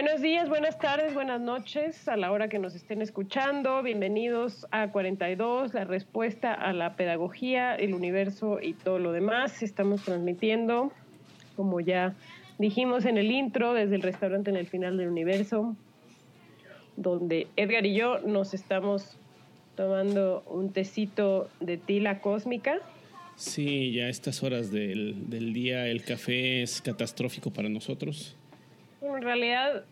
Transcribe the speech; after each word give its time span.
Buenos 0.00 0.22
días, 0.22 0.48
buenas 0.48 0.78
tardes, 0.78 1.12
buenas 1.12 1.40
noches 1.40 2.06
a 2.06 2.16
la 2.16 2.30
hora 2.30 2.48
que 2.48 2.60
nos 2.60 2.76
estén 2.76 3.02
escuchando. 3.02 3.82
Bienvenidos 3.82 4.64
a 4.70 4.92
42, 4.92 5.74
la 5.74 5.82
respuesta 5.82 6.54
a 6.54 6.72
la 6.72 6.94
pedagogía, 6.94 7.74
el 7.74 7.94
universo 7.94 8.60
y 8.62 8.74
todo 8.74 9.00
lo 9.00 9.10
demás. 9.10 9.60
Estamos 9.60 10.04
transmitiendo, 10.04 10.92
como 11.56 11.80
ya 11.80 12.14
dijimos 12.60 13.06
en 13.06 13.18
el 13.18 13.32
intro, 13.32 13.74
desde 13.74 13.96
el 13.96 14.02
restaurante 14.02 14.50
en 14.50 14.56
el 14.56 14.68
final 14.68 14.96
del 14.98 15.08
universo, 15.08 15.74
donde 16.96 17.48
Edgar 17.56 17.84
y 17.84 17.96
yo 17.96 18.20
nos 18.20 18.54
estamos 18.54 19.18
tomando 19.74 20.44
un 20.46 20.72
tecito 20.72 21.50
de 21.58 21.76
tila 21.76 22.20
cósmica. 22.20 22.78
Sí, 23.34 23.90
ya 23.90 24.04
a 24.04 24.10
estas 24.10 24.44
horas 24.44 24.70
del, 24.70 25.28
del 25.28 25.52
día 25.52 25.88
el 25.88 26.04
café 26.04 26.62
es 26.62 26.80
catastrófico 26.82 27.50
para 27.50 27.68
nosotros. 27.68 28.37
En 29.00 29.22
realidad 29.22 29.84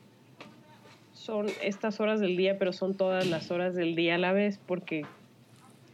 son 1.14 1.46
estas 1.62 2.00
horas 2.00 2.20
del 2.20 2.36
día, 2.36 2.58
pero 2.58 2.72
son 2.72 2.94
todas 2.94 3.26
las 3.26 3.50
horas 3.50 3.74
del 3.74 3.94
día 3.94 4.16
a 4.16 4.18
la 4.18 4.32
vez 4.32 4.58
porque 4.66 5.04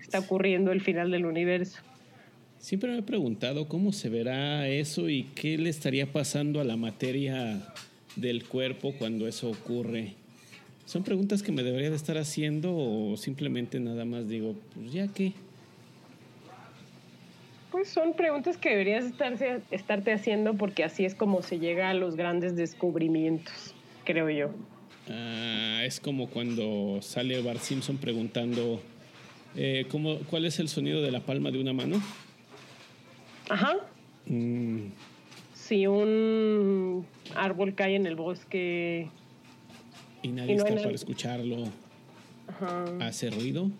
está 0.01 0.19
ocurriendo 0.19 0.73
el 0.73 0.81
final 0.81 1.11
del 1.11 1.27
universo. 1.27 1.81
Siempre 2.59 2.91
me 2.93 2.99
he 2.99 3.03
preguntado 3.03 3.67
cómo 3.67 3.93
se 3.93 4.09
verá 4.09 4.69
eso 4.69 5.09
y 5.09 5.25
qué 5.35 5.59
le 5.59 5.69
estaría 5.69 6.13
pasando 6.13 6.61
a 6.61 6.65
la 6.65 6.77
materia 6.77 7.61
del 8.17 8.45
cuerpo 8.45 8.95
cuando 8.99 9.27
eso 9.27 9.51
ocurre. 9.51 10.15
¿Son 10.87 11.03
preguntas 11.03 11.43
que 11.43 11.53
me 11.53 11.63
debería 11.63 11.91
de 11.91 11.97
estar 11.97 12.19
haciendo 12.19 12.77
o 12.77 13.17
simplemente 13.17 13.81
nada 13.81 14.05
más 14.05 14.29
digo, 14.29 14.55
pues 14.75 14.93
ya 14.93 15.09
qué? 15.09 15.33
Pues 17.73 17.89
son 17.89 18.13
preguntas 18.13 18.59
que 18.59 18.69
deberías 18.69 19.05
estarse, 19.05 19.63
estarte 19.71 20.13
haciendo 20.13 20.55
porque 20.55 20.85
así 20.85 21.05
es 21.07 21.15
como 21.15 21.43
se 21.43 21.59
llega 21.59 21.89
a 21.91 21.95
los 21.95 22.17
grandes 22.17 22.55
descubrimientos, 22.55 23.75
creo 24.05 24.29
yo. 24.31 24.51
Ah, 25.09 25.81
es 25.85 25.99
como 25.99 26.29
cuando 26.29 27.01
sale 27.03 27.41
Bart 27.43 27.61
Simpson 27.61 27.97
preguntando 27.97 28.81
eh, 29.57 29.87
¿cómo, 29.91 30.19
cuál 30.31 30.45
es 30.45 30.59
el 30.61 30.69
sonido 30.69 31.03
de 31.03 31.11
la 31.11 31.21
palma 31.21 31.51
de 31.51 31.61
una 31.61 31.73
mano. 31.73 32.01
Ajá. 33.49 33.75
Mm, 34.27 34.87
Si 35.55 35.87
un 35.87 37.07
árbol 37.35 37.75
cae 37.75 37.97
en 37.97 38.07
el 38.07 38.17
bosque, 38.17 39.09
y 40.23 40.29
nadie 40.29 40.53
Y 40.53 40.57
no 40.57 40.65
hay 40.65 40.71
está 40.73 40.83
para 40.85 40.95
escucharlo. 40.95 41.65
ajá. 42.49 42.85
¿Hace 43.01 43.31
ruido? 43.31 43.71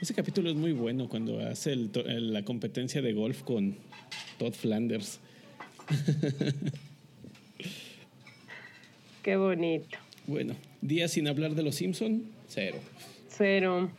Ese 0.00 0.14
capítulo 0.14 0.50
es 0.50 0.56
muy 0.56 0.72
bueno 0.72 1.08
cuando 1.08 1.40
hace 1.40 1.72
el 1.72 1.90
to- 1.90 2.06
el- 2.06 2.32
la 2.32 2.44
competencia 2.44 3.02
de 3.02 3.12
golf 3.12 3.42
con 3.42 3.74
Todd 4.38 4.52
Flanders. 4.52 5.20
qué 9.22 9.36
bonito. 9.36 9.98
Bueno, 10.26 10.54
días 10.80 11.12
sin 11.12 11.28
hablar 11.28 11.54
de 11.54 11.62
los 11.62 11.74
Simpson, 11.74 12.22
cero. 12.46 12.78
Cero. 13.28 13.90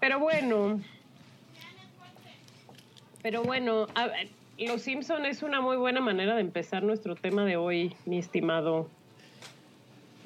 Pero 0.00 0.18
bueno. 0.18 0.80
Pero 3.22 3.42
bueno, 3.44 3.86
a 3.94 4.08
ver, 4.08 4.28
Los 4.58 4.82
Simpson 4.82 5.24
es 5.26 5.42
una 5.42 5.60
muy 5.60 5.76
buena 5.76 6.00
manera 6.00 6.34
de 6.34 6.40
empezar 6.40 6.82
nuestro 6.82 7.14
tema 7.14 7.44
de 7.44 7.56
hoy, 7.56 7.94
mi 8.06 8.18
estimado. 8.18 8.88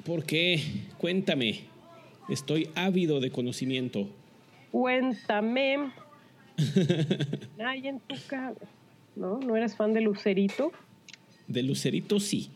¿Por 0.05 0.23
qué? 0.25 0.61
Cuéntame. 0.97 1.61
Estoy 2.29 2.69
ávido 2.75 3.19
de 3.19 3.31
conocimiento. 3.31 4.07
Cuéntame. 4.71 5.91
Ay, 7.63 7.87
en 7.87 7.99
tu 8.01 8.15
ca- 8.27 8.53
¿No? 9.15 9.39
¿No 9.39 9.55
eres 9.55 9.75
fan 9.75 9.93
de 9.93 10.01
Lucerito? 10.01 10.71
De 11.47 11.63
Lucerito 11.63 12.19
sí. 12.19 12.49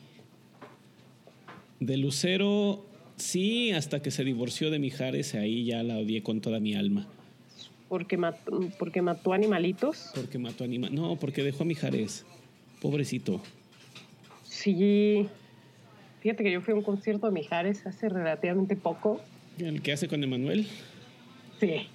De 1.79 1.97
Lucero 1.97 2.85
sí, 3.15 3.71
hasta 3.71 4.01
que 4.01 4.11
se 4.11 4.23
divorció 4.23 4.69
de 4.69 4.77
Mijares, 4.79 5.33
ahí 5.33 5.65
ya 5.65 5.81
la 5.83 5.97
odié 5.97 6.21
con 6.21 6.41
toda 6.41 6.59
mi 6.59 6.75
alma. 6.75 7.07
Porque 7.89 8.17
mató, 8.17 8.59
porque 8.77 9.01
mató 9.01 9.33
animalitos. 9.33 10.11
Porque 10.13 10.37
mató 10.37 10.63
anima. 10.63 10.89
No, 10.89 11.15
porque 11.17 11.43
dejó 11.43 11.63
a 11.63 11.65
Mijares. 11.65 12.25
Pobrecito. 12.81 13.41
Sí. 14.43 15.27
Fíjate 16.21 16.43
que 16.43 16.51
yo 16.51 16.61
fui 16.61 16.73
a 16.73 16.77
un 16.77 16.83
concierto 16.83 17.25
de 17.27 17.33
Mijares 17.33 17.85
hace 17.87 18.07
relativamente 18.09 18.75
poco. 18.75 19.19
El 19.57 19.81
que 19.81 19.91
hace 19.91 20.07
con 20.07 20.23
Emanuel. 20.23 20.67
Sí. 21.59 21.87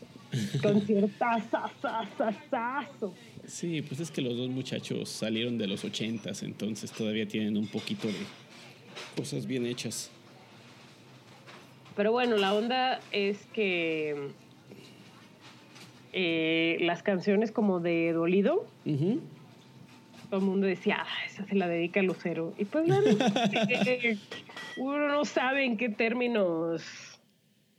Conciertazazazazazo. 0.62 3.14
Sí, 3.46 3.80
pues 3.82 4.00
es 4.00 4.10
que 4.10 4.22
los 4.22 4.36
dos 4.36 4.48
muchachos 4.48 5.08
salieron 5.08 5.56
de 5.56 5.68
los 5.68 5.84
ochentas, 5.84 6.42
entonces 6.42 6.90
todavía 6.90 7.28
tienen 7.28 7.56
un 7.56 7.68
poquito 7.68 8.08
de 8.08 8.14
cosas 9.16 9.46
bien 9.46 9.66
hechas. 9.66 10.10
Pero 11.94 12.10
bueno, 12.12 12.36
la 12.36 12.54
onda 12.54 13.00
es 13.12 13.46
que 13.54 14.30
eh, 16.12 16.78
las 16.80 17.02
canciones 17.02 17.52
como 17.52 17.80
de 17.80 18.12
Dolido, 18.12 18.66
todo 20.30 20.40
el 20.40 20.46
mundo 20.46 20.66
decía, 20.66 20.98
ah, 21.00 21.26
esa 21.26 21.46
se 21.46 21.54
la 21.54 21.68
dedica 21.68 22.00
a 22.00 22.02
Lucero. 22.02 22.54
Y 22.58 22.64
pues 22.64 22.88
es 22.88 23.16
que 23.84 24.18
uno 24.76 25.08
no 25.08 25.24
sabe 25.24 25.64
en 25.64 25.76
qué 25.76 25.88
términos, 25.88 26.82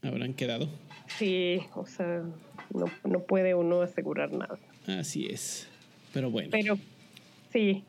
¿Habrán 0.01 0.33
quedado? 0.33 0.69
sí, 1.07 1.61
o 1.75 1.85
sea, 1.85 2.23
no, 2.73 2.85
no 3.03 3.19
puede 3.21 3.55
uno 3.55 3.81
asegurar 3.81 4.31
nada. 4.31 4.57
Así 4.87 5.27
es. 5.27 5.69
Pero 6.13 6.29
bueno. 6.29 6.49
Pero 6.51 6.77
sí, 7.51 7.83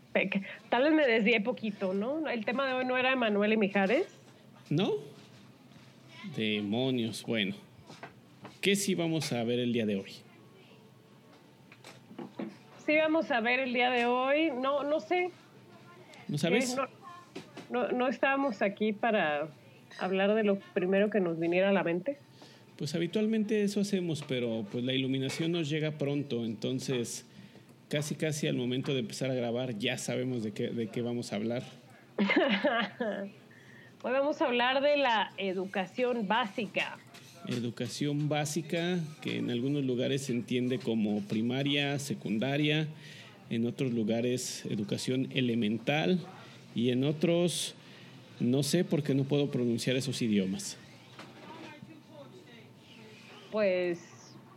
tal 0.68 0.84
vez 0.84 0.92
me 0.92 1.06
desvié 1.06 1.40
poquito, 1.40 1.94
¿no? 1.94 2.28
El 2.28 2.44
tema 2.44 2.66
de 2.66 2.74
hoy 2.74 2.84
no 2.84 2.96
era 2.96 3.12
Emanuel 3.12 3.52
y 3.52 3.56
Mijares. 3.56 4.06
¿No? 4.70 4.92
Demonios. 6.36 7.22
Bueno. 7.24 7.54
¿Qué 8.60 8.76
sí 8.76 8.94
vamos 8.94 9.32
a 9.32 9.44
ver 9.44 9.60
el 9.60 9.72
día 9.72 9.86
de 9.86 9.96
hoy? 9.96 10.12
Sí, 12.84 12.96
vamos 12.96 13.30
a 13.30 13.40
ver 13.40 13.60
el 13.60 13.72
día 13.72 13.90
de 13.90 14.06
hoy. 14.06 14.50
No, 14.50 14.82
no 14.82 15.00
sé, 15.00 15.30
¿No 16.26 16.38
sabes? 16.38 16.72
Eh, 16.72 16.76
no, 16.76 17.86
no, 17.86 17.92
no 17.92 18.08
estábamos 18.08 18.62
aquí 18.62 18.92
para 18.92 19.48
hablar 19.98 20.34
de 20.34 20.44
lo 20.44 20.58
primero 20.74 21.10
que 21.10 21.20
nos 21.20 21.38
viniera 21.38 21.70
a 21.70 21.72
la 21.72 21.82
mente. 21.82 22.18
Pues 22.76 22.94
habitualmente 22.94 23.64
eso 23.64 23.80
hacemos, 23.80 24.24
pero 24.26 24.64
pues 24.70 24.84
la 24.84 24.92
iluminación 24.92 25.52
nos 25.52 25.68
llega 25.68 25.98
pronto, 25.98 26.44
entonces 26.44 27.26
casi 27.88 28.14
casi 28.14 28.46
al 28.46 28.56
momento 28.56 28.92
de 28.92 29.00
empezar 29.00 29.30
a 29.30 29.34
grabar 29.34 29.78
ya 29.78 29.98
sabemos 29.98 30.42
de 30.42 30.52
qué, 30.52 30.68
de 30.68 30.88
qué 30.88 31.02
vamos 31.02 31.32
a 31.32 31.36
hablar. 31.36 31.62
Hoy 34.02 34.12
vamos 34.12 34.40
a 34.40 34.44
hablar 34.44 34.80
de 34.80 34.96
la 34.96 35.32
educación 35.38 36.28
básica. 36.28 36.98
Educación 37.48 38.28
básica, 38.28 38.98
que 39.22 39.38
en 39.38 39.50
algunos 39.50 39.84
lugares 39.84 40.22
se 40.22 40.32
entiende 40.32 40.78
como 40.78 41.22
primaria, 41.22 41.98
secundaria, 41.98 42.86
en 43.50 43.66
otros 43.66 43.92
lugares 43.92 44.64
educación 44.66 45.28
elemental 45.32 46.20
y 46.74 46.90
en 46.90 47.04
otros 47.04 47.74
no 48.40 48.62
sé 48.62 48.84
porque 48.84 49.14
no 49.14 49.24
puedo 49.24 49.50
pronunciar 49.50 49.96
esos 49.96 50.20
idiomas. 50.22 50.76
Pues 53.50 54.00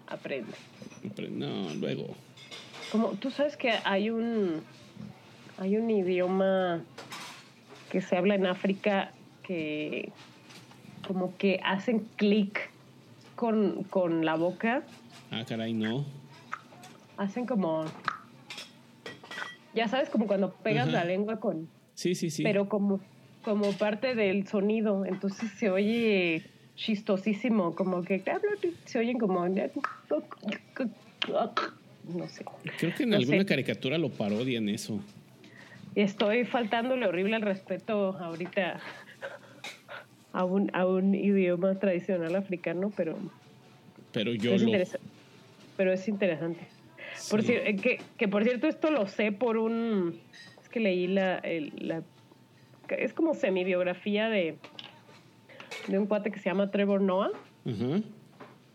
aprende. 0.07 0.51
No, 1.31 1.73
luego. 1.75 2.15
Como 2.91 3.09
tú 3.13 3.31
sabes 3.31 3.55
que 3.57 3.71
hay 3.83 4.09
un 4.09 4.61
hay 5.57 5.77
un 5.77 5.89
idioma 5.89 6.81
que 7.89 8.01
se 8.01 8.17
habla 8.17 8.35
en 8.35 8.45
África 8.47 9.11
que 9.43 10.11
como 11.07 11.37
que 11.37 11.59
hacen 11.63 12.07
clic 12.15 12.69
con, 13.35 13.83
con 13.85 14.25
la 14.25 14.35
boca, 14.35 14.83
Ah, 15.31 15.43
caray, 15.47 15.73
no. 15.73 16.05
hacen 17.17 17.45
como 17.45 17.85
ya 19.73 19.87
sabes 19.87 20.09
como 20.09 20.27
cuando 20.27 20.51
pegas 20.53 20.87
Ajá. 20.89 20.97
la 20.97 21.05
lengua 21.05 21.39
con 21.39 21.67
Sí, 21.95 22.15
sí, 22.15 22.29
sí. 22.29 22.43
pero 22.43 22.67
como 22.67 22.99
como 23.43 23.71
parte 23.73 24.15
del 24.15 24.47
sonido, 24.47 25.05
entonces 25.05 25.49
se 25.57 25.69
oye 25.69 26.43
chistosísimo, 26.75 27.75
como 27.75 28.03
que 28.03 28.23
se 28.85 28.99
oyen 28.99 29.17
como 29.17 29.41
no 32.13 32.27
sé. 32.27 32.45
Creo 32.77 32.93
que 32.95 33.03
en 33.03 33.09
No 33.11 33.17
alguna 33.17 33.39
sé. 33.39 33.45
caricatura 33.45 33.97
lo 33.97 34.09
parodian 34.09 34.69
eso. 34.69 34.99
Estoy 35.95 36.45
faltándole 36.45 37.05
horrible 37.05 37.35
al 37.35 37.41
respeto 37.41 38.17
ahorita 38.17 38.79
a 40.33 40.45
un, 40.45 40.71
a 40.73 40.85
un 40.85 41.13
idioma 41.13 41.75
tradicional 41.75 42.35
africano, 42.35 42.91
pero 42.95 43.17
Pero 44.13 44.33
yo 44.33 44.53
es 44.53 44.61
lo. 44.63 44.71
Pero 45.77 45.91
es 45.93 46.07
interesante. 46.07 46.61
Sí. 47.15 47.29
eh, 47.53 47.75
que, 47.75 47.99
que 48.17 48.27
por 48.27 48.43
cierto, 48.43 48.67
esto 48.67 48.89
lo 48.91 49.05
sé 49.07 49.31
por 49.31 49.57
un. 49.57 50.17
Es 50.61 50.69
que 50.69 50.79
leí 50.79 51.07
la. 51.07 51.37
el- 51.39 51.73
es 52.95 53.13
como 53.13 53.33
semi-biografía 53.33 54.29
de, 54.29 54.55
de 55.87 55.99
un 55.99 56.07
cuate 56.07 56.31
que 56.31 56.39
se 56.39 56.49
llama 56.49 56.71
Trevor 56.71 57.01
Noah, 57.01 57.31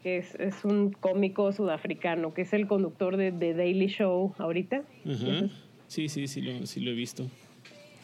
que 0.03 0.19
es, 0.19 0.35
es 0.37 0.65
un 0.65 0.93
cómico 0.93 1.53
sudafricano, 1.53 2.33
que 2.35 2.43
es 2.43 2.53
el 2.53 2.67
conductor 2.67 3.17
de 3.17 3.33
The 3.33 3.55
Daily 3.55 3.89
Show 3.89 4.35
ahorita. 4.39 4.83
Sí, 5.89 6.09
sí, 6.09 6.27
sí 6.27 6.41
lo, 6.43 6.67
sí 6.67 6.81
lo 6.81 6.91
he 6.91 6.95
visto. 6.95 7.27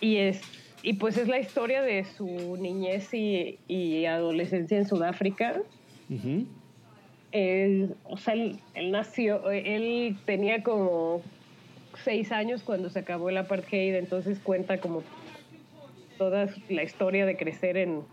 Y 0.00 0.16
es. 0.16 0.40
Y 0.84 0.94
pues 0.94 1.16
es 1.16 1.28
la 1.28 1.38
historia 1.38 1.80
de 1.80 2.04
su 2.04 2.56
niñez 2.56 3.14
y, 3.14 3.58
y 3.68 4.04
adolescencia 4.06 4.76
en 4.76 4.86
Sudáfrica. 4.86 5.62
Él, 7.30 7.94
o 8.04 8.16
sea, 8.16 8.34
él, 8.34 8.58
él 8.74 8.90
nació, 8.90 9.48
él 9.50 10.16
tenía 10.26 10.62
como 10.64 11.22
seis 12.02 12.32
años 12.32 12.62
cuando 12.62 12.90
se 12.90 12.98
acabó 12.98 13.30
el 13.30 13.36
apartheid, 13.36 13.94
entonces 13.94 14.40
cuenta 14.40 14.78
como 14.78 15.04
toda 16.22 16.46
la 16.68 16.82
historia 16.84 17.26
de 17.26 17.36
crecer 17.36 17.76
en, 17.76 18.04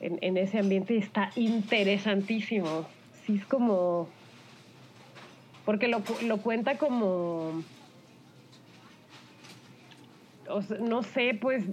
en, 0.00 0.18
en 0.22 0.36
ese 0.38 0.58
ambiente 0.58 0.94
y 0.94 0.98
está 0.98 1.30
interesantísimo. 1.36 2.88
Sí, 3.10 3.34
es 3.34 3.46
como... 3.46 4.14
Porque 5.66 5.88
lo, 5.88 6.04
lo 6.22 6.40
cuenta 6.42 6.78
como... 6.78 7.64
o 10.48 10.62
sea, 10.62 10.78
no 10.78 11.02
sé, 11.02 11.38
pues 11.38 11.66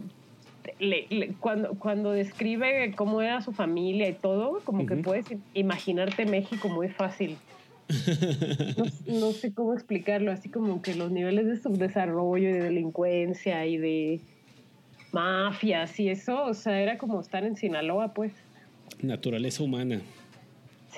le- 0.79 1.07
le- 1.09 1.37
cuando, 1.37 1.77
cuando 1.79 2.11
describe 2.11 2.93
cómo 2.95 3.21
era 3.21 3.39
su 3.41 3.53
familia 3.53 4.09
y 4.09 4.19
todo, 4.19 4.61
como 4.65 4.85
que 4.85 4.95
Ujú. 4.95 5.03
puedes 5.03 5.27
imaginarte 5.53 6.25
México 6.25 6.67
muy 6.67 6.89
fácil. 6.89 7.39
No, 8.75 8.85
no 9.05 9.33
sé 9.33 9.53
cómo 9.53 9.73
explicarlo, 9.73 10.31
así 10.31 10.49
como 10.49 10.81
que 10.81 10.95
los 10.95 11.11
niveles 11.11 11.45
de 11.45 11.55
subdesarrollo 11.57 12.49
y 12.49 12.53
de 12.53 12.61
delincuencia 12.61 13.65
y 13.67 13.77
de 13.77 14.21
mafias 15.13 15.99
y 15.99 16.09
eso, 16.09 16.43
o 16.43 16.53
sea, 16.53 16.81
era 16.81 16.97
como 16.97 17.21
estar 17.21 17.43
en 17.43 17.55
Sinaloa, 17.55 18.13
pues. 18.13 18.33
Naturaleza 19.01 19.63
humana. 19.63 20.01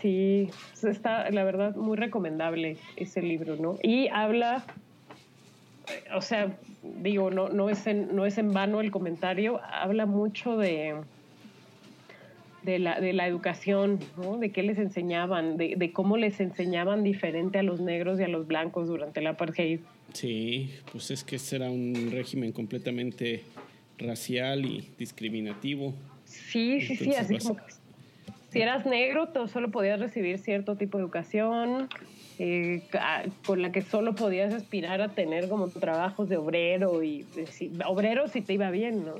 Sí, 0.02 0.50
sea, 0.74 0.92
está, 0.92 1.30
la 1.32 1.44
verdad, 1.44 1.76
muy 1.76 1.98
recomendable 1.98 2.78
ese 2.96 3.22
libro, 3.22 3.56
¿no? 3.56 3.78
Y 3.82 4.08
habla, 4.10 4.66
o 6.16 6.22
sea, 6.22 6.58
digo, 7.02 7.32
no, 7.32 7.50
no, 7.50 7.70
es 7.70 7.88
en, 7.88 8.16
no 8.16 8.26
es 8.26 8.38
en 8.38 8.54
vano 8.54 8.82
el 8.82 8.92
comentario, 8.92 9.62
habla 9.64 10.06
mucho 10.06 10.58
de, 10.58 10.96
de, 12.64 12.80
la, 12.80 13.00
de 13.00 13.14
la 13.14 13.28
educación, 13.28 14.00
¿no? 14.18 14.38
De 14.38 14.52
qué 14.52 14.64
les 14.64 14.78
enseñaban, 14.78 15.58
de, 15.58 15.76
de 15.78 15.92
cómo 15.94 16.18
les 16.18 16.40
enseñaban 16.40 17.04
diferente 17.04 17.60
a 17.60 17.64
los 17.64 17.80
negros 17.80 18.20
y 18.20 18.24
a 18.24 18.28
los 18.28 18.48
blancos 18.48 18.88
durante 18.88 19.22
el 19.22 19.28
apartheid. 19.28 19.80
Sí, 20.14 20.72
pues 20.92 21.12
es 21.12 21.24
que 21.24 21.38
ese 21.38 21.58
era 21.58 21.72
un 21.72 22.10
régimen 22.12 22.52
completamente 22.52 23.44
racial 23.98 24.66
y 24.66 24.90
discriminativo. 24.98 25.94
Sí, 26.26 26.82
sí, 26.82 26.96
sí, 26.96 27.04
Entonces 27.06 27.18
así 27.24 27.34
vas- 27.34 27.44
como 27.44 27.56
que 27.58 27.64
si 28.52 28.62
eras 28.62 28.86
negro, 28.86 29.30
tú 29.30 29.48
solo 29.48 29.70
podías 29.72 30.00
recibir 30.00 30.38
cierto 30.40 30.76
tipo 30.76 30.98
de 30.98 31.04
educación, 31.04 31.90
eh, 32.40 32.84
con 33.46 33.62
la 33.62 33.72
que 33.72 33.82
solo 33.82 34.16
podías 34.16 34.54
aspirar 34.54 35.02
a 35.02 35.10
tener 35.14 35.48
como 35.50 35.70
trabajos 35.70 36.30
de 36.30 36.38
obrero 36.38 37.04
y 37.04 37.26
si- 37.52 37.72
obrero 37.86 38.28
si 38.28 38.42
te 38.42 38.54
iba 38.54 38.72
bien, 38.72 39.06
¿no? 39.06 39.16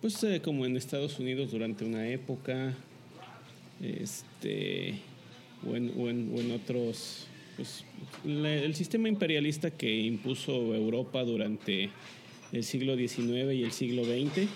Pues 0.00 0.22
eh, 0.24 0.40
como 0.42 0.66
en 0.66 0.76
Estados 0.76 1.18
Unidos 1.18 1.50
durante 1.50 1.84
una 1.84 2.06
época, 2.08 2.74
este, 3.82 4.94
o 5.66 5.74
en, 5.76 5.92
o 5.98 6.08
en- 6.10 6.32
o 6.36 6.40
en 6.40 6.50
otros, 6.52 7.26
pues 7.56 7.84
la- 8.24 8.52
el 8.54 8.74
sistema 8.74 9.08
imperialista 9.08 9.70
que 9.70 9.94
impuso 10.02 10.74
Europa 10.74 11.22
durante 11.24 11.90
el 12.54 12.64
siglo 12.64 12.96
XIX 12.96 13.52
y 13.54 13.62
el 13.62 13.72
siglo 13.72 14.04
XX, 14.04 14.48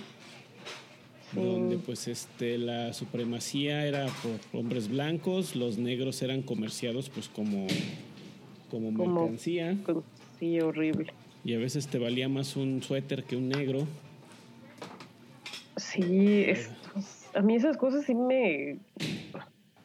donde 1.34 1.76
pues 1.78 2.08
este 2.08 2.56
la 2.58 2.92
supremacía 2.92 3.86
era 3.86 4.06
por 4.22 4.60
hombres 4.60 4.88
blancos, 4.88 5.56
los 5.56 5.76
negros 5.78 6.22
eran 6.22 6.42
comerciados 6.42 7.10
pues 7.10 7.28
como, 7.28 7.66
como 8.70 8.92
Como- 8.94 9.20
mercancía 9.22 9.76
Con- 9.84 10.04
Sí, 10.38 10.60
horrible. 10.60 11.12
y 11.44 11.54
a 11.54 11.58
veces 11.58 11.88
te 11.88 11.98
valía 11.98 12.28
más 12.28 12.54
un 12.56 12.82
suéter 12.82 13.24
que 13.24 13.34
un 13.36 13.48
negro. 13.48 13.86
Sí, 15.76 16.44
estos- 16.46 17.26
a 17.34 17.40
mí 17.42 17.56
esas 17.56 17.76
cosas 17.76 18.04
sí 18.06 18.14
me, 18.14 18.78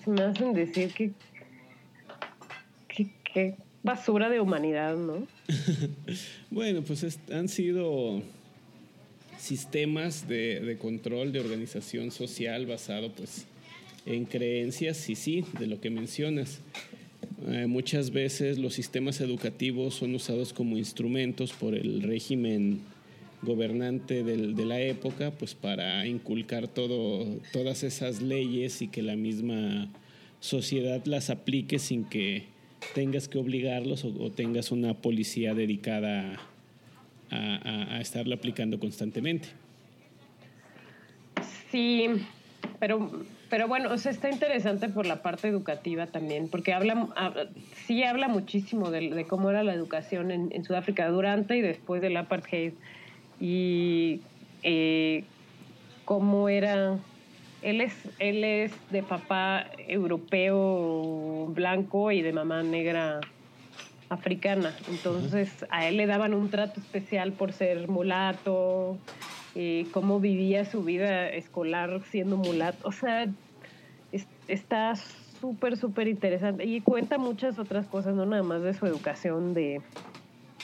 me 0.06 0.22
hacen 0.22 0.54
decir 0.54 0.94
que, 0.94 1.12
que, 2.88 3.10
que 3.34 3.56
basura 3.84 4.30
de 4.30 4.40
humanidad, 4.40 4.96
¿no? 4.98 5.28
Bueno, 6.50 6.82
pues 6.84 7.04
es- 7.04 7.20
han 7.32 7.48
sido 7.50 8.22
sistemas 9.38 10.28
de, 10.28 10.60
de 10.62 10.78
control 10.78 11.32
de 11.32 11.40
organización 11.40 12.12
social 12.12 12.66
basado 12.66 13.12
pues 13.12 13.46
en 14.06 14.26
creencias 14.26 15.10
y 15.10 15.16
sí, 15.16 15.44
de 15.60 15.68
lo 15.68 15.80
que 15.82 15.90
mencionas. 15.90 16.60
Eh, 17.48 17.68
muchas 17.68 18.12
veces 18.12 18.58
los 18.58 18.74
sistemas 18.74 19.20
educativos 19.20 19.96
son 19.96 20.16
usados 20.16 20.54
como 20.54 20.78
instrumentos 20.78 21.52
por 21.52 21.74
el 21.76 22.02
régimen 22.02 22.80
gobernante 23.42 24.24
del- 24.24 24.56
de 24.56 24.66
la 24.66 24.80
época, 24.80 25.32
pues 25.32 25.54
para 25.56 26.06
inculcar 26.08 26.68
todo, 26.70 27.26
todas 27.52 27.84
esas 27.84 28.22
leyes 28.22 28.82
y 28.82 28.88
que 28.88 29.02
la 29.02 29.18
misma 29.18 29.90
sociedad 30.40 31.02
las 31.06 31.30
aplique 31.30 31.80
sin 31.80 32.06
que 32.06 32.44
tengas 32.94 33.28
que 33.28 33.38
obligarlos 33.38 34.06
o, 34.06 34.32
tengas 34.32 34.72
una 34.72 34.94
policía 34.94 35.54
dedicada 35.54 36.40
a, 37.32 37.36
a- 37.38 37.96
a 37.96 38.02
estarlo 38.02 38.36
aplicando 38.36 38.80
constantemente. 38.80 39.48
Sí, 41.72 42.08
pero, 42.80 43.24
pero 43.50 43.68
bueno, 43.68 43.92
o 43.92 43.98
sea, 43.98 44.12
está 44.12 44.30
interesante 44.30 44.90
por 44.90 45.06
la 45.08 45.22
parte 45.24 45.48
educativa 45.48 46.08
también, 46.08 46.48
porque 46.50 46.74
habla, 46.74 47.08
habla- 47.16 47.48
sí 47.88 48.04
habla 48.04 48.28
muchísimo 48.28 48.92
de, 48.92 49.10
de 49.10 49.26
cómo 49.26 49.50
era 49.50 49.64
la 49.64 49.74
educación 49.74 50.32
en, 50.32 50.52
en 50.54 50.64
Sudáfrica 50.64 51.08
durante 51.10 51.58
y 51.58 51.62
después 51.62 52.02
del 52.02 52.16
apartheid 52.18 52.74
y 53.40 54.22
eh, 54.62 55.24
cómo 56.06 56.48
era. 56.50 57.00
Él 57.64 57.80
es, 57.82 58.12
él 58.20 58.44
es 58.44 58.74
de 58.90 59.04
papá 59.04 59.66
europeo 59.88 61.48
blanco 61.50 62.12
y 62.12 62.22
de 62.22 62.34
mamá 62.34 62.62
negra 62.62 63.22
africana. 64.10 64.76
Entonces 64.88 65.66
a 65.70 65.88
él 65.88 65.98
le 65.98 66.06
daban 66.06 66.34
un 66.34 66.50
trato 66.50 66.80
especial 66.80 67.34
por 67.34 67.54
ser 67.54 67.88
mulato, 67.88 69.00
eh, 69.56 69.88
cómo 69.94 70.20
vivía 70.20 70.66
su 70.66 70.84
vida 70.84 71.30
escolar 71.30 72.04
siendo 72.04 72.36
mulato. 72.38 72.88
O 72.88 72.92
sea, 72.92 73.28
es- 74.12 74.28
está 74.48 74.96
súper, 74.96 75.78
súper 75.78 76.08
interesante. 76.10 76.66
Y 76.66 76.82
cuenta 76.82 77.18
muchas 77.18 77.60
otras 77.60 77.88
cosas, 77.88 78.14
no 78.14 78.26
nada 78.26 78.44
más 78.44 78.62
de 78.62 78.74
su 78.74 78.86
educación, 78.86 79.54
de, 79.54 79.82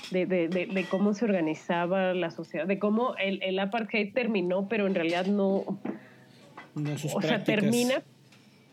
de, 0.10 0.26
de- 0.26 0.48
de- 0.50 0.66
de 0.66 0.88
cómo 0.90 1.14
se 1.14 1.24
organizaba 1.26 2.14
la 2.14 2.30
sociedad, 2.30 2.68
de 2.68 2.78
cómo 2.78 3.16
el, 3.18 3.42
el 3.44 3.58
apartheid 3.60 4.14
terminó, 4.14 4.68
pero 4.68 4.86
en 4.86 4.96
realidad 4.96 5.26
no, 5.26 5.66
No, 6.76 6.98
sus 6.98 7.14
o 7.16 7.22
sea, 7.22 7.44
prácticas- 7.44 7.46
termina, 7.62 8.02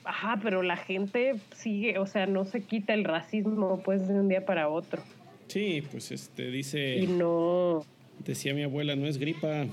ajá, 0.05 0.39
pero 0.43 0.63
la 0.63 0.77
gente 0.77 1.37
sigue, 1.55 1.99
o 1.99 2.07
sea, 2.07 2.27
no 2.27 2.45
se 2.45 2.63
quita 2.63 2.95
el 2.95 3.05
racismo 3.05 3.81
pues 3.85 4.07
de 4.09 4.15
un 4.15 4.29
día 4.29 4.45
para 4.45 4.69
otro. 4.69 5.03
Sí, 5.49 5.83
pues 5.91 6.11
este 6.13 6.51
dice, 6.51 6.97
Y 6.99 7.07
no, 7.07 7.85
decía 8.25 8.53
mi 8.55 8.63
abuela, 8.63 8.97
no 8.97 9.07
es 9.07 9.19
gripa. 9.19 9.67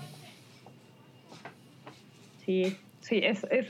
sí, 2.46 2.76
sí, 3.02 3.20
es, 3.24 3.46
es 3.50 3.68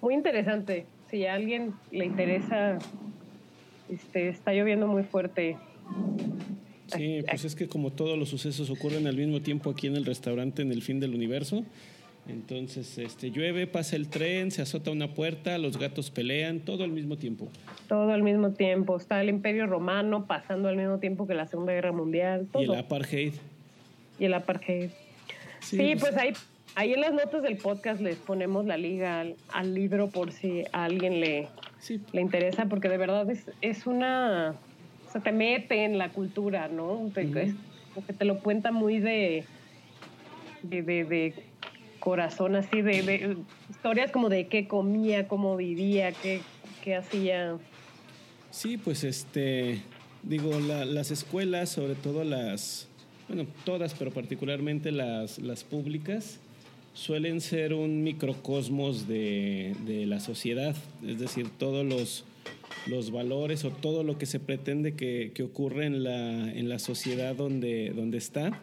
muy 0.00 0.14
interesante. 0.14 0.86
Si 1.10 1.26
a 1.26 1.34
alguien 1.34 1.72
le 1.92 2.04
interesa, 2.06 2.78
este, 3.88 4.28
está 4.28 4.52
lloviendo 4.52 4.86
muy 4.86 5.02
fuerte. 5.04 5.56
Sí, 6.88 7.20
pues 7.28 7.44
es 7.44 7.54
que 7.54 7.68
como 7.68 7.90
todos 7.92 8.18
los 8.18 8.28
sucesos 8.28 8.68
ocurren 8.70 9.06
al 9.06 9.16
mismo 9.16 9.40
tiempo 9.40 9.70
aquí 9.70 9.86
en 9.86 9.96
el 9.96 10.04
restaurante 10.04 10.62
en 10.62 10.70
el 10.72 10.82
fin 10.82 11.00
del 11.00 11.14
universo, 11.14 11.64
entonces 12.26 12.96
este 12.96 13.30
llueve, 13.30 13.66
pasa 13.66 13.96
el 13.96 14.08
tren, 14.08 14.50
se 14.50 14.62
azota 14.62 14.90
una 14.90 15.12
puerta, 15.14 15.58
los 15.58 15.78
gatos 15.78 16.10
pelean, 16.10 16.60
todo 16.60 16.84
al 16.84 16.90
mismo 16.90 17.18
tiempo. 17.18 17.48
Todo 17.88 18.10
al 18.12 18.22
mismo 18.22 18.52
tiempo. 18.52 18.96
Está 18.96 19.20
el 19.20 19.28
Imperio 19.28 19.66
Romano 19.66 20.26
pasando 20.26 20.68
al 20.68 20.76
mismo 20.76 20.98
tiempo 20.98 21.26
que 21.26 21.34
la 21.34 21.46
Segunda 21.46 21.72
Guerra 21.72 21.92
Mundial. 21.92 22.48
Todo. 22.50 22.62
Y 22.62 22.64
el 22.66 22.74
apartheid. 22.74 23.34
Y 24.18 24.24
el 24.24 24.34
apartheid. 24.34 24.90
Sí, 25.60 25.94
pues 26.00 26.16
hay, 26.16 26.32
ahí 26.74 26.94
en 26.94 27.00
las 27.00 27.12
notas 27.12 27.42
del 27.42 27.56
podcast 27.56 28.00
les 28.00 28.16
ponemos 28.16 28.64
la 28.64 28.76
liga 28.76 29.24
al, 29.52 29.74
libro 29.74 30.08
por 30.08 30.32
si 30.32 30.64
a 30.72 30.84
alguien 30.84 31.20
le, 31.20 31.48
le 32.12 32.20
interesa, 32.20 32.66
porque 32.66 32.88
de 32.88 32.98
verdad 32.98 33.28
es, 33.30 33.50
es 33.60 33.86
una... 33.86 34.54
se 35.12 35.20
te 35.20 35.32
mete 35.32 35.84
en 35.84 35.98
la 35.98 36.10
cultura, 36.10 36.68
¿no? 36.68 37.10
Te, 37.14 37.26
te 37.26 38.24
lo 38.24 38.40
cuenta 38.40 38.72
muy 38.72 38.98
de, 38.98 39.44
de, 40.62 40.82
de, 40.82 41.34
corazón, 42.04 42.54
así, 42.54 42.82
de, 42.82 43.34
historias 43.70 44.10
como 44.10 44.28
de 44.28 44.46
qué 44.46 44.68
comía, 44.68 45.26
cómo 45.26 45.56
vivía, 45.56 46.12
qué, 46.12 46.42
qué 46.84 46.96
hacía. 46.96 47.56
Sí, 48.50 48.76
pues 48.76 49.04
este, 49.04 49.80
digo, 50.22 50.60
las 50.60 51.10
escuelas, 51.10 51.70
sobre 51.70 51.94
todo 51.94 52.22
las, 52.22 52.88
bueno, 53.26 53.46
todas, 53.64 53.94
pero 53.94 54.10
particularmente 54.10 54.92
las, 54.92 55.38
las 55.38 55.64
públicas, 55.64 56.40
suelen 56.92 57.40
ser 57.40 57.72
un 57.72 58.02
microcosmos 58.02 59.08
de, 59.08 59.74
de 59.86 60.04
la 60.04 60.20
sociedad, 60.20 60.76
es 61.06 61.18
decir, 61.18 61.48
todos 61.58 61.86
los, 61.86 62.26
los, 62.86 63.12
valores 63.12 63.64
o 63.64 63.70
todo 63.70 64.04
lo 64.04 64.18
que 64.18 64.26
se 64.26 64.40
pretende 64.40 64.94
que, 64.94 65.32
que 65.34 65.42
ocurre 65.42 65.86
en 65.86 66.04
la, 66.04 66.52
en 66.52 66.68
la 66.68 66.78
sociedad 66.78 67.34
donde, 67.34 67.92
donde 67.96 68.18
está, 68.18 68.60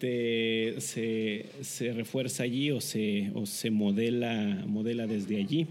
este, 0.00 0.80
se, 0.80 1.46
se, 1.62 1.92
refuerza 1.92 2.44
allí 2.44 2.70
o 2.70 2.80
se, 2.80 3.30
o 3.34 3.44
se 3.44 3.70
modela, 3.70 4.64
modela 4.66 5.06
desde 5.06 5.36
allí. 5.36 5.66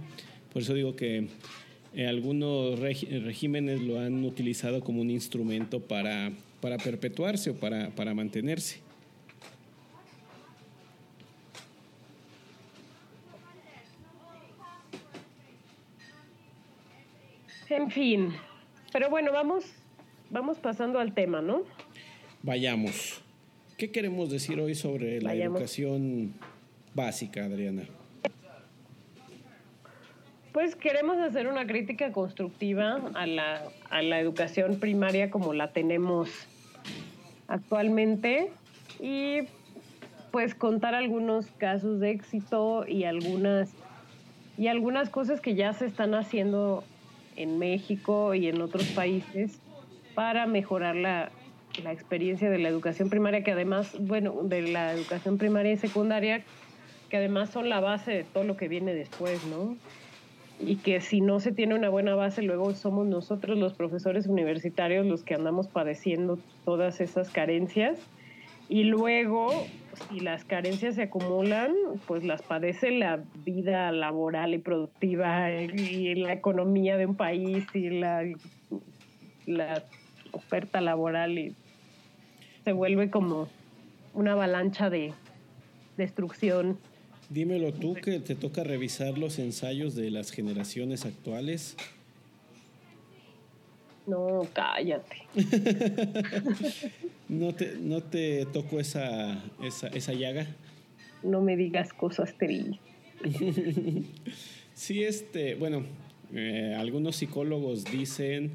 Por 0.53 0.61
eso 0.61 0.75
digo 0.75 0.95
que 0.95 1.27
eh, 1.95 2.05
algunos 2.05 2.77
regímenes 2.77 3.81
lo 3.81 3.99
han 3.99 4.23
utilizado 4.23 4.81
como 4.81 5.01
un 5.01 5.09
instrumento 5.09 5.79
para, 5.79 6.31
para 6.61 6.77
perpetuarse 6.77 7.49
o 7.49 7.55
para, 7.55 7.89
para 7.89 8.13
mantenerse. 8.13 8.81
En 17.67 17.89
fin, 17.89 18.33
pero 18.91 19.09
bueno, 19.09 19.31
vamos, 19.31 19.65
vamos 20.29 20.59
pasando 20.59 20.99
al 20.99 21.15
tema, 21.15 21.41
¿no? 21.41 21.63
Vayamos. 22.43 23.23
¿Qué 23.79 23.91
queremos 23.91 24.29
decir 24.29 24.59
hoy 24.59 24.75
sobre 24.75 25.21
la 25.21 25.33
educación 25.33 26.33
básica, 26.93 27.45
Adriana? 27.45 27.83
Pues 30.51 30.75
queremos 30.75 31.17
hacer 31.17 31.47
una 31.47 31.65
crítica 31.65 32.11
constructiva 32.11 32.99
a 33.13 33.25
la, 33.25 33.63
a 33.89 34.01
la 34.01 34.19
educación 34.19 34.81
primaria 34.81 35.31
como 35.31 35.53
la 35.53 35.71
tenemos 35.71 36.29
actualmente 37.47 38.51
y 38.99 39.43
pues 40.31 40.55
contar 40.55 40.93
algunos 40.93 41.45
casos 41.51 42.01
de 42.01 42.11
éxito 42.11 42.85
y 42.85 43.05
algunas 43.05 43.71
y 44.57 44.67
algunas 44.67 45.09
cosas 45.09 45.39
que 45.39 45.55
ya 45.55 45.71
se 45.71 45.85
están 45.85 46.15
haciendo 46.15 46.83
en 47.37 47.59
México 47.59 48.33
y 48.33 48.49
en 48.49 48.61
otros 48.61 48.87
países 48.87 49.61
para 50.15 50.47
mejorar 50.47 50.97
la, 50.97 51.31
la 51.79 51.91
experiencia 51.91 52.49
de 52.49 52.57
la 52.57 52.69
educación 52.69 53.09
primaria, 53.09 53.43
que 53.43 53.51
además, 53.51 53.95
bueno, 53.99 54.41
de 54.43 54.61
la 54.61 54.93
educación 54.93 55.37
primaria 55.37 55.73
y 55.73 55.77
secundaria, 55.77 56.43
que 57.09 57.17
además 57.17 57.49
son 57.49 57.69
la 57.69 57.79
base 57.79 58.11
de 58.11 58.23
todo 58.23 58.43
lo 58.43 58.55
que 58.55 58.67
viene 58.67 58.93
después, 58.93 59.43
¿no? 59.45 59.75
Y 60.59 60.77
que 60.77 61.01
si 61.01 61.21
no 61.21 61.39
se 61.39 61.51
tiene 61.51 61.75
una 61.75 61.89
buena 61.89 62.15
base, 62.15 62.41
luego 62.41 62.73
somos 62.73 63.07
nosotros 63.07 63.57
los 63.57 63.73
profesores 63.73 64.27
universitarios 64.27 65.05
los 65.05 65.23
que 65.23 65.33
andamos 65.33 65.67
padeciendo 65.67 66.37
todas 66.65 67.01
esas 67.01 67.29
carencias. 67.29 67.97
Y 68.67 68.83
luego, 68.83 69.65
si 70.09 70.19
las 70.19 70.45
carencias 70.45 70.95
se 70.95 71.03
acumulan, 71.03 71.73
pues 72.05 72.23
las 72.23 72.43
padece 72.43 72.91
la 72.91 73.23
vida 73.43 73.91
laboral 73.91 74.53
y 74.53 74.59
productiva 74.59 75.51
y 75.51 76.13
la 76.15 76.33
economía 76.33 76.97
de 76.97 77.07
un 77.07 77.15
país 77.15 77.65
y 77.73 77.89
la, 77.89 78.23
oferta 80.31 80.79
laboral 80.81 81.39
y 81.39 81.55
se 82.69 82.73
vuelve 82.73 83.09
como 83.09 83.49
una 84.13 84.33
avalancha 84.33 84.91
de 84.91 85.11
destrucción. 85.97 86.77
Dímelo 87.31 87.73
tú 87.73 87.95
que 87.95 88.19
te 88.19 88.35
toca 88.35 88.63
revisar 88.63 89.17
los 89.17 89.39
ensayos 89.39 89.95
de 89.95 90.11
las 90.11 90.29
generaciones 90.29 91.03
actuales. 91.03 91.75
No, 94.05 94.47
cállate. 94.53 95.15
¿No, 97.27 97.55
te, 97.55 97.75
¿No 97.79 98.03
te 98.03 98.45
tocó 98.45 98.79
esa, 98.79 99.43
esa, 99.63 99.87
esa 99.87 100.13
llaga? 100.13 100.45
No 101.23 101.41
me 101.41 101.57
digas 101.57 101.91
cosas 101.91 102.35
tristes. 102.37 102.77
sí, 104.75 105.01
este, 105.01 105.55
bueno, 105.55 105.85
eh, 106.35 106.75
algunos 106.77 107.15
psicólogos 107.15 107.83
dicen 107.85 108.51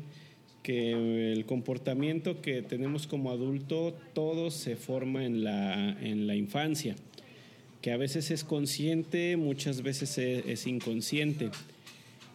que 0.65 1.33
el 1.33 1.45
comportamiento 1.45 2.41
que 2.41 2.63
tenemos 2.63 3.07
como 3.07 3.31
adulto, 3.31 3.95
todo 4.15 4.51
se 4.51 4.77
forma 4.77 5.27
en 5.27 5.45
la, 5.45 5.91
en 6.01 6.27
la 6.27 6.35
infancia, 6.37 6.97
que 7.83 7.93
a 7.93 7.99
veces 7.99 8.31
es 8.31 8.45
consciente, 8.45 9.37
muchas 9.37 9.83
veces 9.83 10.17
es, 10.17 10.67
inconsciente. 10.67 11.51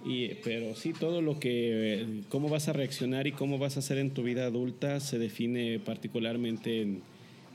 Y, 0.06 0.36
pero 0.44 0.76
sí, 0.76 0.94
todo 0.94 1.24
lo 1.24 1.40
que, 1.40 2.22
cómo 2.30 2.50
vas 2.50 2.70
a 2.70 2.74
reaccionar 2.74 3.26
y 3.26 3.32
cómo 3.32 3.58
vas 3.58 3.78
a 3.78 3.80
hacer 3.80 3.98
en 3.98 4.12
tu 4.12 4.22
vida 4.22 4.46
adulta 4.46 5.00
se 5.00 5.18
define 5.18 5.80
particularmente 5.80 6.84
en, 6.84 7.02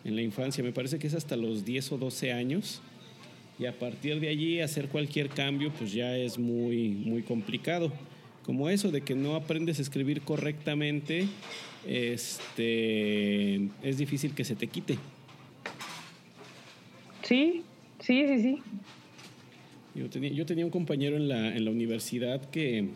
en 0.05 0.17
la 0.17 0.23
infancia. 0.23 0.65
Me 0.65 0.73
parece 0.73 0.99
que 0.99 1.07
es 1.07 1.15
hasta 1.15 1.37
los 1.37 1.65
10 1.65 1.93
o 1.93 1.99
12 1.99 2.33
años. 2.33 2.83
Y 3.61 3.67
a 3.67 3.79
partir 3.79 4.19
de 4.19 4.29
allí 4.29 4.61
hacer 4.61 4.89
cualquier 4.89 5.29
cambio 5.29 5.73
pues 5.79 5.93
ya 5.93 6.19
es 6.19 6.37
muy, 6.37 6.89
muy 6.89 7.23
complicado 7.23 7.93
como 8.45 8.69
eso 8.69 8.91
de 8.91 9.01
que 9.01 9.15
no 9.15 9.37
aprendes 9.37 9.79
a 9.79 9.83
escribir 9.83 10.23
correctamente, 10.23 11.27
este, 11.87 13.57
es 13.83 13.99
difícil 13.99 14.35
que 14.35 14.45
se 14.45 14.55
te 14.55 14.67
quite. 14.67 14.99
Sí, 17.23 17.63
sí, 18.01 18.27
sí, 18.27 18.43
sí. 18.43 18.59
Yo 19.95 20.11
tenía, 20.11 20.31
yo 20.31 20.45
tenía 20.45 20.65
un 20.65 20.71
compañero 20.71 21.17
en 21.17 21.29
la, 21.29 21.57
en 21.57 21.65
la 21.65 21.71
universidad 21.71 22.51
que 22.51 22.89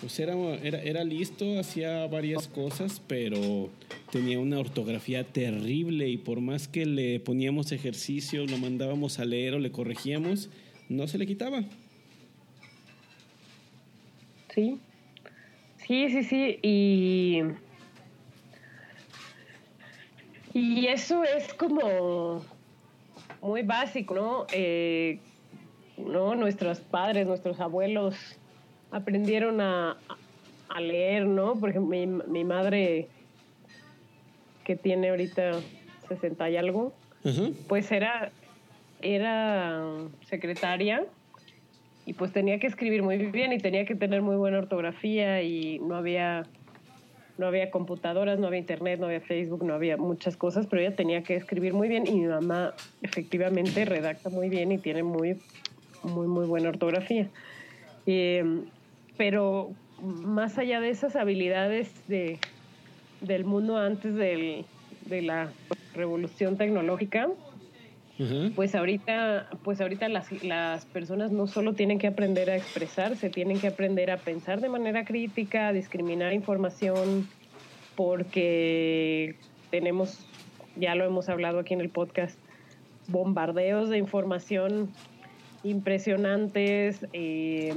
pues 0.00 0.18
era, 0.18 0.34
era, 0.56 0.82
era 0.82 1.04
listo, 1.04 1.58
hacía 1.58 2.06
varias 2.06 2.48
cosas, 2.48 3.02
pero 3.06 3.70
tenía 4.10 4.38
una 4.38 4.58
ortografía 4.58 5.24
terrible 5.24 6.08
y 6.08 6.16
por 6.16 6.40
más 6.40 6.68
que 6.68 6.86
le 6.86 7.20
poníamos 7.20 7.70
ejercicios, 7.70 8.50
lo 8.50 8.58
mandábamos 8.58 9.18
a 9.18 9.24
leer 9.24 9.54
o 9.54 9.58
le 9.58 9.70
corregíamos, 9.70 10.48
no 10.88 11.06
se 11.06 11.18
le 11.18 11.26
quitaba. 11.26 11.64
Sí, 14.54 14.80
sí, 15.76 16.08
sí, 16.10 16.22
sí. 16.24 16.58
Y, 16.62 17.42
y 20.52 20.86
eso 20.86 21.22
es 21.24 21.54
como 21.54 22.44
muy 23.40 23.62
básico, 23.62 24.14
¿no? 24.14 24.46
Eh, 24.52 25.20
¿no? 25.96 26.34
Nuestros 26.34 26.80
padres, 26.80 27.26
nuestros 27.26 27.60
abuelos 27.60 28.16
aprendieron 28.90 29.60
a, 29.60 29.96
a 30.68 30.80
leer, 30.80 31.26
¿no? 31.26 31.54
Por 31.54 31.70
ejemplo, 31.70 31.90
mi, 31.90 32.06
mi, 32.06 32.44
madre, 32.44 33.08
que 34.64 34.76
tiene 34.76 35.10
ahorita 35.10 35.60
60 36.08 36.50
y 36.50 36.56
algo, 36.56 36.92
pues 37.68 37.92
era, 37.92 38.32
era 39.00 39.84
secretaria 40.28 41.06
y 42.10 42.12
pues 42.12 42.32
tenía 42.32 42.58
que 42.58 42.66
escribir 42.66 43.04
muy 43.04 43.18
bien 43.18 43.52
y 43.52 43.58
tenía 43.58 43.84
que 43.84 43.94
tener 43.94 44.20
muy 44.20 44.34
buena 44.34 44.58
ortografía 44.58 45.42
y 45.44 45.78
no 45.78 45.94
había 45.94 46.44
no 47.38 47.46
había 47.46 47.70
computadoras, 47.70 48.40
no 48.40 48.48
había 48.48 48.58
internet, 48.58 48.98
no 48.98 49.06
había 49.06 49.20
Facebook, 49.20 49.64
no 49.64 49.74
había 49.74 49.96
muchas 49.96 50.36
cosas, 50.36 50.66
pero 50.66 50.82
ella 50.82 50.96
tenía 50.96 51.22
que 51.22 51.36
escribir 51.36 51.72
muy 51.72 51.86
bien 51.86 52.08
y 52.08 52.14
mi 52.14 52.26
mamá 52.26 52.74
efectivamente 53.00 53.84
redacta 53.84 54.28
muy 54.28 54.48
bien 54.48 54.72
y 54.72 54.78
tiene 54.78 55.04
muy 55.04 55.36
muy 56.02 56.26
muy 56.26 56.46
buena 56.46 56.70
ortografía. 56.70 57.28
Eh, 58.06 58.64
pero 59.16 59.70
más 60.02 60.58
allá 60.58 60.80
de 60.80 60.90
esas 60.90 61.14
habilidades 61.14 61.92
de, 62.08 62.40
del 63.20 63.44
mundo 63.44 63.76
antes 63.76 64.16
del, 64.16 64.64
de 65.06 65.22
la 65.22 65.52
revolución 65.94 66.56
tecnológica, 66.56 67.28
pues 68.54 68.74
ahorita, 68.74 69.48
pues 69.64 69.80
ahorita 69.80 70.08
las, 70.08 70.42
las 70.42 70.84
personas 70.86 71.32
no 71.32 71.46
solo 71.46 71.72
tienen 71.72 71.98
que 71.98 72.06
aprender 72.06 72.50
a 72.50 72.56
expresarse, 72.56 73.30
tienen 73.30 73.58
que 73.58 73.68
aprender 73.68 74.10
a 74.10 74.18
pensar 74.18 74.60
de 74.60 74.68
manera 74.68 75.04
crítica, 75.04 75.68
a 75.68 75.72
discriminar 75.72 76.32
información, 76.34 77.28
porque 77.96 79.36
tenemos, 79.70 80.18
ya 80.76 80.94
lo 80.94 81.04
hemos 81.04 81.28
hablado 81.28 81.60
aquí 81.60 81.74
en 81.74 81.80
el 81.80 81.88
podcast, 81.88 82.38
bombardeos 83.08 83.88
de 83.88 83.98
información 83.98 84.90
impresionantes. 85.62 87.06
Eh, 87.12 87.74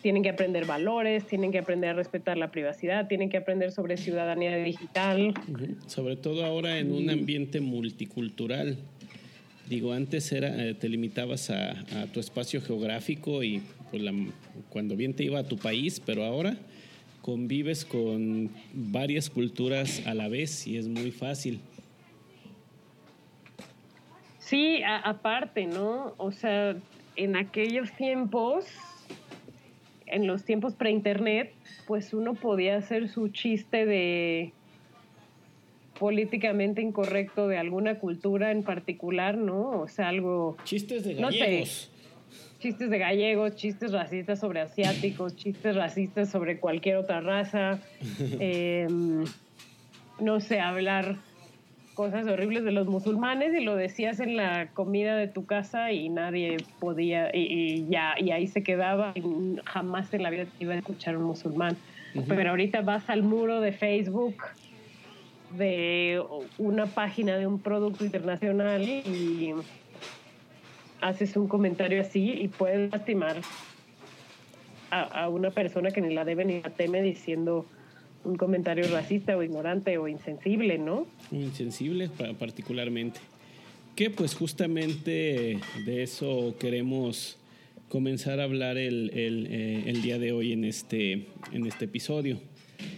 tienen 0.00 0.22
que 0.22 0.28
aprender 0.30 0.64
valores, 0.64 1.26
tienen 1.26 1.50
que 1.50 1.58
aprender 1.58 1.90
a 1.90 1.92
respetar 1.94 2.38
la 2.38 2.50
privacidad, 2.50 3.08
tienen 3.08 3.28
que 3.28 3.36
aprender 3.36 3.72
sobre 3.72 3.96
ciudadanía 3.96 4.56
digital. 4.56 5.34
Sobre 5.86 6.16
todo 6.16 6.44
ahora 6.44 6.78
en 6.78 6.92
un 6.92 7.10
ambiente 7.10 7.60
multicultural 7.60 8.78
Digo, 9.68 9.92
antes 9.92 10.32
era, 10.32 10.64
eh, 10.64 10.74
te 10.74 10.88
limitabas 10.88 11.50
a, 11.50 11.74
tu 12.12 12.20
espacio 12.20 12.62
geográfico 12.62 13.42
y 13.42 13.60
pues, 13.90 14.02
cuando 14.70 14.96
bien 14.96 15.14
te 15.14 15.24
iba 15.24 15.38
a 15.38 15.44
tu 15.44 15.58
país, 15.58 16.00
pero 16.00 16.24
ahora 16.24 16.56
convives 17.20 17.84
con 17.84 18.50
varias 18.72 19.28
culturas 19.28 20.06
a 20.06 20.14
la 20.14 20.28
vez 20.28 20.66
y 20.66 20.78
es 20.78 20.88
muy 20.88 21.10
fácil. 21.10 21.60
Sí, 24.38 24.82
a, 24.82 24.96
aparte, 25.00 25.66
¿no? 25.66 26.14
O 26.16 26.32
sea, 26.32 26.74
en 27.16 27.36
aquellos 27.36 27.92
tiempos, 27.92 28.64
en 30.06 30.26
los 30.26 30.46
tiempos 30.46 30.74
pre-internet, 30.76 31.52
pues 31.86 32.14
uno 32.14 32.32
podía 32.32 32.76
hacer 32.76 33.08
su 33.10 33.28
chiste 33.28 33.84
de 33.84 34.54
políticamente 35.98 36.80
incorrecto 36.80 37.48
de 37.48 37.58
alguna 37.58 37.98
cultura 37.98 38.52
en 38.52 38.62
particular, 38.62 39.36
¿no? 39.36 39.80
O 39.80 39.88
sea, 39.88 40.08
algo... 40.08 40.56
Chistes 40.64 41.04
de 41.04 41.14
gallegos. 41.14 41.20
No 41.20 41.32
sé, 41.32 41.64
chistes 42.60 42.90
de 42.90 42.98
gallegos, 42.98 43.56
chistes 43.56 43.92
racistas 43.92 44.40
sobre 44.40 44.60
asiáticos, 44.60 45.36
chistes 45.36 45.76
racistas 45.76 46.30
sobre 46.30 46.58
cualquier 46.58 46.96
otra 46.96 47.20
raza. 47.20 47.80
eh, 48.40 48.86
no 50.20 50.40
sé, 50.40 50.60
hablar 50.60 51.16
cosas 51.94 52.28
horribles 52.28 52.62
de 52.62 52.70
los 52.70 52.86
musulmanes 52.86 53.52
y 53.60 53.64
lo 53.64 53.74
decías 53.74 54.20
en 54.20 54.36
la 54.36 54.68
comida 54.68 55.16
de 55.16 55.26
tu 55.26 55.46
casa 55.46 55.90
y 55.90 56.08
nadie 56.08 56.58
podía, 56.78 57.34
y, 57.34 57.40
y 57.40 57.86
ya, 57.88 58.14
y 58.20 58.30
ahí 58.30 58.46
se 58.46 58.62
quedaba, 58.62 59.12
y 59.16 59.22
jamás 59.64 60.14
en 60.14 60.22
la 60.22 60.30
vida 60.30 60.44
te 60.44 60.62
iba 60.62 60.74
a 60.74 60.78
escuchar 60.78 61.16
un 61.16 61.24
musulmán. 61.24 61.76
Uh 62.14 62.20
-huh. 62.20 62.24
Pero 62.28 62.50
ahorita 62.50 62.82
vas 62.82 63.10
al 63.10 63.24
muro 63.24 63.60
de 63.60 63.72
Facebook 63.72 64.36
de 65.56 66.22
una 66.58 66.86
página 66.86 67.36
de 67.36 67.46
un 67.46 67.58
producto 67.58 68.04
internacional 68.04 68.82
y 68.82 69.54
haces 71.00 71.36
un 71.36 71.48
comentario 71.48 72.00
así 72.00 72.32
y 72.32 72.48
puedes 72.48 72.90
lastimar 72.90 73.36
a, 74.90 75.02
a, 75.02 75.28
una 75.28 75.50
persona 75.50 75.90
que 75.90 76.00
ni 76.00 76.12
la 76.12 76.24
debe 76.24 76.44
ni 76.44 76.60
la 76.60 76.70
teme 76.70 77.02
diciendo 77.02 77.66
un 78.24 78.36
comentario 78.36 78.84
racista 78.90 79.36
o 79.36 79.42
ignorante 79.42 79.96
o 79.98 80.08
insensible, 80.08 80.78
¿no? 80.78 81.06
Insensible 81.30 82.10
particularmente. 82.38 83.20
Que 83.94 84.10
pues 84.10 84.34
justamente 84.34 85.58
de 85.84 86.02
eso 86.02 86.54
queremos 86.58 87.38
comenzar 87.88 88.40
a 88.40 88.44
hablar 88.44 88.76
el, 88.76 89.10
el, 89.14 89.46
eh, 89.50 89.84
el 89.86 90.02
día 90.02 90.18
de 90.18 90.32
hoy 90.32 90.52
en 90.52 90.64
este, 90.64 91.26
en 91.52 91.66
este 91.66 91.86
episodio 91.86 92.38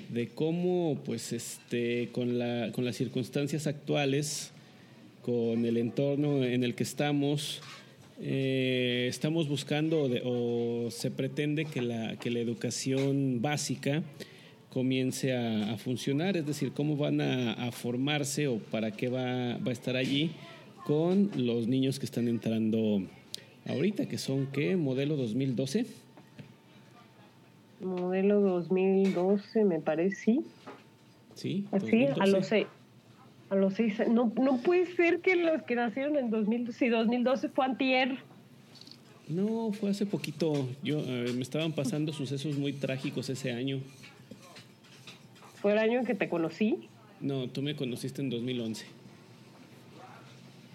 de 0.09 0.29
cómo 0.29 1.01
pues 1.05 1.33
este 1.33 2.09
con 2.13 2.39
la 2.39 2.73
con 2.73 2.85
las 2.85 2.97
circunstancias 2.97 3.67
actuales 3.67 4.53
con 5.23 5.65
el 5.65 5.77
entorno 5.77 6.45
en 6.45 6.65
el 6.65 6.75
que 6.75 6.83
estamos 6.83 7.61
eh, 8.21 9.07
estamos 9.09 9.49
buscando 9.49 10.11
o 10.25 10.91
se 10.91 11.11
pretende 11.11 11.65
que 11.65 11.81
la 11.81 12.17
que 12.17 12.31
la 12.31 12.41
educación 12.41 13.41
básica 13.41 14.03
comience 14.71 15.35
a, 15.35 15.73
a 15.73 15.79
funcionar 15.79 16.37
es 16.37 16.47
decir 16.47 16.73
cómo 16.73 16.97
van 16.97 17.21
a, 17.21 17.53
a, 17.55 17.73
formarse 17.73 18.49
o 18.49 18.59
para 18.59 18.91
qué 18.91 19.09
va, 19.09 19.59
va 19.59 19.71
a 19.71 19.73
estar 19.73 19.97
allí 19.97 20.31
con 20.85 21.31
los 21.37 21.67
niños 21.67 21.99
que 21.99 22.07
están 22.07 22.29
entrando 22.29 23.03
ahorita 23.67 24.07
que 24.07 24.19
son 24.19 24.49
qué 24.53 24.77
modelo 24.77 25.17
2012 25.17 25.87
modelo 27.81 28.41
2012, 28.41 29.65
me 29.65 29.81
parece, 29.81 30.17
sí. 30.17 30.41
Sí. 31.35 31.67
Así, 31.73 32.07
a 32.07 32.27
los 32.27 32.47
seis. 32.47 32.67
A 33.49 33.55
los 33.55 33.75
seis. 33.75 34.01
No, 34.09 34.33
no 34.41 34.59
puede 34.59 34.87
ser 34.95 35.21
que 35.21 35.37
los 35.37 35.63
que 35.63 35.75
nacieron 35.75 36.17
en 36.17 36.31
2012, 36.31 36.79
si 36.79 36.89
2012 36.89 37.49
fue 37.49 37.65
antier. 37.65 38.19
No, 39.29 39.73
fue 39.73 39.91
hace 39.91 40.07
poquito. 40.07 40.69
Yo 40.83 40.99
eh, 41.01 41.33
me 41.35 41.43
estaban 41.43 41.73
pasando 41.73 42.13
sucesos 42.13 42.59
muy 42.59 42.73
trágicos 42.73 43.31
ese 43.31 43.53
año. 43.53 43.81
¿Fue 45.61 45.73
el 45.73 45.79
año 45.79 46.01
en 46.01 46.07
que 46.07 46.15
te 46.15 46.29
conocí? 46.29 46.89
No, 47.21 47.49
tú 47.49 47.63
me 47.63 47.77
conociste 47.77 48.23
en 48.23 48.31
2011. 48.31 48.87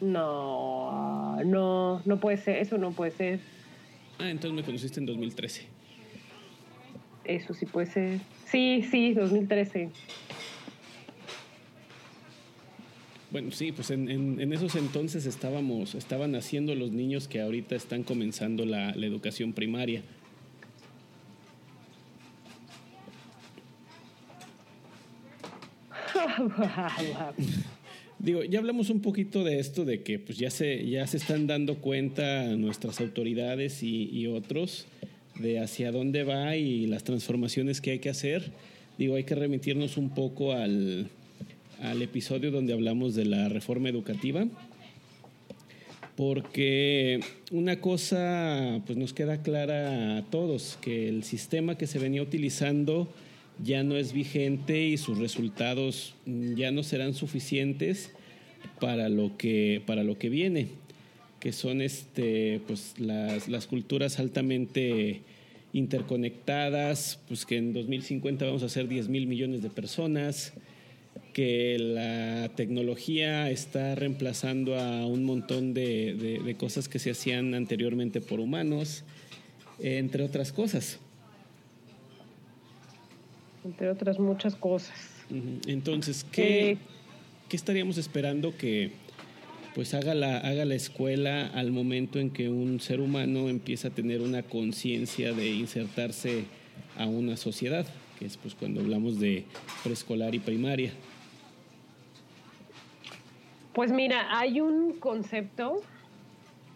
No, 0.02 1.38
no, 1.44 2.02
no 2.06 2.20
puede 2.20 2.38
ser, 2.38 2.58
eso 2.58 2.78
no 2.78 2.92
puede 2.92 3.12
ser. 3.12 3.40
Ah, 4.20 4.30
entonces 4.30 4.56
me 4.56 4.64
conociste 4.64 5.00
en 5.00 5.06
2013. 5.06 5.75
Eso 7.26 7.54
sí 7.54 7.66
puede 7.66 7.88
ser. 7.88 8.20
Sí, 8.46 8.86
sí, 8.90 9.14
2013. 9.14 9.90
Bueno, 13.32 13.52
sí, 13.52 13.72
pues 13.72 13.92
en, 13.92 14.10
en, 14.10 14.40
en, 14.40 14.54
esos 14.54 14.76
entonces 14.76 15.26
estábamos, 15.26 15.96
estaban 15.96 16.32
naciendo 16.32 16.74
los 16.76 16.92
niños 16.92 17.28
que 17.28 17.42
ahorita 17.42 17.76
están 17.76 18.04
comenzando 18.04 18.66
la, 18.66 18.96
la 18.96 19.06
educación 19.06 19.52
primaria. 19.52 20.04
Digo, 28.20 28.44
ya 28.44 28.60
hablamos 28.60 28.90
un 28.90 29.02
poquito 29.02 29.44
de 29.44 29.60
esto, 29.60 29.84
de 29.84 30.02
que 30.02 30.18
pues 30.20 30.38
ya 30.38 30.50
se, 30.50 30.88
ya 30.88 31.06
se 31.06 31.18
están 31.18 31.46
dando 31.48 31.80
cuenta 31.80 32.56
nuestras 32.56 33.02
autoridades 33.02 33.84
y, 33.84 34.10
y 34.10 34.28
otros 34.28 34.88
de 35.40 35.60
hacia 35.60 35.92
dónde 35.92 36.24
va 36.24 36.56
y 36.56 36.88
las 36.88 37.04
transformaciones 37.04 37.82
que 37.82 37.92
hay 37.92 38.00
que 38.00 38.10
hacer. 38.10 38.52
Digo, 38.98 39.16
hay 39.16 39.24
que 39.24 39.36
remitirnos 39.36 39.98
un 39.98 40.10
poco 40.10 40.54
al, 40.54 41.10
al 41.82 42.02
episodio 42.02 42.52
donde 42.52 42.74
hablamos 42.74 43.16
de 43.16 43.26
la 43.26 43.50
reforma 43.50 43.90
educativa, 43.90 44.48
porque 46.16 47.20
una 47.52 47.82
cosa 47.82 48.82
pues 48.86 48.98
nos 48.98 49.14
queda 49.14 49.42
clara 49.42 50.18
a 50.18 50.24
todos, 50.24 50.78
que 50.82 51.10
el 51.10 51.24
sistema 51.24 51.78
que 51.78 51.88
se 51.88 52.00
venía 52.00 52.22
utilizando 52.22 53.10
ya 53.64 53.84
no 53.84 53.96
es 53.98 54.14
vigente 54.14 54.86
y 54.86 54.98
sus 54.98 55.18
resultados 55.18 56.16
ya 56.26 56.72
no 56.72 56.84
serán 56.84 57.14
suficientes 57.14 58.12
para 58.80 59.10
lo 59.10 59.38
que, 59.38 59.82
para 59.86 60.04
lo 60.04 60.18
que 60.18 60.30
viene 60.30 60.85
que 61.46 61.52
son 61.52 61.80
este, 61.82 62.60
pues, 62.66 63.00
las, 63.00 63.48
las 63.48 63.68
culturas 63.68 64.18
altamente 64.18 65.22
interconectadas, 65.74 67.20
pues 67.28 67.46
que 67.46 67.58
en 67.58 67.72
2050 67.72 68.46
vamos 68.46 68.64
a 68.64 68.70
ser 68.70 68.88
10 68.88 69.10
mil 69.10 69.28
millones 69.28 69.62
de 69.62 69.70
personas, 69.70 70.54
que 71.34 71.78
la 71.78 72.50
tecnología 72.56 73.52
está 73.52 73.94
reemplazando 73.94 74.80
a 74.80 75.06
un 75.06 75.24
montón 75.24 75.76
de, 75.76 76.16
de, 76.16 76.40
de 76.40 76.56
cosas 76.56 76.90
que 76.90 76.98
se 76.98 77.12
hacían 77.12 77.54
anteriormente 77.54 78.22
por 78.22 78.40
humanos, 78.40 79.04
entre 79.78 80.24
otras 80.24 80.52
cosas. 80.52 81.00
Entre 83.64 83.88
otras 83.88 84.18
muchas 84.18 84.56
cosas. 84.56 84.96
Entonces, 85.68 86.26
¿qué, 86.32 86.72
eh, 86.72 86.78
¿qué 87.50 87.56
estaríamos 87.56 88.00
esperando 88.00 88.58
que 88.58 89.05
pues 89.76 89.94
haga 89.94 90.16
la, 90.16 90.38
haga 90.38 90.64
la 90.64 90.74
escuela 90.76 91.48
al 91.48 91.74
momento 91.74 92.18
en 92.20 92.32
que 92.32 92.48
un 92.48 92.80
ser 92.80 93.02
humano 93.02 93.50
empieza 93.50 93.90
a 93.90 93.92
tener 93.92 94.22
una 94.22 94.42
conciencia 94.42 95.34
de 95.34 95.50
insertarse 95.50 96.46
a 96.98 97.08
una 97.08 97.36
sociedad, 97.36 97.86
que 98.18 98.26
es 98.26 98.38
pues 98.38 98.56
cuando 98.56 98.80
hablamos 98.80 99.20
de 99.20 99.44
preescolar 99.84 100.34
y 100.34 100.40
primaria. 100.40 100.94
Pues 103.74 103.92
mira, 103.92 104.40
hay 104.40 104.62
un 104.62 104.94
concepto 104.94 105.82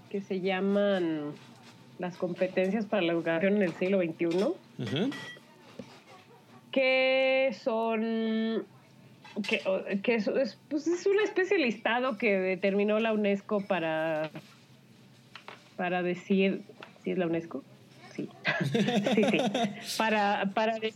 que 0.10 0.20
se 0.20 0.42
llaman 0.42 1.32
las 2.00 2.18
competencias 2.18 2.86
para 2.86 3.02
la 3.02 3.14
educación 3.14 3.56
en 3.56 3.62
el 3.62 3.74
siglo 3.76 4.02
XXI, 4.02 4.28
Ajá. 4.84 5.10
que 6.74 7.56
son 7.64 8.66
que, 9.48 9.62
que 10.02 10.16
es, 10.16 10.28
es, 10.28 10.58
pues 10.70 10.88
es 10.88 11.06
una 11.06 11.24
especie 11.24 11.58
de 11.58 11.64
listado 11.64 12.18
que 12.18 12.38
determinó 12.40 13.00
la 13.00 13.14
UNESCO 13.14 13.62
para, 13.62 14.32
para 15.76 16.02
decir, 16.02 16.64
¿sí 17.04 17.12
es 17.12 17.18
la 17.18 17.28
UNESCO? 17.28 17.64
Sí, 18.16 18.30
sí, 18.72 19.24
sí, 19.24 19.38
para, 19.98 20.52
para, 20.54 20.80
de, 20.80 20.94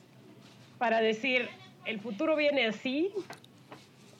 para 0.77 0.99
decir, 0.99 1.47
el 1.85 1.99
futuro 1.99 2.35
viene 2.35 2.65
así, 2.65 3.11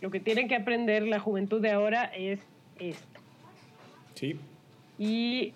lo 0.01 0.11
que 0.11 0.19
tienen 0.19 0.47
que 0.47 0.55
aprender 0.55 1.03
la 1.03 1.19
juventud 1.19 1.61
de 1.61 1.71
ahora 1.71 2.05
es 2.05 2.39
esto. 2.79 3.19
Sí. 4.15 4.39
Y, 4.97 5.53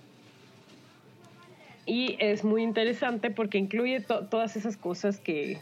y 1.85 2.17
es 2.19 2.43
muy 2.43 2.63
interesante 2.63 3.29
porque 3.29 3.57
incluye 3.57 4.01
to 4.01 4.25
todas 4.25 4.55
esas 4.55 4.75
cosas 4.75 5.19
que, 5.19 5.59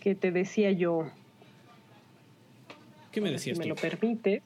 que 0.00 0.14
te 0.14 0.30
decía 0.30 0.70
yo 0.72 1.10
¿Qué 3.14 3.20
me 3.20 3.30
decías 3.30 3.56
si 3.56 3.62
me 3.62 3.68
lo 3.68 3.76
permites. 3.76 4.42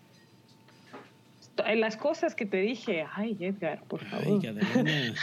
Las 1.75 1.97
cosas 1.97 2.35
que 2.35 2.45
te 2.45 2.59
dije, 2.59 3.07
ay, 3.15 3.35
Edgar, 3.41 3.83
por 3.85 4.05
favor. 4.05 4.43
Ay, 4.45 5.15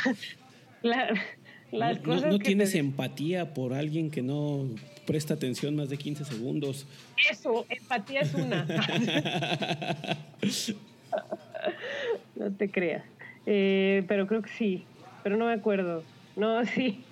La, 0.82 1.14
las 1.72 1.98
no, 2.00 2.04
cosas 2.04 2.24
no, 2.24 2.32
no 2.32 2.40
que 2.40 2.46
tienes 2.46 2.72
te... 2.72 2.80
empatía 2.80 3.54
por 3.54 3.74
alguien 3.74 4.10
que 4.10 4.24
no 4.24 4.66
presta 5.06 5.36
atención 5.36 5.76
más 5.76 5.90
de 5.90 5.98
15 5.98 6.26
segundos. 6.26 6.88
Eso, 7.30 7.68
empatía 7.70 8.22
es 8.22 8.34
una. 8.34 8.66
no 12.36 12.52
te 12.52 12.72
creas. 12.72 13.04
Eh, 13.46 14.04
pero 14.08 14.26
creo 14.26 14.42
que 14.42 14.50
sí, 14.50 14.86
pero 15.24 15.38
no 15.38 15.46
me 15.46 15.54
acuerdo. 15.54 16.04
No, 16.36 16.66
sí. 16.76 17.04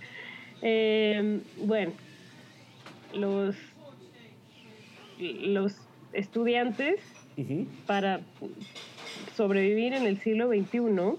Eh, 0.63 1.41
bueno, 1.57 1.91
los, 3.13 3.55
los 5.19 5.75
estudiantes 6.13 6.99
para 7.87 8.21
sobrevivir 9.35 9.93
en 9.93 10.05
el 10.05 10.19
siglo 10.19 10.49
XXI 10.49 11.17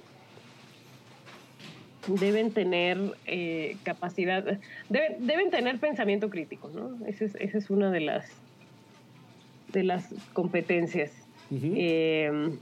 deben 2.07 2.53
tener 2.53 2.99
eh, 3.27 3.77
capacidad, 3.83 4.45
deben, 4.89 5.27
deben 5.27 5.51
tener 5.51 5.79
pensamiento 5.79 6.31
crítico, 6.31 6.71
¿no? 6.75 7.05
Esa 7.07 7.25
es, 7.25 7.35
esa 7.37 7.59
es 7.59 7.71
una 7.71 7.91
de 7.91 8.01
las, 8.01 8.27
de 9.73 9.85
las 9.85 10.15
competencias. 10.33 11.13
Eh, 11.51 12.57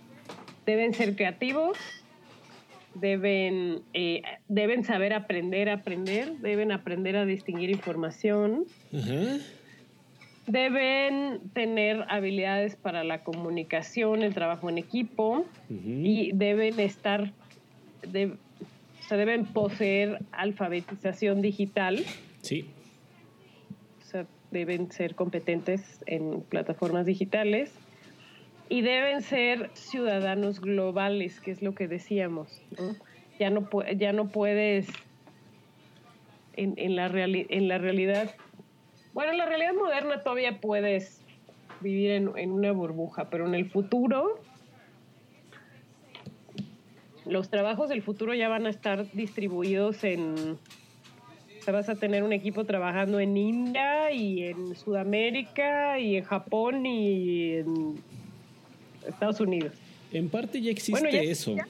deben 0.66 0.95
ser 0.95 1.16
creativos, 1.16 1.79
deben, 2.95 3.83
eh, 3.95 4.23
deben 4.49 4.85
saber 4.85 5.12
aprender 5.14 5.71
a 5.71 5.75
aprender, 5.75 6.37
deben 6.38 6.73
aprender 6.73 7.16
a 7.16 7.25
distinguir 7.25 7.71
información, 7.71 8.64
Ajá. 8.92 9.38
Deben 10.46 11.50
tener 11.55 12.05
habilidades 12.09 12.76
para 12.76 13.05
la 13.05 13.22
comunicación, 13.22 14.22
el 14.22 14.35
trabajo 14.35 14.68
en 14.68 14.78
equipo 14.78 15.44
y 16.05 16.33
deben 16.35 16.81
estar, 16.81 17.33
de- 18.02 18.26
o 18.26 19.02
sea, 19.02 19.16
deben 19.16 19.46
poseer 19.46 20.18
alfabetización 20.33 21.42
digital, 21.42 22.05
Sí. 22.42 22.64
o 24.00 24.05
sea, 24.05 24.26
deben 24.50 24.90
ser 24.92 25.14
competentes 25.14 26.02
en 26.07 26.42
plataformas 26.42 27.07
digitales 27.07 27.74
y 28.68 28.83
deben 28.83 29.22
ser 29.22 29.70
ciudadanos 29.74 30.61
globales, 30.61 31.40
que 31.40 31.50
es 31.52 31.62
lo 31.62 31.74
que 31.74 31.88
decíamos. 31.88 32.62
¿no? 32.78 32.96
Ya, 33.38 33.50
no 33.50 33.68
ya 33.96 34.12
no 34.12 34.31
puedes, 34.31 34.87
en, 36.55 36.74
en 36.76 36.96
la 36.96 37.09
reali- 37.09 37.46
en 37.48 37.68
la 37.68 37.78
realidad, 37.78 38.35
bueno, 39.14 39.33
en 39.33 39.38
la 39.38 39.46
realidad 39.46 39.75
moderna 39.75 40.22
todavía 40.22 40.61
puedes 40.61 41.20
vivir 41.81 42.12
en, 42.12 42.31
en 42.37 42.53
una 42.53 42.72
burbuja, 42.72 43.29
pero 43.29 43.46
en 43.46 43.55
el 43.55 43.68
futuro, 43.70 44.38
los 47.27 47.48
trabajos 47.48 47.88
del 47.88 48.03
futuro 48.03 48.35
ya 48.35 48.48
van 48.48 48.66
a 48.66 48.70
estar 48.70 49.11
distribuidos 49.12 50.03
en, 50.05 50.59
o 51.62 51.64
sea, 51.64 51.72
vas 51.75 51.88
a 51.88 51.94
tener 51.94 52.22
un 52.25 52.33
equipo 52.33 52.64
trabajando 52.64 53.20
en 53.20 53.37
India 53.37 54.11
y 54.11 54.44
en 54.44 54.75
Sudamérica 54.75 55.98
y 55.98 56.16
en 56.16 56.25
Japón 56.25 56.87
y 56.87 57.53
en 57.53 58.03
Estados 59.07 59.40
Unidos. 59.40 59.72
En 60.12 60.29
parte 60.29 60.61
ya 60.61 60.70
existe 60.70 61.01
Bueno, 61.01 61.11
ya, 61.11 61.22
eso. 61.22 61.55
ya 61.55 61.66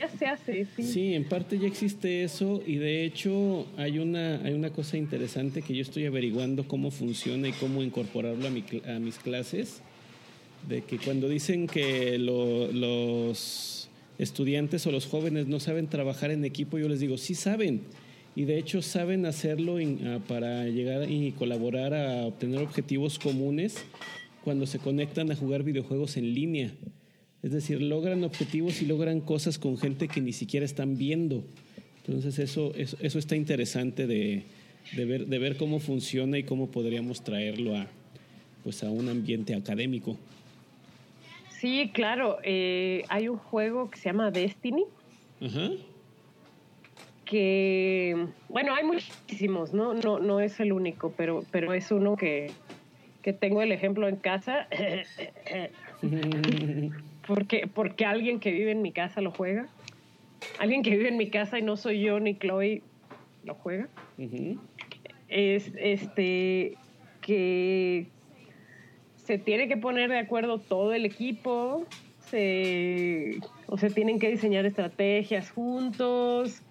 ya 0.00 0.08
se 0.08 0.26
hace, 0.26 0.66
sí. 0.76 0.82
Sí, 0.82 1.14
en 1.14 1.24
parte 1.24 1.58
ya 1.58 1.66
existe 1.68 2.24
eso 2.24 2.62
y 2.66 2.76
de 2.76 3.04
hecho 3.04 3.66
hay 3.76 3.98
una, 3.98 4.36
hay 4.42 4.54
una 4.54 4.70
cosa 4.70 4.96
interesante 4.96 5.62
que 5.62 5.74
yo 5.74 5.82
estoy 5.82 6.06
averiguando 6.06 6.66
cómo 6.66 6.90
funciona 6.90 7.48
y 7.48 7.52
cómo 7.52 7.82
incorporarlo 7.82 8.46
a, 8.46 8.50
mi 8.50 8.64
a 8.88 8.98
mis 8.98 9.18
clases, 9.18 9.82
de 10.68 10.82
que 10.82 10.98
cuando 10.98 11.28
dicen 11.28 11.66
que 11.66 12.18
lo- 12.18 12.70
los 12.72 13.88
estudiantes 14.18 14.86
o 14.86 14.90
los 14.90 15.06
jóvenes 15.06 15.46
no 15.46 15.60
saben 15.60 15.86
trabajar 15.88 16.30
en 16.30 16.44
equipo, 16.44 16.78
yo 16.78 16.88
les 16.88 17.00
digo, 17.00 17.16
sí 17.18 17.34
saben. 17.34 17.80
Y 18.36 18.44
de 18.44 18.58
hecho 18.58 18.80
saben 18.80 19.26
hacerlo 19.26 19.78
ah, 20.06 20.18
para 20.28 20.64
llegar 20.66 21.10
y 21.10 21.32
colaborar 21.32 21.94
a 21.94 22.26
obtener 22.26 22.60
objetivos 22.60 23.18
comunes 23.18 23.82
cuando 24.44 24.66
se 24.66 24.78
conectan 24.78 25.30
a 25.32 25.36
jugar 25.36 25.62
videojuegos 25.64 26.16
en 26.16 26.32
línea. 26.34 26.70
Es 27.42 27.52
decir, 27.52 27.80
logran 27.80 28.22
objetivos 28.24 28.82
y 28.82 28.86
logran 28.86 29.20
cosas 29.20 29.58
con 29.58 29.78
gente 29.78 30.08
que 30.08 30.20
ni 30.20 30.32
siquiera 30.32 30.66
están 30.66 30.98
viendo. 30.98 31.42
Entonces 32.06 32.38
eso, 32.38 32.74
eso, 32.74 32.96
eso 33.00 33.18
está 33.18 33.36
interesante 33.36 34.06
de, 34.06 34.42
de 34.96 35.04
ver, 35.04 35.26
de 35.26 35.38
ver 35.38 35.56
cómo 35.56 35.78
funciona 35.80 36.38
y 36.38 36.44
cómo 36.44 36.70
podríamos 36.70 37.22
traerlo 37.22 37.76
a, 37.76 37.86
pues 38.62 38.82
a 38.82 38.90
un 38.90 39.08
ambiente 39.08 39.54
académico. 39.54 40.18
Sí, 41.50 41.90
claro. 41.94 42.38
eh, 42.42 43.04
hay 43.08 43.28
un 43.28 43.36
juego 43.38 43.90
que 43.90 43.98
se 43.98 44.06
llama 44.08 44.30
Destiny, 44.30 44.84
Ajá. 45.42 45.70
que, 47.26 48.26
bueno, 48.48 48.74
hay 48.74 48.84
muchísimos, 48.84 49.72
¿no? 49.74 49.92
No, 49.94 50.18
no 50.18 50.40
es 50.40 50.58
el 50.60 50.72
único, 50.72 51.12
pero, 51.16 51.44
pero 51.50 51.72
es 51.74 51.90
uno 51.90 52.16
que, 52.16 52.50
que 53.22 53.32
tengo 53.34 53.60
el 53.62 53.72
ejemplo 53.72 54.08
en 54.08 54.16
casa, 54.16 54.68
porque, 57.30 57.70
porque 57.72 58.04
alguien 58.04 58.40
que 58.40 58.50
vive 58.50 58.72
en 58.72 58.82
mi 58.82 58.90
casa 58.90 59.20
lo 59.20 59.30
juega. 59.30 59.68
Alguien 60.58 60.82
que 60.82 60.90
vive 60.90 61.08
en 61.08 61.16
mi 61.16 61.30
casa 61.30 61.60
y 61.60 61.62
no 61.62 61.76
soy 61.76 62.00
yo 62.00 62.18
ni 62.18 62.34
Chloe 62.34 62.82
lo 63.44 63.54
juega. 63.54 63.88
Es 65.28 65.70
este 65.76 66.76
que 67.20 68.08
se 69.14 69.38
tiene 69.38 69.68
que 69.68 69.76
poner 69.76 70.10
de 70.10 70.18
acuerdo 70.18 70.58
todo 70.58 70.92
el 70.92 71.04
equipo, 71.04 71.86
se, 72.18 73.38
o 73.68 73.78
se 73.78 73.90
tienen 73.90 74.18
que 74.18 74.28
diseñar 74.28 74.66
estrategias 74.66 75.52
juntos, 75.52 76.62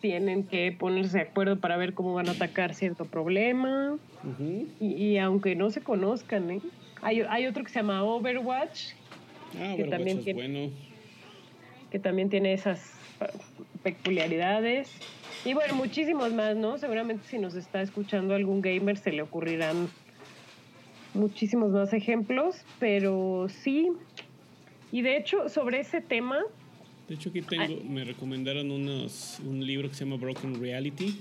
tienen 0.00 0.42
que 0.42 0.74
ponerse 0.76 1.18
de 1.18 1.22
acuerdo 1.22 1.60
para 1.60 1.76
ver 1.76 1.94
cómo 1.94 2.14
van 2.14 2.28
a 2.28 2.32
atacar 2.32 2.74
cierto 2.74 3.04
problema. 3.04 3.96
Y, 4.80 4.86
y 4.86 5.18
aunque 5.18 5.54
no 5.54 5.70
se 5.70 5.82
conozcan, 5.82 6.50
¿eh? 6.50 6.60
hay, 7.00 7.20
hay 7.28 7.46
otro 7.46 7.62
que 7.62 7.70
se 7.70 7.78
llama 7.78 8.02
Overwatch, 8.02 8.94
Ah, 9.58 9.74
Que 9.76 9.82
Overwatch 9.84 9.90
también 9.90 10.18
es 10.18 10.24
tiene- 10.24 10.40
bueno. 10.48 10.70
que 11.90 11.98
también 11.98 12.30
tiene 12.30 12.52
esas 12.52 12.92
peculiaridades. 13.82 14.90
Y 15.44 15.54
bueno, 15.54 15.74
muchísimos 15.74 16.32
más, 16.32 16.56
¿no? 16.56 16.78
Seguramente 16.78 17.26
si 17.28 17.38
nos 17.38 17.54
está 17.54 17.80
escuchando 17.82 18.34
algún 18.34 18.60
gamer 18.60 18.96
se 18.98 19.10
le 19.12 19.22
ocurrirán 19.22 19.88
muchísimos 21.14 21.70
más 21.70 21.92
ejemplos, 21.92 22.56
pero 22.78 23.46
sí. 23.48 23.88
Y 24.92 25.02
de 25.02 25.16
hecho, 25.16 25.48
sobre 25.48 25.80
ese 25.80 26.00
tema, 26.00 26.40
De 27.08 27.14
hecho, 27.16 27.30
aquí 27.30 27.42
tengo, 27.42 27.82
me 27.84 28.04
recomendaron 28.04 28.70
unos, 28.70 29.40
un 29.44 29.66
libro 29.66 29.88
que 29.88 29.94
se 29.96 30.04
llama 30.04 30.16
Broken 30.16 30.60
Reality 30.60 31.20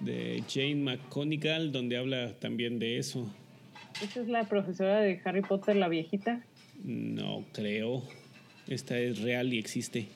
de 0.00 0.42
Jane 0.48 0.74
McConigal, 0.76 1.72
donde 1.72 1.96
habla 1.96 2.34
también 2.38 2.78
de 2.78 2.98
eso. 2.98 3.26
esa 4.02 4.20
es 4.20 4.28
la 4.28 4.44
profesora 4.44 5.00
de 5.00 5.20
Harry 5.24 5.40
Potter, 5.42 5.76
la 5.76 5.88
viejita. 5.88 6.42
No 6.84 7.44
creo. 7.52 8.02
Esta 8.68 8.98
es 8.98 9.20
real 9.20 9.52
y 9.52 9.58
existe. 9.58 10.08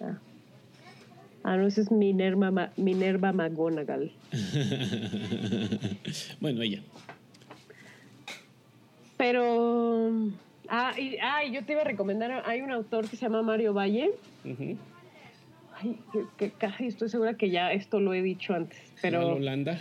Ah, 0.00 0.18
ah 1.44 1.56
no, 1.56 1.66
esa 1.66 1.82
es 1.82 1.90
Minerva, 1.90 2.50
Ma- 2.50 2.72
Minerva 2.76 3.32
McGonagall. 3.32 4.10
bueno, 6.40 6.62
ella. 6.62 6.80
Pero. 9.16 10.10
Ah 10.68 10.92
y, 10.98 11.16
ah, 11.22 11.44
y 11.44 11.52
yo 11.52 11.64
te 11.64 11.72
iba 11.72 11.82
a 11.82 11.84
recomendar, 11.84 12.42
hay 12.46 12.62
un 12.62 12.72
autor 12.72 13.08
que 13.08 13.16
se 13.16 13.22
llama 13.22 13.42
Mario 13.42 13.74
Valle. 13.74 14.10
Ujú. 14.44 14.76
Ay, 15.76 15.98
que, 16.12 16.24
que 16.38 16.50
casi 16.50 16.86
estoy 16.86 17.08
segura 17.08 17.34
que 17.34 17.50
ya 17.50 17.72
esto 17.72 18.00
lo 18.00 18.14
he 18.14 18.22
dicho 18.22 18.54
antes, 18.54 18.78
pero 19.02 19.34
Holanda. 19.34 19.80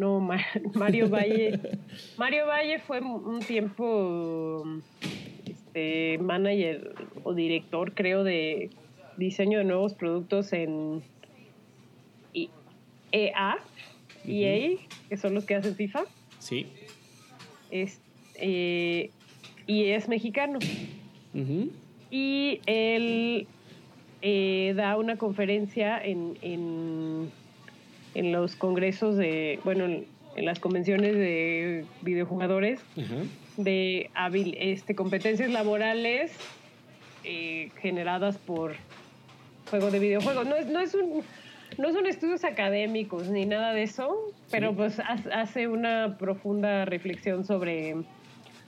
No, 0.00 0.18
Ma- 0.18 0.40
Mario 0.74 1.08
Valle. 1.08 1.60
Mario 2.16 2.46
Valle 2.46 2.78
fue 2.80 3.00
un 3.00 3.40
tiempo 3.40 4.64
este, 5.46 6.18
manager 6.18 6.94
o 7.22 7.34
director, 7.34 7.92
creo, 7.94 8.24
de 8.24 8.70
diseño 9.18 9.58
de 9.58 9.64
nuevos 9.64 9.92
productos 9.94 10.52
en 10.54 11.02
EA, 13.12 13.56
EA, 14.26 14.78
que 15.08 15.16
son 15.16 15.34
los 15.34 15.44
que 15.44 15.54
hacen 15.54 15.74
FIFA. 15.76 16.04
Sí. 16.38 16.66
Es, 17.70 18.00
eh, 18.36 19.10
y 19.66 19.84
es 19.86 20.08
mexicano. 20.08 20.58
Y 22.10 22.60
él 22.66 23.46
eh, 24.22 24.72
da 24.76 24.96
una 24.96 25.16
conferencia 25.16 26.02
en, 26.02 26.36
en, 26.42 27.30
en 28.14 28.32
los 28.32 28.56
congresos 28.56 29.16
de, 29.16 29.60
bueno, 29.64 29.84
en, 29.84 30.06
las 30.36 30.58
convenciones 30.60 31.14
de 31.14 31.84
videojugadores 32.02 32.80
Ajá. 32.96 33.16
de 33.56 34.10
habil- 34.14 34.56
este, 34.58 34.94
competencias 34.94 35.50
laborales 35.50 36.32
eh, 37.24 37.70
generadas 37.80 38.38
por 38.38 38.74
juego 39.68 39.90
de 39.90 39.98
videojuegos. 39.98 40.46
No 40.46 40.56
es, 40.56 40.66
no 40.66 40.80
es 40.80 40.94
un 40.94 41.22
no 41.78 41.92
son 41.92 42.06
estudios 42.06 42.42
académicos 42.44 43.28
ni 43.28 43.46
nada 43.46 43.72
de 43.74 43.84
eso, 43.84 44.16
pero 44.50 44.70
Sí. 44.70 44.76
pues 44.76 44.98
ha- 45.00 45.18
hace 45.40 45.68
una 45.68 46.16
profunda 46.18 46.84
reflexión 46.84 47.44
sobre, 47.44 47.94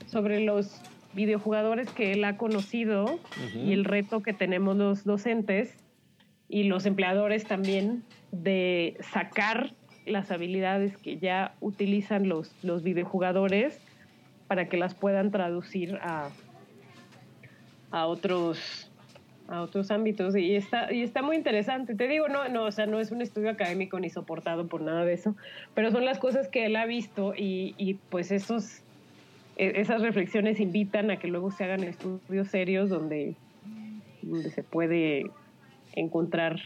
sobre 0.07 0.41
los 0.41 0.81
videojugadores 1.13 1.89
que 1.91 2.13
él 2.13 2.25
ha 2.25 2.37
conocido 2.37 3.05
Ujú. 3.05 3.59
y 3.67 3.73
el 3.73 3.85
reto 3.85 4.23
que 4.23 4.33
tenemos 4.33 4.77
los 4.77 5.05
docentes 5.05 5.77
y 6.49 6.65
los 6.65 6.87
empleadores 6.87 7.45
también 7.45 8.03
de 8.33 8.97
sacar 9.01 9.73
las 10.07 10.31
habilidades 10.31 10.97
que 10.97 11.19
ya 11.19 11.55
utilizan 11.61 12.29
los, 12.29 12.53
los 12.65 12.83
videojugadores 12.83 13.81
para 14.49 14.69
que 14.69 14.77
las 14.77 14.95
puedan 14.95 15.31
traducir 15.31 15.99
a, 16.03 16.31
a 17.91 18.07
otros 18.07 18.89
a 19.49 19.61
otros 19.61 19.91
ámbitos. 19.91 20.35
Y 20.37 20.55
está 20.57 20.93
y 20.93 21.03
está 21.03 21.21
muy 21.23 21.37
interesante. 21.37 21.95
Te 21.95 22.09
digo 22.09 22.29
no 22.29 22.49
no 22.49 22.65
o 22.65 22.73
sea 22.73 22.87
no 22.87 23.01
es 23.01 23.13
un 23.13 23.23
estudio 23.23 23.51
académico 23.51 24.01
ni 24.01 24.09
soportado 24.11 24.67
por 24.67 24.81
nada 24.81 25.05
de 25.05 25.13
eso 25.13 25.37
pero 25.75 25.91
son 25.91 26.05
las 26.05 26.19
cosas 26.19 26.49
que 26.49 26.67
él 26.67 26.77
ha 26.77 26.87
visto 26.87 27.35
y, 27.37 27.75
y 27.77 27.95
pues 27.95 28.33
esos 28.33 28.81
e, 29.57 29.81
esas 29.81 30.01
reflexiones 30.01 30.59
invitan 30.59 31.11
a 31.11 31.19
que 31.19 31.29
luego 31.29 31.51
se 31.51 31.65
hagan 31.65 31.85
estudios 31.85 32.49
serios 32.49 32.89
donde 32.89 33.35
donde 34.23 34.51
se 34.51 34.63
puede 34.63 35.31
encontrar 35.95 36.61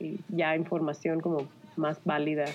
eh, 0.00 0.16
ya 0.28 0.56
información 0.56 1.20
como 1.20 1.48
más 1.76 1.98
válida 2.04 2.46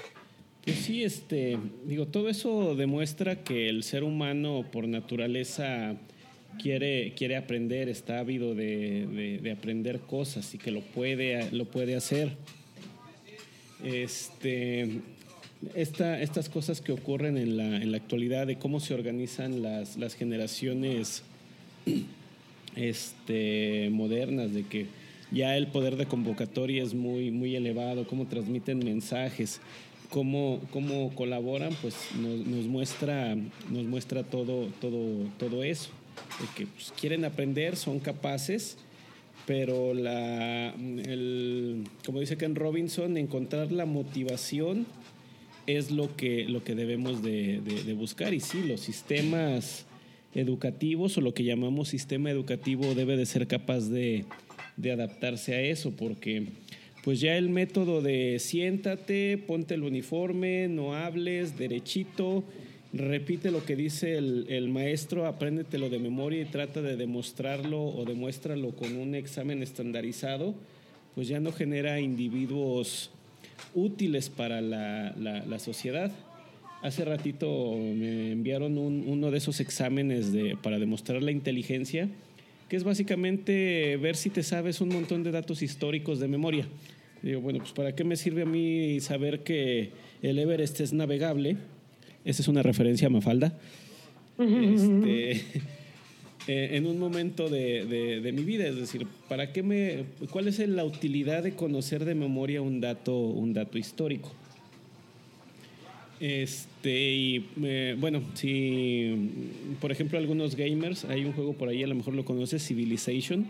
pues 0.64 0.78
sí, 0.78 1.04
este, 1.04 1.58
digo, 1.86 2.06
todo 2.06 2.30
eso 2.30 2.76
demuestra 2.76 3.44
que 3.44 3.68
el 3.68 3.82
ser 3.82 4.04
humano 4.04 4.64
por 4.72 4.88
naturaleza 4.88 5.96
quiere, 6.62 7.14
quiere 7.16 7.36
aprender, 7.36 7.90
está 7.90 8.20
ávido 8.20 8.54
de, 8.54 9.40
de, 9.42 9.52
aprender 9.52 10.02
cosas 10.02 10.54
y 10.54 10.60
que 10.60 10.70
lo 10.70 10.82
puede, 10.82 11.50
lo 11.52 11.66
puede 11.66 11.96
hacer. 11.96 12.38
Este, 13.84 15.00
esta, 15.74 16.22
estas 16.22 16.48
cosas 16.48 16.80
que 16.80 16.92
ocurren 16.92 17.38
en 17.38 17.58
la, 17.58 17.78
en 17.78 17.92
la 17.92 17.98
actualidad 17.98 18.46
de 18.46 18.58
cómo 18.60 18.80
se 18.80 18.94
organizan 18.94 19.64
las, 19.64 19.98
las 19.98 20.14
generaciones 20.14 21.24
este, 22.76 23.90
modernas, 23.92 24.54
de 24.54 24.64
que 24.64 24.86
ya 25.32 25.58
el 25.58 25.68
poder 25.68 25.96
de 25.96 26.06
convocatoria 26.06 26.84
es 26.84 26.94
muy, 26.94 27.32
muy 27.32 27.56
elevado, 27.56 28.06
cómo 28.08 28.28
transmiten 28.28 28.80
mensajes 28.80 29.62
cómo, 30.12 30.60
cómo 30.72 31.16
colaboran, 31.16 31.74
pues 31.82 31.96
nos, 32.20 32.68
muestra, 32.68 33.36
nos 33.70 33.86
muestra 33.86 34.24
todo, 34.24 34.68
todo, 34.80 35.26
todo 35.40 35.64
eso. 35.64 35.90
De 36.40 36.48
que 36.56 36.68
pues, 36.68 36.94
quieren 37.00 37.26
aprender, 37.26 37.76
son 37.76 38.00
capaces, 38.00 38.78
pero 39.48 39.96
la, 39.96 40.68
el, 40.76 41.86
como 42.06 42.20
dice 42.20 42.38
Ken 42.38 42.56
Robinson, 42.56 43.18
encontrar 43.18 43.72
la 43.72 43.86
motivación 43.86 44.86
es 45.66 45.90
lo 45.90 46.16
que, 46.16 46.46
lo 46.46 46.64
que 46.64 46.76
debemos 46.76 47.24
de, 47.24 47.62
de, 47.62 47.84
de 47.84 47.94
buscar. 47.94 48.34
Y 48.34 48.42
sí, 48.42 48.62
los 48.64 48.82
sistemas 48.82 49.86
educativos 50.34 51.18
o 51.18 51.22
lo 51.22 51.34
que 51.34 51.44
llamamos 51.44 51.90
sistema 51.90 52.30
educativo 52.30 52.94
debe 52.96 53.18
de 53.18 53.26
ser 53.26 53.48
capaz 53.48 53.90
de, 53.90 54.26
de 54.82 54.92
adaptarse 54.92 55.54
a 55.54 55.62
eso, 55.62 55.92
porque 55.92 56.48
pues 57.04 57.20
ya 57.20 57.36
el 57.36 57.50
método 57.50 58.02
de 58.02 58.38
siéntate, 58.40 59.38
ponte 59.38 59.74
el 59.74 59.84
uniforme, 59.84 60.68
no 60.68 60.96
hables, 60.96 61.58
derechito, 61.58 62.44
repite 62.94 63.50
lo 63.52 63.66
que 63.66 63.76
dice 63.76 64.18
el, 64.18 64.70
maestro, 64.70 65.26
apréndetelo 65.26 65.90
de 65.90 65.98
memoria 65.98 66.42
y 66.42 66.46
trata 66.46 66.82
de 66.82 66.98
demostrarlo 66.98 67.84
o 67.84 68.06
demuéstralo 68.06 68.72
con 68.72 68.96
un 68.98 69.16
examen 69.16 69.64
estandarizado, 69.64 70.54
pues 71.16 71.28
ya 71.28 71.40
no 71.40 71.52
genera 71.52 72.00
individuos 72.00 73.10
útiles 73.74 74.30
para 74.30 74.62
la, 74.62 75.16
la, 75.18 75.60
sociedad. 75.60 76.12
Hace 76.84 77.06
ratito 77.06 77.78
me 77.78 78.32
enviaron 78.32 78.78
uno 78.78 79.32
de 79.32 79.38
esos 79.38 79.60
exámenes 79.60 80.32
de, 80.32 80.58
para 80.62 80.80
demostrar 80.80 81.22
la 81.24 81.32
inteligencia 81.32 82.10
que 82.72 82.78
es 82.78 82.86
básicamente 82.86 83.98
ver 83.98 84.16
si 84.16 84.30
te 84.30 84.44
sabes 84.44 84.80
un 84.80 84.88
montón 84.88 85.24
de 85.24 85.32
datos 85.32 85.62
históricos 85.62 86.22
de 86.22 86.30
memoria. 86.30 86.66
Digo, 87.22 87.42
bueno, 87.42 87.60
pues 87.60 87.74
¿para 87.74 87.94
qué 87.94 88.06
me 88.06 88.16
sirve 88.16 88.44
a 88.44 88.46
mí 88.46 89.02
saber 89.02 89.42
que 89.42 89.92
el 90.22 90.40
Everest 90.40 90.80
es 90.80 90.94
navegable? 90.94 91.58
Esa 92.24 92.42
es 92.42 92.48
una 92.48 92.64
referencia 92.64 93.08
a 93.08 93.10
Mafalda. 93.10 93.60
Este, 94.40 95.32
eh, 96.48 96.70
en 96.72 96.88
un 96.88 96.98
momento 96.98 97.50
de, 97.50 98.22
de, 98.24 98.32
mi 98.32 98.44
vida, 98.44 98.66
es 98.66 98.78
decir, 98.78 99.06
¿para 99.28 99.52
qué 99.52 99.64
me, 99.64 100.06
¿cuál 100.30 100.48
es 100.48 100.60
la 100.60 100.86
utilidad 100.86 101.44
de 101.44 101.56
conocer 101.56 102.06
de 102.06 102.16
memoria 102.16 102.62
un 102.62 102.80
dato, 102.80 103.18
un 103.20 103.52
dato 103.52 103.80
histórico? 103.80 104.32
Este, 106.22 107.14
y 107.14 107.50
eh, 107.64 107.96
bueno, 107.98 108.22
si 108.36 109.32
por 109.82 109.92
ejemplo 109.92 110.20
algunos 110.20 110.56
gamers, 110.56 111.04
hay 111.06 111.26
un 111.26 111.34
juego 111.34 111.54
por 111.54 111.68
ahí, 111.68 111.82
a 111.82 111.88
lo 111.88 111.96
mejor 111.96 112.14
lo 112.14 112.24
conoces, 112.24 112.64
Civilization. 112.64 113.48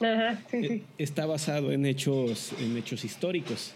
Ajá, 0.00 0.42
sí, 0.50 0.56
eh, 0.56 0.68
sí. 0.68 0.82
Está 0.98 1.24
basado 1.26 1.70
en 1.70 1.86
hechos, 1.86 2.52
en 2.60 2.76
hechos 2.76 3.04
históricos. 3.04 3.74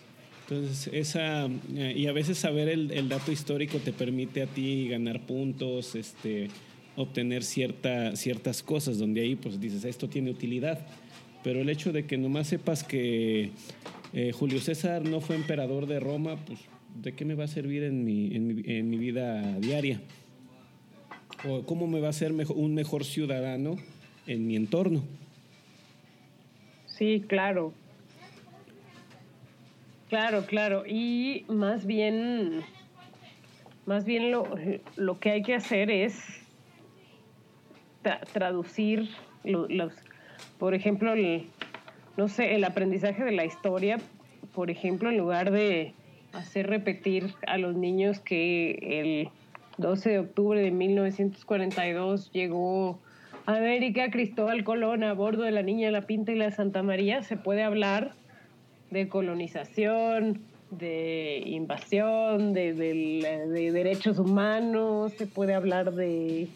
Entonces, 0.48 0.90
esa, 0.92 1.48
eh, 1.76 1.94
y 1.96 2.08
a 2.08 2.12
veces 2.12 2.38
saber 2.38 2.68
el, 2.68 2.90
el, 2.90 3.08
dato 3.08 3.30
histórico 3.30 3.78
te 3.78 3.92
permite 3.92 4.42
a 4.42 4.46
ti 4.48 4.88
ganar 4.88 5.20
puntos, 5.24 5.94
este, 5.94 6.48
obtener 6.96 7.44
cierta, 7.44 8.16
ciertas 8.16 8.64
cosas, 8.64 8.98
donde 8.98 9.20
ahí 9.20 9.36
pues 9.36 9.60
dices, 9.60 9.84
esto 9.84 10.08
tiene 10.08 10.32
utilidad. 10.32 10.84
Pero 11.44 11.60
el 11.60 11.68
hecho 11.68 11.92
de 11.92 12.04
que 12.04 12.18
nomás 12.18 12.48
sepas 12.48 12.82
que 12.82 13.50
Julio 14.32 14.60
César 14.60 15.02
no 15.04 15.20
fue 15.20 15.34
emperador 15.34 15.86
de 15.86 15.98
Roma, 15.98 16.36
pues 16.44 16.60
¿de 16.94 17.12
qué 17.14 17.24
me 17.24 17.34
va 17.34 17.44
a 17.44 17.48
servir 17.48 17.84
en 17.84 18.04
mi, 18.04 18.34
en 18.34 18.46
mi, 18.46 18.62
en 18.66 18.90
mi 18.90 18.98
vida 18.98 19.58
diaria? 19.58 20.00
¿O 21.48 21.62
cómo 21.62 21.86
me 21.86 22.00
va 22.00 22.08
a 22.08 22.10
hacer 22.10 22.32
mejor, 22.32 22.56
un 22.56 22.74
mejor 22.74 23.04
ciudadano 23.04 23.76
en 24.26 24.46
mi 24.46 24.56
entorno? 24.56 25.02
Sí, 26.86 27.24
claro. 27.26 27.72
Claro, 30.08 30.44
claro. 30.46 30.84
Y 30.86 31.44
más 31.48 31.86
bien, 31.86 32.60
más 33.86 34.04
bien 34.04 34.30
lo, 34.30 34.44
lo 34.96 35.18
que 35.18 35.30
hay 35.30 35.42
que 35.42 35.54
hacer 35.54 35.90
es 35.90 36.22
tra 38.02 38.20
traducir 38.32 39.08
los, 39.44 39.92
por 40.58 40.74
ejemplo, 40.74 41.14
el, 41.14 41.46
no 42.16 42.28
sé, 42.28 42.54
el 42.54 42.64
aprendizaje 42.64 43.24
de 43.24 43.32
la 43.32 43.44
historia, 43.44 43.98
por 44.54 44.70
ejemplo, 44.70 45.10
en 45.10 45.16
lugar 45.16 45.50
de 45.50 45.94
hacer 46.32 46.68
repetir 46.68 47.34
a 47.46 47.58
los 47.58 47.76
niños 47.76 48.20
que 48.20 48.78
el 49.00 49.28
12 49.78 50.10
de 50.10 50.18
octubre 50.18 50.60
de 50.60 50.70
1942 50.70 52.30
llegó 52.32 52.98
América 53.46 54.10
Cristóbal 54.10 54.64
Colón 54.64 55.02
a 55.02 55.12
bordo 55.14 55.42
de 55.42 55.50
la 55.50 55.62
Niña 55.62 55.90
La 55.90 56.02
Pinta 56.02 56.32
y 56.32 56.36
la 56.36 56.50
Santa 56.50 56.82
María, 56.82 57.22
se 57.22 57.36
puede 57.36 57.62
hablar 57.62 58.12
de 58.90 59.08
colonización, 59.08 60.40
de 60.70 61.42
invasión, 61.46 62.52
de, 62.52 62.72
de, 62.72 63.72
derechos 63.72 64.18
humanos, 64.18 65.12
se 65.12 65.26
puede 65.26 65.54
hablar 65.54 65.92
de, 65.92 66.48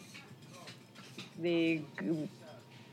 de, 1.37 1.81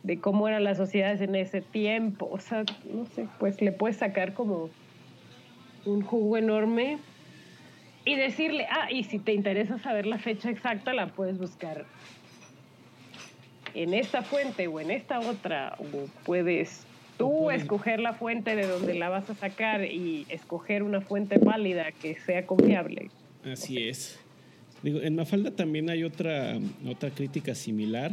de 0.03 0.21
cómo 0.21 0.49
eran 0.49 0.65
las 0.65 0.77
sociedades 0.77 1.21
en 1.21 1.35
ese 1.35 1.61
tiempo, 1.61 2.29
o 2.31 2.39
sea, 2.41 2.65
no 2.93 3.07
sé, 3.07 3.27
pues 3.39 3.61
le 3.63 3.73
puedes 3.73 3.97
sacar 3.99 4.35
como 4.35 4.71
un 5.85 6.03
jugo 6.03 6.37
enorme 6.37 6.99
y 8.05 8.17
decirle, 8.17 8.67
ah, 8.71 8.91
y 8.91 9.05
si 9.05 9.19
te 9.19 9.33
interesa 9.33 9.79
saber 9.79 10.07
la 10.07 10.19
fecha 10.19 10.51
exacta, 10.51 10.93
la 10.93 11.09
puedes 11.09 11.39
buscar 11.39 11.87
en 13.75 13.95
esta 13.95 14.23
fuente 14.23 14.67
o 14.69 14.81
en 14.81 14.91
esta 14.91 15.21
otra, 15.21 15.77
o 15.79 16.07
puedes 16.25 16.87
tú 17.19 17.51
escoger 17.51 18.01
la 18.01 18.13
fuente 18.13 18.57
de 18.57 18.67
donde 18.67 18.95
la 18.95 19.09
vas 19.09 19.29
a 19.31 19.35
sacar 19.35 19.85
y 19.85 20.27
escoger 20.29 20.83
una 20.83 21.01
fuente 21.01 21.39
válida 21.39 21.93
que 21.93 22.15
sea 22.15 22.47
confiable. 22.47 23.11
Así 23.45 23.89
es. 23.89 24.21
Digo, 24.83 25.01
en 25.01 25.17
Mafalda 25.17 25.51
también 25.51 25.89
hay 25.91 26.05
otra, 26.05 26.59
otra 26.87 27.11
crítica 27.11 27.55
similar 27.55 28.13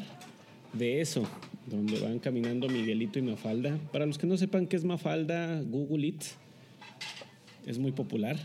de 0.73 1.01
eso, 1.01 1.23
donde 1.65 1.99
van 1.99 2.19
caminando 2.19 2.69
Miguelito 2.69 3.19
y 3.19 3.23
Mafalda. 3.23 3.77
Para 3.91 4.05
los 4.05 4.17
que 4.17 4.25
no 4.25 4.37
sepan 4.37 4.67
qué 4.67 4.77
es 4.77 4.85
Mafalda, 4.85 5.61
Google 5.63 6.07
it 6.07 6.23
es 7.65 7.79
muy 7.79 7.91
popular. 7.91 8.37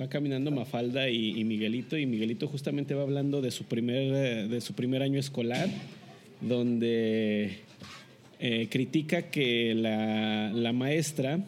Va 0.00 0.08
caminando 0.08 0.50
Mafalda 0.50 1.08
y, 1.10 1.42
Miguelito, 1.44 1.96
y 1.96 2.06
Miguelito 2.06 2.46
justamente 2.46 2.94
va 2.94 3.02
hablando 3.02 3.40
de 3.40 3.50
su 3.50 3.64
primer, 3.64 4.48
de 4.48 4.60
su 4.60 4.74
primer 4.74 5.02
año 5.02 5.18
escolar, 5.18 5.68
donde 6.40 7.58
eh, 8.38 8.68
critica 8.70 9.22
que 9.22 9.74
la, 9.74 10.52
la, 10.52 10.72
maestra 10.72 11.40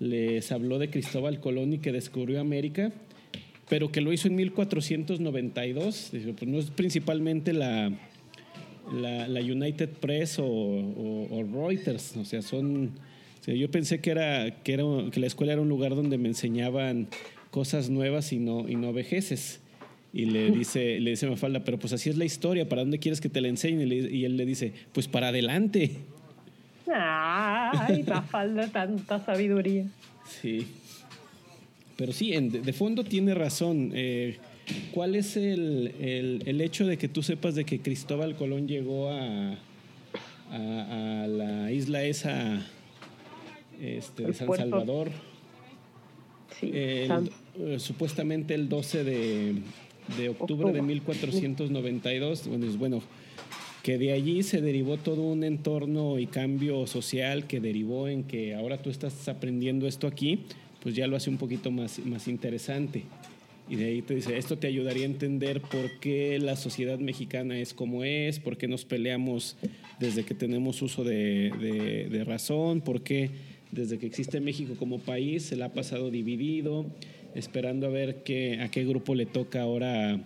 les 0.00 0.50
habló 0.50 0.78
de 0.78 0.88
Cristóbal 0.88 1.40
Colón 1.40 1.74
y 1.74 1.78
que 1.78 1.92
descubrió 1.92 2.40
América, 2.40 2.90
pero 3.68 3.92
que 3.92 4.00
lo 4.00 4.14
hizo 4.14 4.28
en 4.28 4.36
1492. 4.36 6.10
Pues 6.10 6.46
no 6.46 6.58
es 6.58 6.70
principalmente 6.70 7.52
la, 7.52 7.92
la, 8.92 9.40
United 9.40 9.90
Press 9.90 10.38
o, 10.38 10.46
o 10.46 11.42
Reuters, 11.42 12.16
o 12.16 12.24
sea, 12.24 12.40
son 12.40 12.92
yo 13.46 13.70
pensé 13.70 14.00
que 14.00 14.10
era, 14.10 14.62
que 14.62 14.72
era 14.72 14.84
que 15.12 15.20
la 15.20 15.26
escuela 15.26 15.52
era 15.52 15.62
un 15.62 15.68
lugar 15.68 15.94
donde 15.94 16.18
me 16.18 16.28
enseñaban 16.28 17.08
cosas 17.50 17.90
nuevas 17.90 18.32
y 18.32 18.38
no, 18.38 18.68
y 18.68 18.76
no 18.76 18.92
vejeces. 18.92 19.60
Y 20.12 20.26
le 20.26 20.50
dice, 20.50 21.00
le 21.00 21.10
dice 21.10 21.26
Mafalda, 21.26 21.64
pero 21.64 21.78
pues 21.78 21.92
así 21.92 22.08
es 22.08 22.16
la 22.16 22.24
historia, 22.24 22.68
¿para 22.68 22.82
dónde 22.82 23.00
quieres 23.00 23.20
que 23.20 23.28
te 23.28 23.40
la 23.40 23.48
enseñe? 23.48 23.84
Y 23.84 24.24
él 24.24 24.36
le 24.36 24.46
dice, 24.46 24.72
pues 24.92 25.08
para 25.08 25.28
adelante. 25.28 25.96
Ay, 26.92 28.02
Mafalda, 28.08 28.68
tanta 28.68 29.24
sabiduría. 29.24 29.86
Sí. 30.40 30.68
Pero 31.96 32.12
sí, 32.12 32.32
de 32.32 32.72
fondo 32.72 33.04
tiene 33.04 33.34
razón. 33.34 33.92
Eh, 33.94 34.38
¿Cuál 34.92 35.14
es 35.14 35.36
el, 35.36 35.94
el, 36.00 36.42
el, 36.46 36.60
hecho 36.60 36.86
de 36.86 36.96
que 36.96 37.08
tú 37.08 37.22
sepas 37.22 37.54
de 37.54 37.64
que 37.64 37.80
Cristóbal 37.80 38.34
Colón 38.34 38.66
llegó 38.66 39.10
a, 39.10 39.58
a, 40.50 41.26
la 41.26 41.70
isla 41.70 42.04
esa 42.04 42.64
este, 43.80 44.24
de 44.24 44.34
San 44.34 44.48
Salvador. 44.54 45.10
Eh, 46.62 47.08
supuestamente 47.78 48.54
el 48.54 48.68
12 48.68 49.04
de, 49.04 50.28
octubre 50.28 50.72
de 50.72 50.82
1492. 50.82 52.48
Bueno, 52.48 52.66
es 52.66 52.78
bueno 52.78 53.02
que 53.82 53.98
de 53.98 54.12
allí 54.12 54.42
se 54.42 54.60
derivó 54.60 54.96
todo 54.96 55.22
un 55.22 55.44
entorno 55.44 56.18
y 56.18 56.26
cambio 56.26 56.86
social 56.86 57.46
que 57.46 57.60
derivó 57.60 58.08
en 58.08 58.24
que 58.24 58.54
ahora 58.54 58.80
tú 58.80 58.90
estás 58.90 59.28
aprendiendo 59.28 59.86
esto 59.86 60.06
aquí, 60.06 60.40
pues 60.82 60.94
ya 60.94 61.06
lo 61.06 61.16
hace 61.16 61.30
un 61.30 61.36
poquito 61.36 61.70
más, 61.70 61.98
más 62.00 62.28
interesante. 62.28 63.02
Y 63.68 63.76
de 63.76 63.86
ahí 63.86 64.02
te 64.02 64.14
dice, 64.14 64.36
esto 64.36 64.58
te 64.58 64.66
ayudaría 64.66 65.04
a 65.04 65.06
entender 65.06 65.60
por 65.60 65.98
qué 65.98 66.38
la 66.38 66.54
sociedad 66.56 66.98
mexicana 66.98 67.58
es 67.58 67.72
como 67.72 68.04
es, 68.04 68.38
por 68.38 68.58
qué 68.58 68.68
nos 68.68 68.84
peleamos 68.84 69.56
desde 69.98 70.24
que 70.24 70.34
tenemos 70.34 70.82
uso 70.82 71.02
de, 71.02 72.08
de 72.10 72.24
razón, 72.24 72.82
por 72.82 73.02
qué 73.02 73.30
desde 73.74 73.98
que 73.98 74.06
existe 74.06 74.40
México 74.40 74.74
como 74.78 74.98
país 74.98 75.44
se 75.44 75.56
la 75.56 75.66
ha 75.66 75.72
pasado 75.72 76.10
dividido, 76.10 76.86
esperando 77.34 77.86
a 77.86 77.90
ver 77.90 78.22
qué, 78.22 78.60
a 78.60 78.70
qué 78.70 78.84
grupo 78.84 79.14
le 79.14 79.26
toca 79.26 79.62
ahora 79.62 80.20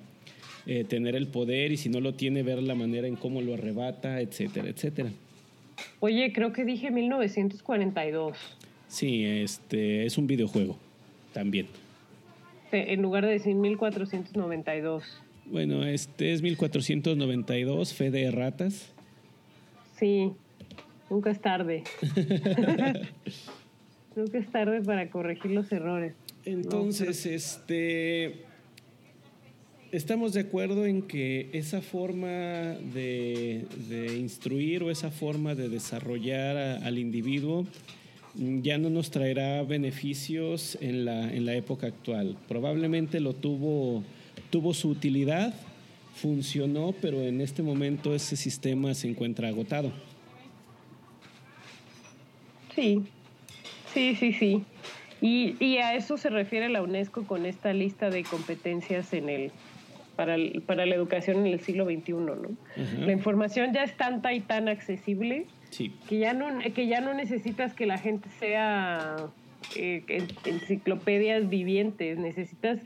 eh, 0.67 0.85
tener 0.85 1.17
el 1.17 1.27
poder 1.29 1.73
y 1.73 1.77
si 1.77 1.89
no 1.89 2.01
lo 2.01 2.15
tiene, 2.15 2.43
ver 2.43 2.63
la 2.63 2.75
manera 2.75 3.09
en 3.09 3.17
cómo 3.17 3.41
lo 3.41 3.55
arrebata, 3.55 4.21
etcétera, 4.21 4.69
etcétera. 4.69 5.11
Oye, 6.01 6.33
creo 6.33 6.53
que 6.53 6.65
dije 6.65 6.91
1942. 6.91 8.37
Sí, 8.89 9.25
este 9.25 10.07
es 10.07 10.19
un 10.19 10.27
videojuego 10.27 10.77
también. 11.33 11.67
En 12.71 13.01
lugar 13.01 13.25
de 13.25 13.33
decir 13.33 13.55
1492. 13.55 15.23
Bueno, 15.47 15.85
este 15.87 16.33
es 16.33 16.43
1492, 16.43 17.95
fe 17.95 18.11
de 18.11 18.31
ratas. 18.31 18.93
Sí, 19.99 20.33
nunca 21.11 21.31
es 21.31 21.40
tarde. 21.40 21.85
nunca 24.16 24.38
es 24.38 24.51
tarde 24.51 24.83
para 24.83 25.11
corregir 25.11 25.51
los 25.51 25.71
errores. 25.73 26.14
Entonces, 26.44 27.27
este 27.27 28.47
estamos 29.92 30.35
de 30.35 30.40
acuerdo 30.40 30.87
en 30.87 31.03
que 31.03 31.49
esa 31.53 31.81
forma 31.81 32.29
de, 32.29 33.64
instruir 34.18 34.83
o 34.83 34.90
esa 34.90 35.11
forma 35.11 35.55
de 35.55 35.68
desarrollar 35.68 36.57
al 36.57 36.99
individuo 36.99 37.66
ya 38.35 38.79
no 38.79 38.90
nos 38.90 39.11
traerá 39.11 39.62
beneficios 39.62 40.79
en 40.81 41.05
la, 41.05 41.33
en 41.33 41.44
la 41.44 41.55
época 41.55 41.88
actual. 41.88 42.37
Probablemente 42.47 43.21
lo 43.21 43.33
tuvo, 43.33 44.05
tuvo 44.51 44.75
su 44.75 44.90
utilidad, 44.90 45.55
funcionó, 46.14 46.94
pero 47.01 47.23
en 47.23 47.40
este 47.40 47.62
momento 47.62 48.14
ese 48.14 48.37
sistema 48.37 48.94
se 48.94 49.09
encuentra 49.09 49.49
agotado. 49.49 49.90
Sí, 52.79 53.03
sí, 53.93 54.14
sí, 54.14 54.33
sí. 54.33 54.64
Y, 55.21 55.57
y, 55.59 55.79
a 55.79 55.95
eso 55.95 56.17
se 56.17 56.31
refiere 56.31 56.69
la 56.69 56.81
UNESCO 56.81 57.25
con 57.27 57.45
esta 57.45 57.73
lista 57.73 58.09
de 58.09 58.23
competencias 58.23 59.12
en 59.12 59.29
el 59.29 59.51
para, 60.14 60.37
para 60.64 60.87
la 60.87 60.95
educación 60.95 61.38
en 61.38 61.47
el 61.47 61.61
siglo 61.61 61.85
XXI, 61.87 62.12
¿no? 62.12 62.37
La 62.99 63.12
información 63.12 63.73
ya 63.73 63.83
es 63.83 63.97
tanta 63.97 64.33
y 64.33 64.41
tan 64.41 64.69
accesible 64.69 65.47
que, 66.09 66.19
ya 66.19 66.35
no, 66.35 66.59
que 66.75 66.87
ya 66.87 67.01
no 67.01 67.14
necesitas 67.14 67.75
que 67.75 67.87
la 67.87 67.99
gente 67.99 68.29
sea 68.38 69.17
eh, 69.77 70.05
enciclopedias 70.45 71.49
vivientes, 71.49 72.19
necesitas 72.19 72.81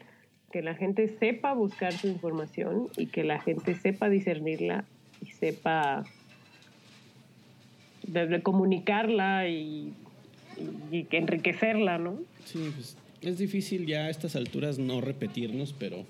que 0.52 0.62
la 0.62 0.74
gente 0.74 1.08
sepa 1.18 1.54
buscar 1.54 1.92
su 1.92 2.06
información 2.08 2.88
y 2.96 3.06
que 3.06 3.24
la 3.24 3.40
gente 3.40 3.74
sepa 3.74 4.08
discernirla 4.08 4.84
y 5.22 5.30
sepa 5.32 6.04
de, 8.06 8.42
comunicarla 8.42 9.48
y, 9.48 9.92
y, 10.90 11.06
enriquecerla, 11.10 11.98
¿no? 11.98 12.18
Sí, 12.44 12.70
pues 12.74 12.96
es 13.22 13.38
difícil 13.38 13.86
ya 13.86 14.06
a 14.06 14.10
estas 14.10 14.36
alturas 14.36 14.78
no 14.78 15.00
repetirnos, 15.00 15.74
pero 15.78 16.04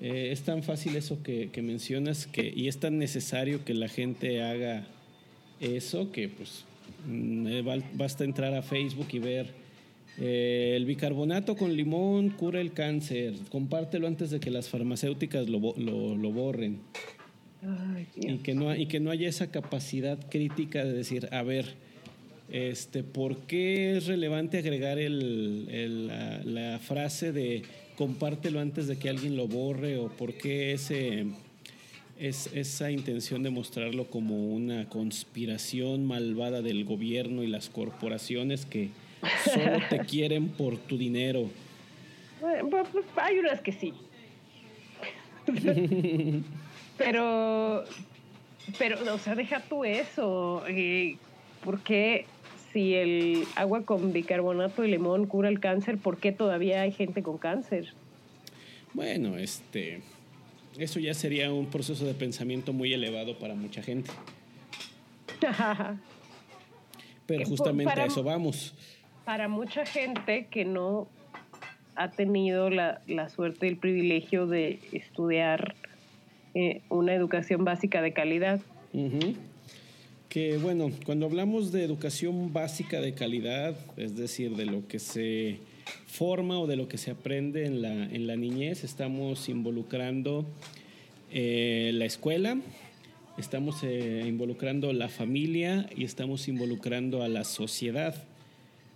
eh, 0.00 0.30
es 0.32 0.42
tan 0.42 0.62
fácil 0.62 0.96
eso 0.96 1.22
que, 1.22 1.50
mencionas 1.62 2.26
que, 2.26 2.52
y 2.54 2.68
es 2.68 2.78
tan 2.78 2.98
necesario 2.98 3.64
que 3.64 3.74
la 3.74 3.88
gente 3.88 4.42
haga 4.42 4.86
eso 5.60 6.12
que 6.12 6.28
pues 6.28 6.64
mm, 7.06 7.46
eh, 7.46 7.82
basta 7.94 8.24
entrar 8.24 8.54
a 8.54 8.62
Facebook 8.62 9.08
y 9.12 9.18
ver 9.18 9.46
eh, 10.20 10.74
el 10.74 10.84
bicarbonato 10.84 11.56
con 11.56 11.76
limón 11.76 12.30
cura 12.30 12.60
el 12.60 12.72
cáncer, 12.72 13.34
compártelo 13.50 14.08
antes 14.08 14.30
de 14.30 14.40
que 14.40 14.50
las 14.50 14.68
farmacéuticas 14.68 15.48
lo, 15.48 15.74
lo, 15.76 16.32
borren. 16.32 16.80
Y, 18.16 18.38
que 18.38 18.54
no, 18.54 18.74
y 18.74 18.86
que 18.86 19.00
no 19.00 19.10
haya 19.10 19.28
esa 19.28 19.50
capacidad 19.50 20.18
crítica 20.28 20.84
de 20.84 20.92
decir, 20.92 21.28
a 21.32 21.42
ver, 21.42 21.74
este, 22.50 23.02
¿por 23.02 23.38
qué 23.40 23.96
es 23.96 24.06
relevante 24.06 24.58
agregar 24.58 24.98
el, 24.98 26.06
la 26.06 26.78
frase 26.78 27.32
de 27.32 27.62
compártelo 27.96 28.60
antes 28.60 28.86
de 28.86 28.98
que 28.98 29.08
alguien 29.08 29.36
lo 29.36 29.48
borre 29.48 29.98
o 29.98 30.08
por 30.08 30.34
qué 30.34 30.72
ese, 30.72 31.26
es, 32.18 32.48
esa 32.54 32.90
intención 32.90 33.42
de 33.42 33.50
mostrarlo 33.50 34.06
como 34.06 34.36
una 34.36 34.88
conspiración 34.88 36.06
malvada 36.06 36.62
del 36.62 36.84
gobierno 36.84 37.42
y 37.42 37.48
las 37.48 37.68
corporaciones 37.68 38.66
que 38.66 38.90
solo 39.44 39.80
te 39.90 39.98
quieren 40.06 40.48
por 40.48 40.78
tu 40.78 40.96
dinero. 40.96 41.50
Pues, 42.40 42.86
hay 43.16 43.38
unas 43.38 43.60
que 43.60 43.72
sí. 43.72 43.92
pero, 46.98 47.84
pero, 48.78 49.14
o 49.14 49.18
sea, 49.18 49.34
deja 49.34 49.60
tú 49.60 49.84
eso. 49.84 50.62
Eh, 50.68 51.16
¿Por 51.64 51.80
qué 51.80 52.26
si 52.72 52.94
el 52.94 53.46
agua 53.56 53.82
con 53.82 54.12
bicarbonato 54.12 54.84
y 54.84 54.90
limón 54.90 55.26
cura 55.26 55.48
el 55.48 55.60
cáncer, 55.60 55.98
¿por 55.98 56.18
qué 56.18 56.32
todavía 56.32 56.82
hay 56.82 56.92
gente 56.92 57.22
con 57.22 57.38
cáncer? 57.38 57.94
Bueno, 58.94 59.38
este, 59.38 60.02
eso 60.78 61.00
ya 61.00 61.14
sería 61.14 61.52
un 61.52 61.66
proceso 61.66 62.04
de 62.04 62.14
pensamiento 62.14 62.72
muy 62.72 62.92
elevado 62.92 63.38
para 63.38 63.54
mucha 63.54 63.82
gente. 63.82 64.10
Pero 67.26 67.44
justamente 67.46 68.00
a 68.00 68.06
eso 68.06 68.22
vamos. 68.22 68.74
Para 69.24 69.48
mucha 69.48 69.84
gente 69.84 70.46
que 70.50 70.64
no 70.64 71.08
ha 71.96 72.10
tenido 72.10 72.70
la, 72.70 73.28
suerte 73.28 73.66
y 73.66 73.70
el 73.70 73.76
privilegio 73.76 74.46
de 74.46 74.78
estudiar 74.92 75.74
eh, 76.58 76.82
una 76.88 77.14
educación 77.14 77.64
básica 77.64 78.02
de 78.02 78.12
calidad 78.12 78.60
que 80.28 80.58
bueno, 80.58 80.90
cuando 81.06 81.26
hablamos 81.26 81.72
de 81.72 81.84
educación 81.84 82.52
básica 82.52 83.00
de 83.00 83.14
calidad, 83.14 83.74
es 83.96 84.16
decir, 84.16 84.56
de 84.56 84.66
lo 84.66 84.86
que 84.86 84.98
se 84.98 85.58
forma 86.06 86.58
o 86.58 86.66
de 86.66 86.76
lo 86.76 86.86
que 86.88 86.98
se 86.98 87.10
aprende 87.10 87.64
en 87.64 87.80
la, 87.80 87.92
en 87.92 88.26
la 88.26 88.36
niñez, 88.36 88.84
estamos 88.84 89.48
involucrando 89.48 90.44
eh, 91.32 91.92
la 91.94 92.04
escuela, 92.04 92.58
estamos 93.38 93.82
eh, 93.84 94.24
involucrando 94.26 94.92
la 94.92 95.08
familia 95.08 95.88
y 95.96 96.04
estamos 96.04 96.48
involucrando 96.48 97.22
a 97.22 97.28
la 97.28 97.44
sociedad. 97.44 98.14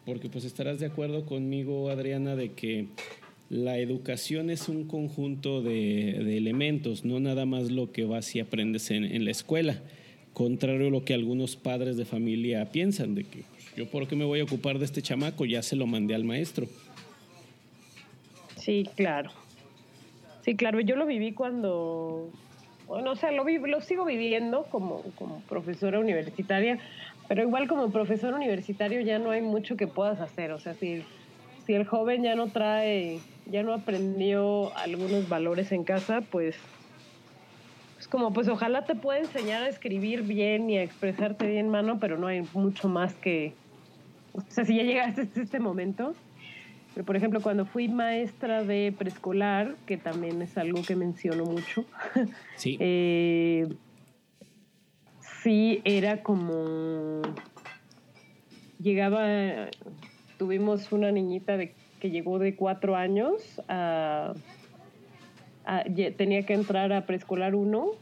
Porque 0.04 0.28
pues 0.28 0.44
estarás 0.44 0.80
de 0.80 0.86
acuerdo 0.86 1.24
conmigo, 1.24 1.88
Adriana, 1.88 2.34
de 2.34 2.52
que 2.52 2.88
la 3.52 3.76
educación 3.76 4.48
es 4.48 4.70
un 4.70 4.88
conjunto 4.88 5.60
de, 5.60 6.38
elementos, 6.38 7.04
no 7.04 7.20
nada 7.20 7.44
más 7.44 7.70
lo 7.70 7.92
que 7.92 8.06
vas 8.06 8.34
y 8.34 8.40
aprendes 8.40 8.90
en, 8.90 9.26
la 9.26 9.30
escuela 9.30 9.76
contrario 10.32 10.86
a 10.86 10.90
lo 10.90 11.04
que 11.04 11.12
algunos 11.12 11.56
padres 11.56 11.98
de 11.98 12.06
familia 12.06 12.70
piensan, 12.72 13.14
de 13.14 13.24
que 13.24 13.42
pues, 13.42 13.74
yo 13.76 13.90
por 13.90 14.08
qué 14.08 14.16
me 14.16 14.24
voy 14.24 14.40
a 14.40 14.44
ocupar 14.44 14.78
de 14.78 14.86
este 14.86 15.02
chamaco, 15.02 15.44
ya 15.44 15.62
se 15.62 15.76
lo 15.76 15.86
mandé 15.86 16.14
al 16.14 16.24
maestro. 16.24 16.66
Sí, 18.56 18.88
claro. 18.96 19.30
Sí, 20.40 20.56
claro, 20.56 20.80
yo 20.80 20.96
lo 20.96 21.04
viví 21.04 21.32
cuando, 21.32 22.30
bueno, 22.86 23.10
o 23.10 23.16
sea, 23.16 23.32
lo, 23.32 23.44
lo 23.44 23.80
sigo 23.82 24.06
viviendo 24.06 24.62
como, 24.70 25.02
como 25.14 25.40
profesora 25.42 26.00
universitaria, 26.00 26.78
pero 27.28 27.42
igual 27.42 27.68
como 27.68 27.90
profesor 27.90 28.32
universitario 28.32 29.02
ya 29.02 29.18
no 29.18 29.30
hay 29.30 29.42
mucho 29.42 29.76
que 29.76 29.86
puedas 29.86 30.20
hacer, 30.20 30.52
o 30.52 30.58
sea, 30.58 30.72
si, 30.72 31.02
si 31.66 31.74
el 31.74 31.84
joven 31.84 32.22
ya 32.22 32.34
no 32.34 32.48
trae, 32.48 33.20
ya 33.46 33.62
no 33.62 33.74
aprendió 33.74 34.76
algunos 34.76 35.28
valores 35.28 35.72
en 35.72 35.84
casa, 35.84 36.20
pues 36.20 36.56
como, 38.12 38.30
pues 38.30 38.46
ojalá 38.48 38.84
te 38.84 38.94
pueda 38.94 39.20
enseñar 39.20 39.62
a 39.62 39.68
escribir 39.68 40.20
bien 40.22 40.68
y 40.68 40.76
a 40.76 40.82
expresarte 40.82 41.46
bien, 41.46 41.70
mano, 41.70 41.98
pero 41.98 42.18
no 42.18 42.26
hay 42.26 42.46
mucho 42.52 42.86
más 42.90 43.14
que... 43.14 43.54
O 44.34 44.42
sea, 44.48 44.66
si 44.66 44.76
ya 44.76 44.82
llegaste 44.82 45.22
a 45.22 45.42
este 45.42 45.58
momento. 45.58 46.14
Pero, 46.92 47.06
por 47.06 47.16
ejemplo, 47.16 47.40
cuando 47.40 47.64
fui 47.64 47.88
maestra 47.88 48.64
de 48.64 48.94
preescolar, 48.96 49.76
que 49.86 49.96
también 49.96 50.42
es 50.42 50.58
algo 50.58 50.82
que 50.82 50.94
menciono 50.94 51.46
mucho, 51.46 51.86
sí, 52.56 52.76
eh, 52.80 53.66
sí 55.42 55.80
era 55.84 56.22
como... 56.22 57.22
Llegaba, 58.78 59.70
tuvimos 60.36 60.92
una 60.92 61.10
niñita 61.12 61.56
de, 61.56 61.74
que 62.02 62.10
llegó 62.10 62.40
de 62.40 62.56
cuatro 62.56 62.96
años 62.96 63.62
a 63.68 64.34
tenía 66.16 66.42
que 66.42 66.52
entrar 66.52 66.92
a 66.92 67.06
preescolar 67.06 67.54
uno 67.54 67.92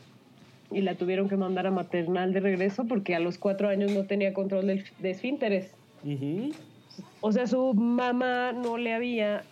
y 0.71 0.81
la 0.81 0.95
tuvieron 0.95 1.29
que 1.29 1.37
mandar 1.37 1.67
a 1.67 1.71
maternal 1.71 2.33
de 2.33 2.41
regreso 2.41 2.87
porque 2.87 3.15
a 3.15 3.21
los 3.21 3.37
cuatro 3.37 3.69
años 3.69 3.93
no 3.93 4.05
tenía 4.05 4.33
control 4.33 4.69
de, 4.69 4.85
de 5.01 5.11
esfínteres. 5.11 5.75
O 7.21 7.31
sea, 7.31 7.47
su 7.47 7.75
mamá 7.75 8.53
no 8.53 8.79
le 8.79 8.95
había, 8.95 9.43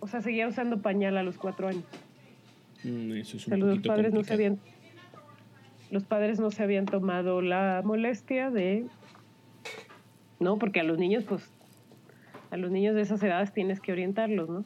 o 0.00 0.08
sea, 0.08 0.20
seguía 0.20 0.48
usando 0.48 0.82
pañal 0.82 1.16
a 1.16 1.22
los 1.22 1.38
cuatro 1.38 1.68
años. 1.68 1.84
Mm, 2.82 3.12
eso 3.18 3.36
es 3.36 3.44
O 3.44 3.50
sea, 3.50 3.54
un 3.54 3.60
los 3.60 3.70
poquito 3.76 3.88
padres 3.88 4.12
no 4.12 4.24
se 4.24 4.34
habían, 4.34 4.58
los 5.92 6.02
padres 6.02 6.40
no 6.40 6.50
se 6.50 6.64
habían 6.64 6.86
tomado 6.86 7.40
la 7.40 7.82
molestia 7.84 8.50
de, 8.50 8.84
no, 10.40 10.58
porque 10.58 10.80
a 10.80 10.82
los 10.82 10.98
niños, 10.98 11.22
pues, 11.22 11.52
a 12.50 12.56
los 12.56 12.70
niños 12.70 12.94
de 12.94 13.02
esas 13.02 13.22
edades 13.22 13.52
tienes 13.52 13.80
que 13.80 13.92
orientarlos, 13.92 14.48
¿no? 14.48 14.64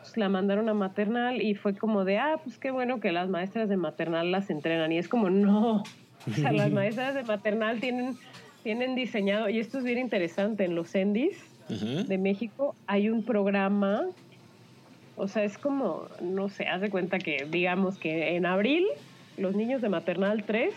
Pues 0.00 0.16
la 0.16 0.28
mandaron 0.28 0.68
a 0.68 0.74
maternal 0.74 1.42
y 1.42 1.54
fue 1.54 1.74
como 1.74 2.04
de, 2.04 2.18
ah, 2.18 2.40
pues 2.42 2.58
qué 2.58 2.70
bueno 2.70 3.00
que 3.00 3.12
las 3.12 3.28
maestras 3.28 3.68
de 3.68 3.76
maternal 3.76 4.32
las 4.32 4.48
entrenan. 4.48 4.92
Y 4.92 4.98
es 4.98 5.08
como, 5.08 5.28
no, 5.28 5.82
o 6.26 6.34
sea, 6.34 6.52
las 6.52 6.70
maestras 6.72 7.14
de 7.14 7.22
maternal 7.22 7.80
tienen, 7.80 8.16
tienen 8.62 8.94
diseñado, 8.94 9.48
y 9.48 9.58
esto 9.58 9.78
es 9.78 9.84
bien 9.84 9.98
interesante, 9.98 10.64
en 10.64 10.74
los 10.74 10.94
ENDIs 10.94 11.36
de 12.08 12.18
México 12.18 12.74
hay 12.88 13.10
un 13.10 13.22
programa, 13.22 14.02
o 15.16 15.28
sea, 15.28 15.44
es 15.44 15.56
como, 15.56 16.08
no 16.20 16.48
sé, 16.48 16.66
haz 16.66 16.80
de 16.80 16.90
cuenta 16.90 17.18
que 17.18 17.46
digamos 17.48 17.96
que 17.96 18.34
en 18.34 18.44
abril 18.44 18.84
los 19.36 19.54
niños 19.54 19.80
de 19.80 19.88
maternal 19.88 20.42
3 20.44 20.74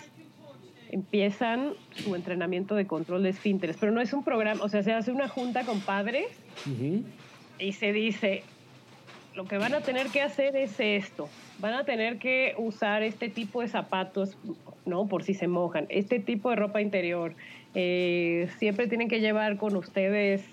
empiezan 0.93 1.73
su 1.89 2.13
entrenamiento 2.13 2.75
de 2.75 2.85
control 2.85 3.23
de 3.23 3.29
esfínteres, 3.29 3.77
pero 3.79 3.91
no 3.91 3.99
es 3.99 4.13
un 4.13 4.23
programa, 4.23 4.63
o 4.63 4.69
sea, 4.69 4.83
se 4.83 4.93
hace 4.93 5.11
una 5.11 5.27
junta 5.27 5.65
con 5.65 5.81
padres 5.81 6.27
y 7.57 7.71
se 7.73 7.91
dice, 7.91 8.43
lo 9.33 9.45
que 9.45 9.57
van 9.57 9.73
a 9.73 9.81
tener 9.81 10.07
que 10.09 10.21
hacer 10.21 10.55
es 10.55 10.79
esto, 10.79 11.29
van 11.57 11.73
a 11.73 11.83
tener 11.83 12.19
que 12.19 12.53
usar 12.59 13.01
este 13.01 13.27
tipo 13.27 13.61
de 13.61 13.69
zapatos, 13.69 14.37
¿no? 14.85 15.07
Por 15.07 15.23
si 15.23 15.33
se 15.33 15.47
mojan, 15.47 15.87
este 15.89 16.19
tipo 16.19 16.51
de 16.51 16.57
ropa 16.57 16.79
interior, 16.79 17.33
eh, 17.73 18.47
siempre 18.59 18.87
tienen 18.87 19.09
que 19.09 19.19
llevar 19.19 19.57
con 19.57 19.75
ustedes 19.75 20.45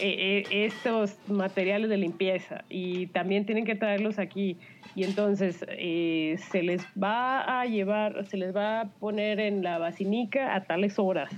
eh, 0.00 0.44
eh, 0.50 0.66
estos 0.66 1.16
materiales 1.28 1.88
de 1.88 1.96
limpieza 1.96 2.64
y 2.68 3.06
también 3.08 3.46
tienen 3.46 3.64
que 3.64 3.74
traerlos 3.74 4.18
aquí. 4.18 4.56
Y 4.94 5.04
entonces 5.04 5.64
eh, 5.68 6.38
se 6.50 6.62
les 6.62 6.82
va 7.02 7.60
a 7.60 7.66
llevar, 7.66 8.26
se 8.26 8.36
les 8.36 8.54
va 8.54 8.80
a 8.80 8.88
poner 8.88 9.40
en 9.40 9.62
la 9.62 9.78
basinica 9.78 10.54
a 10.54 10.64
tales 10.64 10.98
horas. 10.98 11.32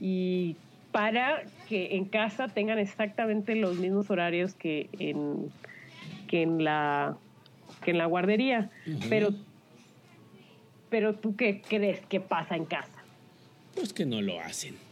Y 0.00 0.56
para 0.92 1.42
que 1.68 1.96
en 1.96 2.04
casa 2.04 2.48
tengan 2.48 2.78
exactamente 2.78 3.54
los 3.56 3.78
mismos 3.78 4.10
horarios 4.10 4.54
que 4.54 4.88
en, 4.98 5.50
que 6.28 6.42
en, 6.42 6.62
la, 6.62 7.16
que 7.84 7.92
en 7.92 7.98
la 7.98 8.06
guardería. 8.06 8.70
Pero, 9.08 9.30
pero 10.90 11.14
tú 11.14 11.34
qué 11.36 11.62
crees 11.62 12.00
que 12.06 12.20
pasa 12.20 12.56
en 12.56 12.64
casa? 12.64 13.02
Pues 13.74 13.92
que 13.92 14.06
no 14.06 14.22
lo 14.22 14.40
hacen. 14.40 14.83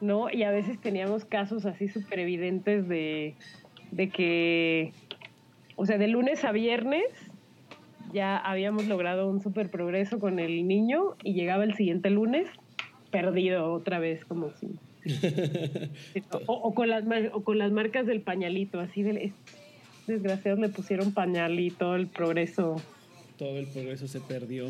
¿No? 0.00 0.30
Y 0.30 0.42
a 0.42 0.50
veces 0.50 0.80
teníamos 0.80 1.24
casos 1.24 1.66
así 1.66 1.88
súper 1.88 2.20
evidentes 2.20 2.88
de, 2.88 3.34
de 3.90 4.08
que, 4.08 4.92
o 5.76 5.86
sea, 5.86 5.98
de 5.98 6.08
lunes 6.08 6.44
a 6.44 6.52
viernes 6.52 7.04
ya 8.12 8.36
habíamos 8.36 8.86
logrado 8.86 9.28
un 9.28 9.42
súper 9.42 9.70
progreso 9.70 10.18
con 10.18 10.38
el 10.38 10.68
niño 10.68 11.16
y 11.22 11.34
llegaba 11.34 11.64
el 11.64 11.74
siguiente 11.74 12.10
lunes 12.10 12.48
perdido 13.10 13.72
otra 13.72 13.98
vez, 13.98 14.24
como 14.24 14.50
si... 14.52 14.78
o, 16.46 16.52
o 16.52 16.74
con 16.74 16.88
las, 16.88 17.04
o 17.32 17.42
con 17.42 17.58
las 17.58 17.72
marcas 17.72 18.06
del 18.06 18.20
pañalito, 18.20 18.80
así 18.80 19.02
de... 19.02 19.32
Desgraciados 20.06 20.60
le 20.60 20.68
pusieron 20.68 21.12
pañal 21.14 21.58
y 21.58 21.70
todo 21.70 21.96
el 21.96 22.08
progreso. 22.08 22.76
Todo 23.38 23.58
el 23.58 23.66
progreso 23.66 24.06
se 24.06 24.20
perdió. 24.20 24.66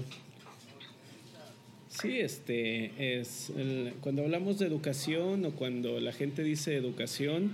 Sí, 2.00 2.18
este 2.18 3.20
es 3.20 3.52
cuando 4.00 4.22
hablamos 4.22 4.58
de 4.58 4.66
educación 4.66 5.44
o 5.44 5.52
cuando 5.52 6.00
la 6.00 6.12
gente 6.12 6.42
dice 6.42 6.74
educación, 6.74 7.52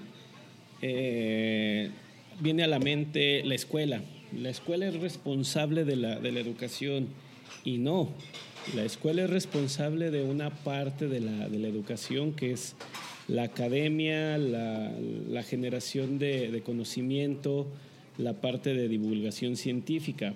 eh, 0.80 1.91
viene 2.41 2.62
a 2.62 2.66
la 2.66 2.78
mente 2.78 3.45
la 3.45 3.55
escuela. 3.55 4.01
La 4.34 4.49
escuela 4.49 4.88
es 4.88 4.99
responsable 4.99 5.84
de 5.84 5.97
la, 5.97 6.18
de 6.20 6.32
la 6.32 6.41
educación 6.41 7.09
y 7.64 7.76
no. 7.76 8.14
La 8.74 8.82
escuela 8.82 9.24
es 9.24 9.30
responsable 9.30 10.11
de 10.11 10.22
una 10.22 10.49
parte 10.49 11.07
de 11.07 11.20
la, 11.20 11.51
de 11.51 11.59
la 11.59 11.68
educación 11.68 12.32
que 12.32 12.53
es 12.53 12.76
la 13.28 13.43
academia, 13.43 14.38
la, 14.38 14.91
la 15.28 15.43
generación 15.43 16.18
de, 16.18 16.51
de 16.51 16.62
conocimiento, 16.62 17.66
la 18.16 18.41
parte 18.41 18.72
de 18.72 18.88
divulgación 18.88 19.57
científica. 19.57 20.32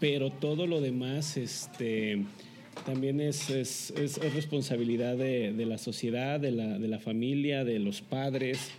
Pero 0.00 0.30
todo 0.30 0.66
lo 0.66 0.82
demás 0.82 1.38
este, 1.38 2.26
también 2.86 3.20
es, 3.20 3.50
es, 3.50 3.90
es- 3.96 4.18
es 4.18 4.34
responsabilidad 4.34 5.16
de, 5.16 5.52
de 5.52 5.66
la 5.66 5.78
sociedad, 5.78 6.40
de 6.40 6.50
la, 6.52 6.78
de 6.78 6.88
la 6.88 6.98
familia, 6.98 7.64
de 7.64 7.78
los 7.78 8.00
padres 8.00 8.70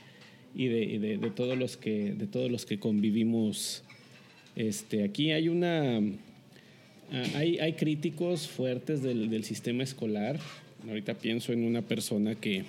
y 0.55 0.67
de, 0.67 0.83
y 0.83 0.97
de- 0.97 1.17
de 1.17 1.29
todos 1.31 1.57
los 1.57 1.77
que, 1.77 2.13
de 2.13 2.27
todos 2.27 2.49
los 2.51 2.65
que 2.65 2.79
convivimos 2.79 3.83
este, 4.55 5.03
aquí. 5.03 5.31
Hay 5.31 5.47
una 5.49 5.97
ah, 5.99 7.23
hay, 7.35 7.59
hay 7.59 7.73
críticos 7.73 8.47
fuertes 8.47 9.01
del, 9.03 9.29
del 9.29 9.43
sistema 9.43 9.83
escolar. 9.83 10.39
Ahorita 10.87 11.13
pienso 11.15 11.51
en 11.53 11.63
una 11.65 11.81
persona 11.81 12.35
que 12.35 12.63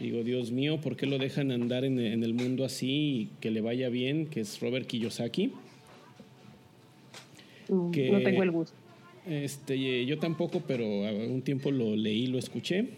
digo, 0.00 0.22
Dios 0.24 0.50
mío, 0.52 0.80
¿por 0.80 0.96
qué 0.96 1.06
lo 1.06 1.18
dejan 1.18 1.50
andar 1.50 1.84
en, 1.84 1.98
en 2.00 2.22
el 2.24 2.34
mundo 2.34 2.64
así 2.64 2.88
y 2.90 3.28
que 3.40 3.50
le 3.50 3.60
vaya 3.60 3.88
bien? 3.88 4.26
Que 4.26 4.40
es 4.40 4.60
Robert 4.60 4.86
Kiyosaki. 4.86 5.52
Mm, 7.68 7.90
Que- 7.90 8.10
No 8.10 8.20
tengo 8.22 8.42
el 8.42 8.50
gusto. 8.50 8.76
Este, 9.26 10.04
yo 10.04 10.18
tampoco, 10.18 10.62
pero 10.66 11.06
a 11.06 11.12
un 11.12 11.42
tiempo 11.42 11.70
lo 11.70 11.94
leí, 11.94 12.26
lo 12.26 12.38
escuché, 12.38 12.88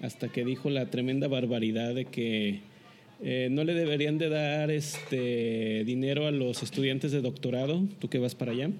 hasta 0.00 0.28
que 0.28 0.44
dijo 0.44 0.68
la 0.68 0.90
tremenda 0.90 1.28
barbaridad 1.28 1.94
de 1.94 2.06
que 2.06 2.60
eh, 3.22 3.48
no 3.50 3.62
le 3.62 3.74
deberían 3.74 4.18
de 4.18 4.28
dar 4.28 4.70
este 4.70 5.84
dinero 5.84 6.26
a 6.26 6.32
los 6.32 6.62
estudiantes 6.62 7.12
de 7.12 7.20
doctorado, 7.20 7.82
tú 8.00 8.08
que 8.08 8.18
vas 8.18 8.34
para 8.34 8.50
allá, 8.50 8.70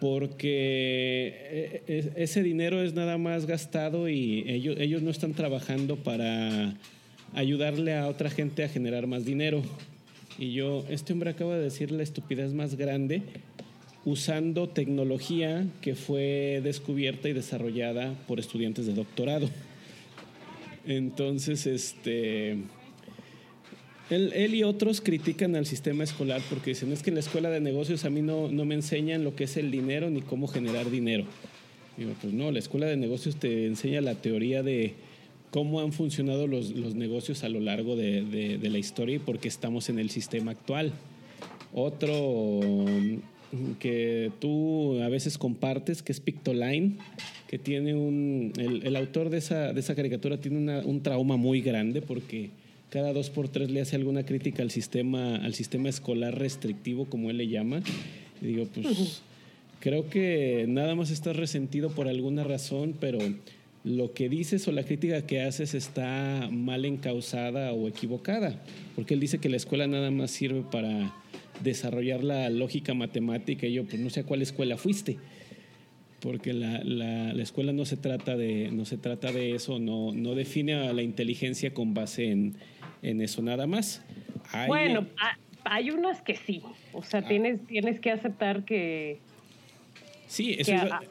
porque 0.00 1.82
eh, 1.86 2.12
ese 2.16 2.42
dinero 2.42 2.82
es 2.82 2.94
nada 2.94 3.18
más 3.18 3.46
gastado 3.46 4.08
y 4.08 4.44
ellos, 4.46 4.76
ellos 4.78 5.02
no 5.02 5.10
están 5.10 5.34
trabajando 5.34 5.96
para 5.96 6.74
ayudarle 7.34 7.94
a 7.94 8.08
otra 8.08 8.30
gente 8.30 8.64
a 8.64 8.68
generar 8.68 9.06
más 9.06 9.24
dinero. 9.24 9.62
Y 10.38 10.52
yo, 10.52 10.84
este 10.88 11.12
hombre 11.12 11.30
acaba 11.30 11.56
de 11.56 11.62
decir 11.62 11.92
la 11.92 12.02
estupidez 12.02 12.54
más 12.54 12.76
grande 12.76 13.22
usando 14.04 14.68
tecnología 14.68 15.66
que 15.80 15.94
fue 15.94 16.60
descubierta 16.62 17.28
y 17.28 17.32
desarrollada 17.32 18.14
por 18.28 18.38
estudiantes 18.38 18.86
de 18.86 18.94
doctorado. 18.94 19.48
Entonces, 20.86 21.66
este, 21.66 22.52
él, 24.10 24.32
él 24.34 24.54
y 24.54 24.62
otros 24.62 25.00
critican 25.00 25.56
al 25.56 25.64
sistema 25.66 26.04
escolar 26.04 26.42
porque 26.50 26.70
dicen, 26.70 26.92
es 26.92 27.02
que 27.02 27.10
en 27.10 27.14
la 27.14 27.20
escuela 27.20 27.48
de 27.48 27.60
negocios 27.60 28.04
a 28.04 28.10
mí 28.10 28.20
no, 28.20 28.48
no 28.48 28.64
me 28.66 28.74
enseñan 28.74 29.24
lo 29.24 29.34
que 29.34 29.44
es 29.44 29.56
el 29.56 29.70
dinero 29.70 30.10
ni 30.10 30.20
cómo 30.20 30.46
generar 30.46 30.90
dinero. 30.90 31.24
Digo, 31.96 32.12
pues 32.20 32.32
no, 32.34 32.50
la 32.50 32.58
escuela 32.58 32.86
de 32.86 32.96
negocios 32.96 33.36
te 33.36 33.66
enseña 33.66 34.00
la 34.02 34.16
teoría 34.16 34.62
de 34.62 34.94
cómo 35.50 35.80
han 35.80 35.92
funcionado 35.92 36.46
los, 36.46 36.70
los 36.72 36.94
negocios 36.96 37.44
a 37.44 37.48
lo 37.48 37.60
largo 37.60 37.96
de, 37.96 38.22
de- 38.24 38.58
de 38.58 38.68
la 38.70 38.78
historia 38.78 39.16
y 39.16 39.20
por 39.20 39.38
qué 39.38 39.48
estamos 39.48 39.88
en 39.88 39.98
el 39.98 40.10
sistema 40.10 40.50
actual. 40.50 40.92
Otro 41.72 42.60
que 43.78 44.30
tú 44.40 45.00
a 45.02 45.08
veces 45.08 45.38
compartes, 45.38 46.02
que 46.02 46.12
es 46.12 46.20
Pictoline, 46.20 46.96
que 47.48 47.58
tiene 47.58 47.94
un... 47.94 48.52
El, 48.58 48.86
el 48.86 48.96
autor 48.96 49.30
de 49.30 49.38
esa, 49.38 49.72
de 49.72 49.80
esa 49.80 49.94
caricatura 49.94 50.38
tiene 50.40 50.58
una- 50.58 50.80
un 50.80 51.02
trauma 51.02 51.36
muy 51.36 51.60
grande 51.60 52.02
porque 52.02 52.50
cada 52.90 53.12
dos 53.12 53.30
por 53.30 53.48
tres 53.48 53.70
le 53.70 53.80
hace 53.80 53.96
alguna 53.96 54.24
crítica 54.24 54.62
al 54.62 54.70
sistema, 54.70 55.36
al 55.36 55.54
sistema 55.54 55.88
escolar 55.88 56.38
restrictivo, 56.38 57.06
como 57.06 57.30
él 57.30 57.38
le 57.38 57.48
llama. 57.48 57.80
Y 58.40 58.46
digo, 58.46 58.66
pues 58.72 59.22
creo 59.80 60.08
que 60.08 60.64
nada 60.68 60.94
más 60.94 61.10
estás 61.10 61.36
resentido 61.36 61.90
por 61.90 62.08
alguna 62.08 62.44
razón, 62.44 62.94
pero 63.00 63.18
lo 63.84 64.14
que 64.14 64.28
dices 64.30 64.66
o 64.66 64.72
la 64.72 64.82
crítica 64.84 65.26
que 65.26 65.42
haces 65.42 65.74
está 65.74 66.48
mal 66.50 66.84
encausada 66.86 67.72
o 67.72 67.86
equivocada, 67.88 68.58
porque 68.96 69.12
él 69.14 69.20
dice 69.20 69.38
que 69.38 69.48
la 69.50 69.56
escuela 69.56 69.86
nada 69.86 70.10
más 70.10 70.30
sirve 70.30 70.62
para 70.62 71.12
desarrollar 71.64 72.22
la 72.22 72.48
lógica 72.50 72.94
matemática 72.94 73.66
y 73.66 73.72
yo 73.72 73.84
pues 73.84 73.98
no 73.98 74.10
sé 74.10 74.20
a 74.20 74.24
cuál 74.24 74.42
escuela 74.42 74.76
fuiste, 74.76 75.16
porque 76.20 76.52
la, 76.52 76.82
la- 76.84 77.32
la 77.32 77.42
escuela 77.42 77.72
no 77.72 77.84
se 77.84 77.96
trata 77.96 78.36
de, 78.36 78.70
no 78.70 78.84
se 78.84 78.96
trata 78.98 79.32
de 79.32 79.54
eso, 79.54 79.78
no, 79.78 80.12
no 80.12 80.34
define 80.34 80.74
a 80.74 80.92
la 80.92 81.02
inteligencia 81.02 81.74
con 81.74 81.94
base 81.94 82.30
en, 82.30 82.54
en 83.02 83.20
eso 83.20 83.42
nada 83.42 83.66
más. 83.66 84.02
Hay- 84.52 84.68
Bueno, 84.68 85.06
ha- 85.20 85.38
hay 85.64 85.90
unas 85.90 86.22
que 86.22 86.36
sí. 86.36 86.62
O 86.92 87.02
sea, 87.02 87.20
Ah. 87.20 87.26
tienes, 87.28 87.66
tienes 87.66 87.98
que 88.00 88.10
aceptar 88.10 88.64
que... 88.64 89.18
Sí, 90.26 90.54
eso 90.58 90.70
que 90.72 90.76
iba, 90.86 90.96
a- 90.98 91.02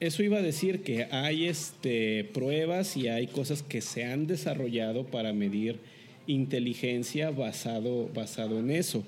eso 0.00 0.22
iba 0.22 0.38
a 0.38 0.42
decir 0.42 0.82
que 0.82 1.04
hay 1.10 1.46
este, 1.46 2.24
pruebas 2.34 2.96
y 2.96 3.08
hay 3.08 3.26
cosas 3.28 3.62
que 3.62 3.80
se 3.80 4.04
han 4.04 4.26
desarrollado 4.26 5.06
para 5.06 5.32
medir 5.32 5.78
inteligencia 6.26 7.30
basado, 7.30 8.08
basado 8.14 8.58
en 8.58 8.70
eso. 8.70 9.04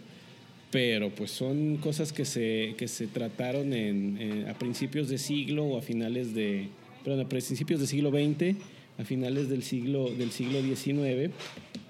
Pero 0.71 1.11
pues 1.11 1.31
son 1.31 1.79
cosas 1.79 2.13
que 2.13 2.25
se, 2.25 2.75
que 2.77 2.89
se 2.89 3.07
trataron 3.07 3.73
en, 3.73 4.47
a 4.49 4.55
principios 4.55 5.09
de 5.09 5.19
siglo 5.19 5.65
o 5.65 5.79
a 5.79 5.83
finales 5.83 6.35
de, 6.35 6.69
perdón, 7.05 7.21
a 7.25 7.29
principios 7.29 7.81
del 7.81 7.89
siglo 7.89 8.11
XX, 8.11 8.57
a 8.99 9.05
finales 9.05 9.49
del 9.49 9.63
siglo, 9.63 10.11
del 10.11 10.31
siglo 10.31 10.61
XIX, 10.61 11.33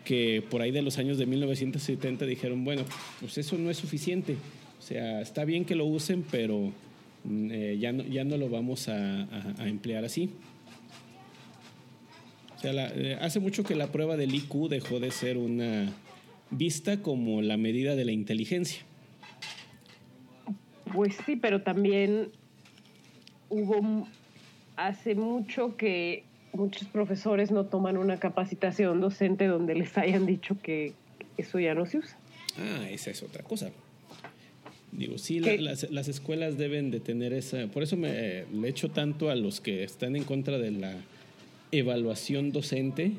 que 0.04 0.44
por 0.48 0.62
ahí 0.62 0.70
de 0.70 0.82
los 0.82 0.98
años 0.98 1.18
de 1.18 1.26
1970 1.26 2.24
dijeron, 2.24 2.64
bueno, 2.64 2.82
pues 3.20 3.36
eso 3.38 3.58
no 3.58 3.70
es 3.70 3.78
suficiente. 3.78 4.36
O 4.78 4.82
sea, 4.82 5.20
está 5.20 5.44
bien 5.44 5.64
que 5.64 5.74
lo 5.74 5.84
usen, 5.84 6.24
pero 6.30 6.72
mm, 7.24 7.50
eh, 7.50 7.78
ya, 7.80 7.92
no, 7.92 8.04
ya 8.04 8.22
no 8.24 8.36
lo 8.36 8.48
vamos 8.48 8.88
a, 8.88 9.26
emplear 9.66 10.04
así. 10.04 10.30
O 12.56 12.60
sea, 12.60 12.92
eh, 12.94 13.18
hace 13.20 13.40
mucho 13.40 13.64
que 13.64 13.74
la 13.74 13.90
prueba 13.90 14.16
del 14.16 14.34
IQ 14.34 14.68
dejó 14.68 15.00
de 15.00 15.10
ser 15.10 15.36
una 15.36 15.92
vista 16.50 17.02
como 17.02 17.42
la 17.42 17.56
medida 17.56 17.94
de 17.94 18.04
la 18.04 18.12
inteligencia. 18.12 18.82
Pues 20.92 21.16
sí, 21.26 21.36
pero 21.36 21.62
también 21.62 22.28
hubo 23.50 24.06
hace 24.76 25.14
mucho 25.14 25.76
que 25.76 26.24
muchos 26.52 26.88
profesores 26.88 27.50
no 27.50 27.66
toman 27.66 27.96
una 27.96 28.18
capacitación 28.18 29.00
docente 29.00 29.46
donde 29.46 29.74
les 29.74 29.96
hayan 29.98 30.26
dicho 30.26 30.56
que 30.62 30.92
eso 31.36 31.58
ya 31.58 31.74
no 31.74 31.86
se 31.86 31.98
usa. 31.98 32.18
Ah, 32.58 32.88
esa 32.90 33.10
es 33.10 33.22
otra 33.22 33.42
cosa. 33.42 33.70
Digo, 34.90 35.18
sí, 35.18 35.40
las, 35.40 35.90
las, 35.90 36.08
escuelas 36.08 36.56
deben 36.56 36.90
de 36.90 36.98
tener 36.98 37.32
esa... 37.32 37.66
Por 37.68 37.82
eso 37.82 37.96
me 37.96 38.46
le 38.46 38.68
echo 38.68 38.90
tanto 38.90 39.28
a 39.28 39.36
los 39.36 39.60
que 39.60 39.84
están 39.84 40.16
en 40.16 40.24
contra 40.24 40.58
de 40.58 40.70
la 40.70 40.94
evaluación 41.72 42.52
docente. 42.52 43.12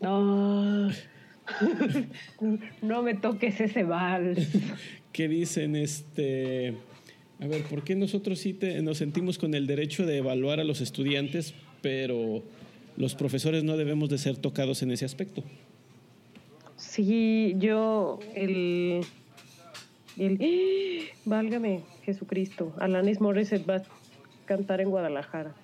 No, 0.00 0.90
no 2.82 3.02
me 3.02 3.14
toques 3.14 3.60
ese 3.60 3.84
mal. 3.84 4.36
¿Qué 5.12 5.28
dicen? 5.28 5.76
Este... 5.76 6.74
A 7.40 7.46
ver, 7.46 7.62
¿por 7.62 7.84
qué 7.84 7.96
nosotros 7.96 8.38
sí 8.38 8.58
nos 8.82 8.98
sentimos 8.98 9.38
con 9.38 9.54
el 9.54 9.66
derecho 9.66 10.04
de 10.04 10.18
evaluar 10.18 10.60
a 10.60 10.64
los 10.64 10.82
estudiantes, 10.82 11.54
pero 11.80 12.42
los 12.96 13.14
profesores 13.14 13.64
no 13.64 13.78
debemos 13.78 14.10
de 14.10 14.18
ser 14.18 14.36
tocados 14.36 14.82
en 14.82 14.90
ese 14.90 15.06
aspecto. 15.06 15.42
Sí, 16.76 17.54
yo, 17.58 18.18
el, 18.34 19.00
el 20.18 21.08
válgame 21.24 21.80
Jesucristo, 22.04 22.74
Alanis 22.78 23.20
Morissette 23.20 23.68
va 23.68 23.76
a 23.76 23.82
cantar 24.44 24.80
en 24.82 24.90
Guadalajara. 24.90 25.54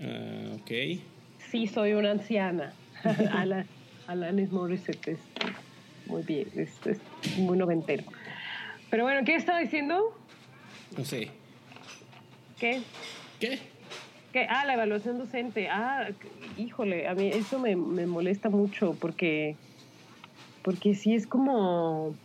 Ah, 0.00 0.56
ok. 0.60 1.00
Sí, 1.50 1.66
soy 1.66 1.92
una 1.92 2.12
anciana. 2.12 2.72
Alanis 4.10 4.50
Morissette 4.50 5.12
es 5.12 5.20
muy 6.06 6.22
bien, 6.22 6.48
es, 6.56 6.84
es 6.84 6.98
muy 7.38 7.56
noventero. 7.56 8.02
Pero 8.90 9.04
bueno, 9.04 9.24
¿qué 9.24 9.36
estaba 9.36 9.60
diciendo? 9.60 10.12
No 10.98 11.04
sé. 11.04 11.30
¿Qué? 12.58 12.82
¿Qué? 13.38 13.60
ah, 14.48 14.64
la 14.66 14.74
evaluación 14.74 15.16
docente. 15.16 15.68
Ah, 15.68 16.08
híjole, 16.58 17.06
a 17.06 17.14
mí 17.14 17.28
eso 17.28 17.60
me, 17.60 17.76
molesta 17.76 18.50
mucho 18.50 18.96
porque, 19.00 19.54
porque 20.64 20.96
sí 20.96 21.14
es 21.14 21.28
como... 21.28 22.16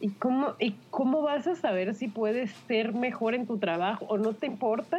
¿Y 0.00 0.08
cómo, 0.08 0.54
¿Y 0.58 0.74
cómo 0.90 1.22
vas 1.22 1.46
a 1.46 1.54
saber 1.54 1.94
si 1.94 2.08
puedes 2.08 2.50
ser 2.66 2.92
mejor 2.92 3.36
en 3.36 3.46
tu 3.46 3.58
trabajo 3.58 4.04
o 4.06 4.18
no 4.18 4.32
te 4.32 4.46
importa? 4.46 4.98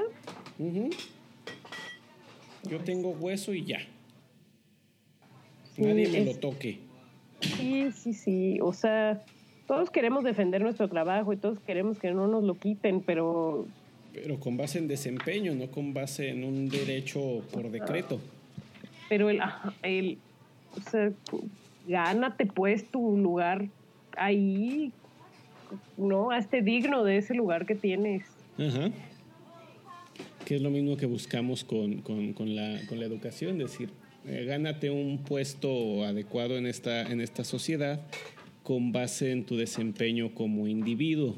Yo 2.63 2.79
tengo 2.79 3.09
hueso 3.09 3.53
y 3.53 3.65
ya. 3.65 3.79
Nadie 5.77 6.07
me 6.09 6.25
lo 6.25 6.35
toque. 6.35 6.79
Sí, 7.41 7.91
sí, 7.91 8.13
sí. 8.13 8.59
O 8.61 8.73
sea, 8.73 9.23
todos 9.67 9.89
queremos 9.89 10.23
defender 10.23 10.61
nuestro 10.61 10.87
trabajo 10.87 11.33
y 11.33 11.37
todos 11.37 11.59
queremos 11.59 11.97
que 11.97 12.11
no 12.11 12.27
nos 12.27 12.43
lo 12.43 12.55
quiten, 12.55 13.01
pero 13.01 13.67
pero 14.13 14.39
con 14.39 14.57
base 14.57 14.77
en 14.79 14.87
desempeño, 14.87 15.55
no 15.55 15.71
con 15.71 15.93
base 15.93 16.29
en 16.29 16.43
un 16.43 16.69
derecho 16.69 17.41
por 17.51 17.71
decreto. 17.71 18.19
Pero 19.07 19.29
el, 19.29 19.39
el 19.83 20.17
o 20.75 20.89
sea, 20.89 21.11
gánate 21.87 22.45
pues 22.45 22.85
tu 22.89 23.17
lugar 23.17 23.67
ahí, 24.17 24.91
¿no? 25.97 26.31
Hazte 26.31 26.61
digno 26.61 27.03
de 27.03 27.17
ese 27.17 27.33
lugar 27.33 27.65
que 27.65 27.75
tienes. 27.75 28.23
Ajá. 28.57 28.91
Que 30.45 30.55
es 30.55 30.61
lo 30.61 30.69
mismo 30.69 30.97
que 30.97 31.05
buscamos 31.05 31.63
con, 31.63 32.01
con, 32.01 32.33
con, 32.33 32.55
la, 32.55 32.81
con 32.87 32.99
la 32.99 33.05
educación, 33.05 33.57
decir, 33.57 33.89
eh, 34.27 34.45
gánate 34.45 34.89
un 34.89 35.19
puesto 35.19 36.05
adecuado 36.05 36.57
en 36.57 36.65
esta, 36.65 37.01
en 37.03 37.21
esta 37.21 37.43
sociedad 37.43 38.01
con 38.63 38.91
base 38.91 39.31
en 39.31 39.45
tu 39.45 39.57
desempeño 39.57 40.33
como 40.35 40.67
individuo 40.67 41.37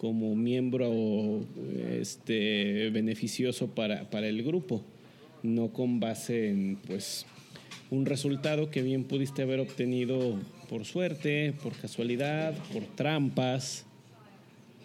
como 0.00 0.34
miembro 0.34 1.44
este, 1.90 2.88
beneficioso 2.88 3.66
para, 3.74 4.08
para 4.08 4.28
el 4.28 4.42
grupo, 4.42 4.80
no 5.42 5.74
con 5.74 6.00
base 6.00 6.48
en 6.48 6.78
pues 6.86 7.26
un 7.90 8.06
resultado 8.06 8.70
que 8.70 8.80
bien 8.80 9.04
pudiste 9.04 9.42
haber 9.42 9.60
obtenido 9.60 10.38
por 10.70 10.86
suerte, 10.86 11.52
por 11.62 11.74
casualidad, 11.74 12.54
por 12.72 12.84
trampas 12.84 13.84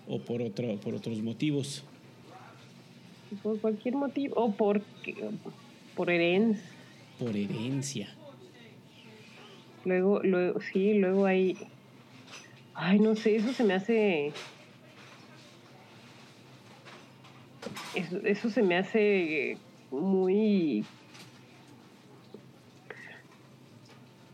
o 0.05 0.19
por 0.19 0.41
otro, 0.41 0.75
por 0.81 0.93
otros 0.93 1.21
motivos. 1.21 1.85
Por 3.41 3.57
cualquier 3.61 3.95
motivo, 3.95 4.35
o 4.35 4.51
por, 4.51 4.81
por 5.95 6.09
herencia. 6.09 6.74
Por 7.19 7.35
herencia. 7.35 8.09
Luego, 9.85 10.21
luego, 10.23 10.59
sí, 10.61 10.95
luego 10.95 11.25
hay. 11.25 11.57
Ay, 12.73 12.99
no 12.99 13.15
sé, 13.15 13.37
eso 13.37 13.53
se 13.53 13.63
me 13.63 13.73
hace 13.73 14.33
eso, 17.95 18.49
se 18.49 18.61
me 18.61 18.77
hace 18.77 19.57
muy... 19.91 20.85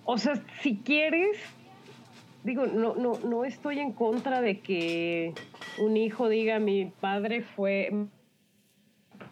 O 0.03 0.17
sea, 0.17 0.41
si 0.61 0.77
quieres, 0.77 1.37
digo, 2.43 2.65
no, 2.65 2.95
no, 2.95 3.19
no 3.19 3.45
estoy 3.45 3.79
en 3.79 3.93
contra 3.93 4.41
de 4.41 4.59
que 4.59 5.33
un 5.79 5.95
hijo 5.95 6.27
diga 6.27 6.59
mi 6.59 6.91
padre 6.99 7.43
fue 7.43 8.07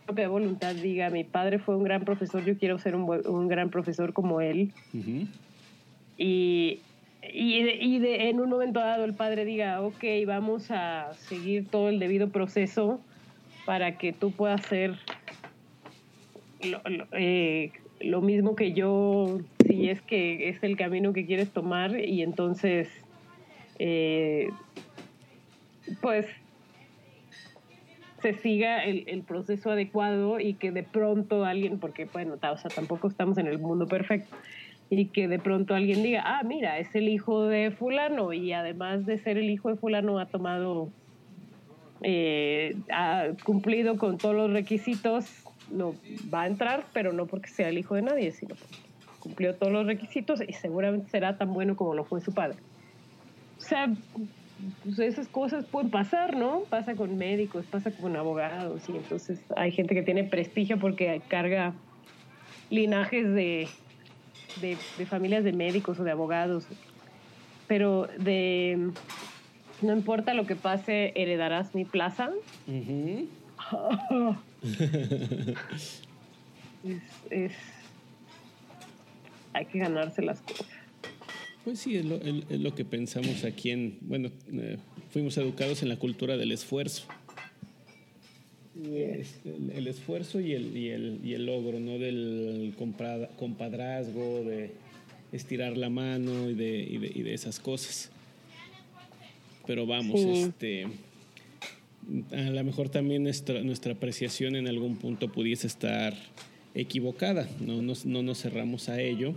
propia 0.05 0.27
voluntad 0.27 0.75
diga 0.75 1.09
mi 1.09 1.23
padre 1.23 1.59
fue 1.59 1.75
un 1.75 1.83
gran 1.83 2.03
profesor, 2.03 2.43
yo 2.43 2.57
quiero 2.57 2.79
ser 2.79 2.95
un, 2.95 3.47
gran 3.47 3.69
profesor 3.69 4.13
como 4.13 4.41
él. 4.41 4.71
Y, 6.17 6.81
y, 7.23 8.01
en 8.03 8.39
un 8.39 8.49
momento 8.49 8.79
dado 8.79 9.05
el 9.05 9.13
padre 9.13 9.45
diga, 9.45 9.81
ok, 9.81 10.03
vamos 10.25 10.71
a 10.71 11.13
seguir 11.13 11.67
todo 11.67 11.89
el 11.89 11.99
debido 11.99 12.29
proceso 12.29 12.99
para 13.65 13.97
que 13.97 14.13
tú 14.13 14.31
puedas 14.31 14.65
hacer 14.65 14.97
eh, 17.11 17.71
lo, 18.01 18.21
mismo 18.21 18.55
que 18.55 18.73
yo, 18.73 19.39
si 19.65 19.89
es 19.89 20.01
que 20.01 20.49
es 20.49 20.63
el 20.63 20.75
camino 20.75 21.13
que 21.13 21.25
quieres 21.25 21.51
tomar 21.51 21.99
y 21.99 22.21
entonces, 22.21 22.89
eh, 23.77 24.49
pues, 26.01 26.25
se 28.21 28.33
siga 28.33 28.83
el, 28.83 29.23
proceso 29.23 29.71
adecuado 29.71 30.39
y 30.39 30.53
que 30.53 30.71
de 30.71 30.83
pronto 30.83 31.45
alguien, 31.45 31.79
porque 31.79 32.05
bueno, 32.05 32.35
o 32.35 32.69
tampoco 32.69 33.07
estamos 33.07 33.37
en 33.37 33.47
el 33.47 33.59
mundo 33.59 33.87
perfecto, 33.87 34.35
y 34.89 35.05
que 35.05 35.27
de 35.27 35.39
pronto 35.39 35.75
alguien 35.75 36.03
diga, 36.03 36.23
ah, 36.25 36.43
mira, 36.43 36.79
es 36.79 36.93
el 36.95 37.09
hijo 37.09 37.43
de 37.43 37.71
fulano 37.71 38.33
y 38.33 38.53
además 38.53 39.05
de 39.05 39.19
ser 39.19 39.37
el 39.37 39.49
hijo 39.49 39.69
de 39.69 39.75
fulano 39.75 40.19
ha 40.19 40.25
tomado 40.25 40.89
eh, 42.01 42.75
ha 42.91 43.27
cumplido 43.43 43.97
con 43.97 44.17
todos 44.17 44.35
los 44.35 44.51
requisitos, 44.51 45.43
no 45.69 45.93
va 46.33 46.43
a 46.43 46.47
entrar, 46.47 46.85
pero 46.93 47.13
no 47.13 47.25
porque 47.27 47.49
sea 47.49 47.69
el 47.69 47.77
hijo 47.77 47.95
de 47.95 48.01
nadie, 48.01 48.31
sino 48.31 48.55
porque 48.55 48.77
cumplió 49.19 49.55
todos 49.55 49.71
los 49.71 49.85
requisitos 49.85 50.41
y 50.45 50.53
seguramente 50.53 51.09
será 51.09 51.37
tan 51.37 51.53
bueno 51.53 51.75
como 51.75 51.93
lo 51.93 52.05
fue 52.05 52.21
su 52.21 52.33
padre. 52.33 52.57
O 53.57 53.61
sea, 53.61 53.93
pues 54.83 54.99
esas 54.99 55.27
cosas 55.27 55.65
pueden 55.65 55.89
pasar, 55.89 56.35
¿no? 56.35 56.61
Pasa 56.69 56.95
con 56.95 57.17
médicos, 57.17 57.65
pasa 57.65 57.91
con 57.91 58.15
abogados 58.15 58.87
y 58.89 58.97
entonces 58.97 59.39
hay 59.55 59.71
gente 59.71 59.95
que 59.95 60.03
tiene 60.03 60.23
prestigio 60.23 60.79
porque 60.79 61.21
carga 61.27 61.73
linajes 62.69 63.33
de, 63.33 63.67
de, 64.61 64.77
de 64.97 65.05
familias 65.05 65.43
de 65.43 65.53
médicos 65.53 65.99
o 65.99 66.03
de 66.03 66.11
abogados, 66.11 66.65
pero 67.67 68.07
de 68.17 68.91
no 69.81 69.93
importa 69.93 70.33
lo 70.33 70.45
que 70.45 70.55
pase, 70.55 71.13
heredarás 71.15 71.73
mi 71.73 71.85
plaza. 71.85 72.31
es, 77.29 77.53
hay 79.53 79.65
que 79.65 79.79
ganarse 79.79 80.21
las 80.21 80.41
cosas. 80.41 80.67
Pues 81.63 81.79
sí, 81.79 81.95
es 81.95 82.05
lo, 82.05 82.75
que 82.75 82.85
pensamos 82.85 83.43
aquí 83.43 83.71
en, 83.71 83.97
bueno, 84.01 84.31
eh, 84.51 84.77
fuimos 85.11 85.37
educados 85.37 85.83
en 85.83 85.89
la 85.89 85.97
cultura 85.97 86.37
del 86.37 86.51
esfuerzo. 86.51 87.03
El, 88.81 89.87
esfuerzo 89.87 90.39
y 90.39 90.53
el, 90.53 90.75
y, 90.75 90.89
el, 90.89 91.19
y 91.23 91.33
el 91.33 91.45
logro, 91.45 91.79
no 91.81 91.99
del 91.99 92.73
compadrazgo, 93.37 94.43
de 94.45 94.71
estirar 95.33 95.75
la 95.77 95.89
mano 95.89 96.49
y 96.49 96.53
de, 96.53 96.79
y 96.79 96.97
de, 96.97 97.11
y 97.13 97.21
de 97.23 97.33
esas 97.33 97.59
cosas. 97.59 98.09
pero 99.67 99.85
vamos, 99.85 100.19
este 100.21 100.87
a 102.31 102.49
lo 102.49 102.63
mejor 102.63 102.89
también 102.89 103.23
nuestra, 103.23 103.61
nuestra 103.61 103.93
apreciación 103.93 104.55
en 104.55 104.67
algún 104.67 104.97
punto 104.97 105.31
pudiese 105.31 105.67
estar 105.67 106.15
equivocada, 106.73 107.47
no 107.59 107.81
nos, 107.81 108.05
no 108.05 108.23
nos 108.23 108.41
cerramos 108.41 108.89
a 108.89 109.01
ello, 109.01 109.35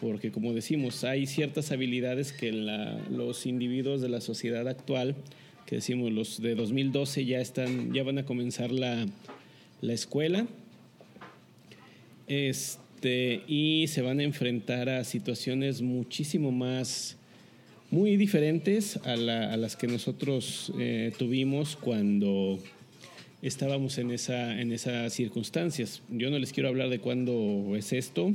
porque 0.00 0.30
como 0.30 0.52
decimos, 0.52 1.04
hay 1.04 1.26
ciertas 1.26 1.72
habilidades 1.72 2.32
que 2.32 2.52
la, 2.52 2.98
los 3.10 3.46
individuos 3.46 4.00
de 4.00 4.08
la 4.08 4.20
sociedad 4.20 4.66
actual, 4.68 5.14
que 5.66 5.76
decimos 5.76 6.12
los 6.12 6.40
de 6.40 6.54
2012 6.54 7.24
ya, 7.24 7.40
están, 7.40 7.92
ya 7.92 8.02
van 8.02 8.18
a 8.18 8.24
comenzar 8.24 8.70
la, 8.70 9.06
la 9.80 9.92
escuela, 9.92 10.46
este, 12.28 13.42
y 13.46 13.86
se 13.88 14.02
van 14.02 14.20
a 14.20 14.24
enfrentar 14.24 14.88
a 14.88 15.04
situaciones 15.04 15.82
muchísimo 15.82 16.50
más 16.50 17.16
muy 17.90 18.16
diferentes 18.16 18.96
a, 19.04 19.16
las 19.16 19.76
que 19.76 19.86
nosotros 19.86 20.72
eh, 20.78 21.12
tuvimos 21.16 21.76
cuando 21.76 22.58
estábamos 23.42 23.98
en, 23.98 24.10
esa, 24.10 24.60
en 24.60 24.72
esas 24.72 25.12
circunstancias. 25.12 26.02
Yo 26.10 26.30
no 26.30 26.38
les 26.38 26.52
quiero 26.52 26.68
hablar 26.68 26.88
de 26.88 26.98
cuándo 26.98 27.74
es 27.76 27.92
esto, 27.92 28.32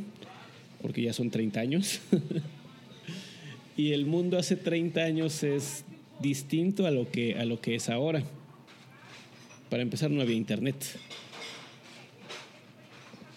porque 0.81 1.01
ya 1.01 1.13
son 1.13 1.29
30 1.29 1.59
años. 1.59 2.01
y 3.77 3.93
el 3.93 4.05
mundo 4.05 4.37
hace 4.37 4.55
30 4.55 5.01
años 5.01 5.43
es 5.43 5.85
distinto 6.19 6.85
a 6.85 6.91
lo 6.91 7.09
que, 7.09 7.35
a 7.35 7.45
lo 7.45 7.59
que 7.61 7.75
es 7.75 7.89
ahora. 7.89 8.23
Para 9.69 9.83
empezar, 9.83 10.11
no 10.11 10.21
había 10.21 10.35
internet. 10.35 10.75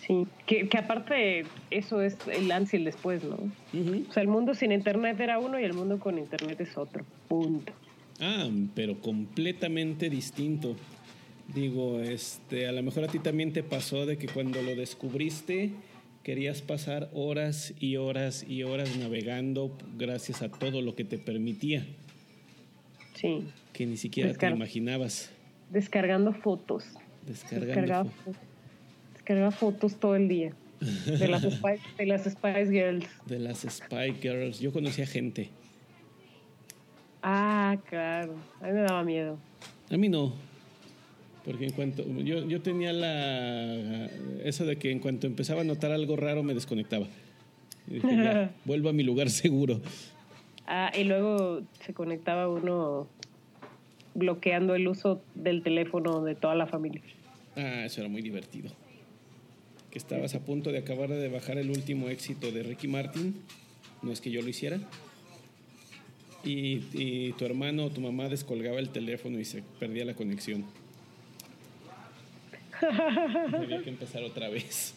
Sí, 0.07 0.27
que, 0.47 0.69
que, 0.69 0.79
aparte 0.79 1.47
eso 1.71 2.03
es 2.03 2.17
el 2.31 2.51
antes 2.53 2.75
y 2.75 2.77
el 2.77 2.85
después, 2.85 3.23
¿no? 3.25 3.37
O 3.37 4.13
sea, 4.13 4.23
el 4.23 4.29
mundo 4.29 4.55
sin 4.55 4.73
internet 4.73 5.19
era 5.21 5.39
uno 5.39 5.59
y 5.59 5.65
el 5.65 5.73
mundo 5.73 5.99
con 5.99 6.19
internet 6.19 6.61
es 6.61 6.77
otro. 6.77 7.07
Punto. 7.29 7.73
Ah, 8.21 8.49
pero 8.75 9.01
completamente 9.01 10.11
distinto. 10.11 10.77
Digo, 11.55 12.01
este, 12.01 12.67
a 12.67 12.73
lo 12.73 12.83
mejor 12.83 13.05
a 13.05 13.09
ti 13.09 13.19
también 13.19 13.53
te 13.53 13.63
pasó 13.63 14.07
de 14.07 14.19
que 14.19 14.29
cuando 14.29 14.63
lo 14.63 14.75
descubriste 14.75 15.73
querías 16.25 16.61
pasar 16.63 17.09
horas 17.13 17.73
y 17.79 17.97
horas 17.97 18.45
y 18.49 18.65
horas 18.65 18.97
navegando 18.97 19.77
gracias 19.97 20.43
a 20.43 20.49
todo 20.49 20.83
lo 20.83 20.97
que 20.97 21.05
te 21.05 21.19
permitía. 21.19 21.87
Sí. 23.15 23.47
Que 23.73 23.87
ni 23.87 23.97
siquiera 23.97 24.35
te 24.35 24.49
imaginabas. 24.49 25.31
Descargando 25.71 26.33
fotos. 26.33 26.85
Descargando 27.25 28.11
fotos 28.11 28.37
carga 29.25 29.51
fotos 29.51 29.97
todo 29.97 30.15
el 30.15 30.29
día. 30.29 30.53
De 31.07 31.29
las, 31.29 31.43
Spice, 31.51 31.81
de 31.97 32.07
las 32.07 32.25
Spice 32.25 32.71
Girls. 32.71 33.07
De 33.27 33.39
las 33.39 33.59
Spice 33.61 34.15
Girls. 34.21 34.61
Yo 34.61 34.73
conocía 34.73 35.07
gente. 35.07 35.49
Ah, 37.23 37.79
claro. 37.89 38.35
A 38.61 38.67
mí 38.67 38.73
me 38.73 38.81
daba 38.83 39.03
miedo. 39.03 39.39
A 39.91 39.97
mí 39.97 40.09
no. 40.09 40.35
Porque 41.45 41.67
en 41.67 41.73
cuanto. 41.73 42.05
Yo, 42.21 42.47
yo 42.49 42.63
tenía 42.63 42.93
la. 42.93 44.07
Eso 44.45 44.65
de 44.65 44.77
que 44.77 44.91
en 44.91 44.99
cuanto 44.99 45.27
empezaba 45.27 45.61
a 45.61 45.65
notar 45.65 45.93
algo 45.93 46.17
raro 46.17 46.43
me 46.43 46.55
desconectaba. 46.55 47.07
Y 47.89 47.95
dije, 47.95 48.49
vuelvo 48.65 48.89
a 48.89 48.93
mi 48.93 49.03
lugar 49.03 49.31
seguro. 49.31 49.81
Ah, 50.67 50.91
y 50.99 51.05
luego 51.05 51.63
se 51.85 51.93
conectaba 51.93 52.49
uno 52.49 53.07
bloqueando 54.15 54.75
el 54.75 54.89
uso 54.89 55.23
del 55.35 55.63
teléfono 55.63 56.23
de 56.23 56.35
toda 56.35 56.55
la 56.55 56.67
familia. 56.67 57.03
Ah, 57.57 57.85
eso 57.85 58.01
era 58.01 58.09
muy 58.09 58.23
divertido 58.23 58.71
que 59.95 59.99
estabas 59.99 60.35
a 60.35 60.41
punto 60.41 60.73
de 60.73 60.79
acabar 60.79 61.09
de 61.09 61.29
bajar 61.29 61.57
el 61.57 61.71
último 61.71 62.09
éxito 62.09 62.51
de 62.51 62.65
Ricky 62.65 62.89
Martin, 62.89 63.37
no 64.03 64.11
es 64.11 64.21
que 64.21 64.33
yo 64.33 64.43
lo 64.43 64.49
hiciera, 64.49 64.81
y, 66.43 67.31
tu 67.39 67.45
hermano 67.45 67.85
o 67.85 67.91
tu 67.91 68.01
mamá 68.01 68.29
descolgaba 68.29 68.81
el 68.81 68.89
teléfono 68.89 69.39
y 69.39 69.45
se 69.45 69.63
perdía 69.79 70.05
la 70.05 70.15
conexión. 70.15 70.65
Había 73.55 73.83
que 73.83 73.91
empezar 73.91 74.23
otra 74.23 74.49
vez. 74.49 74.95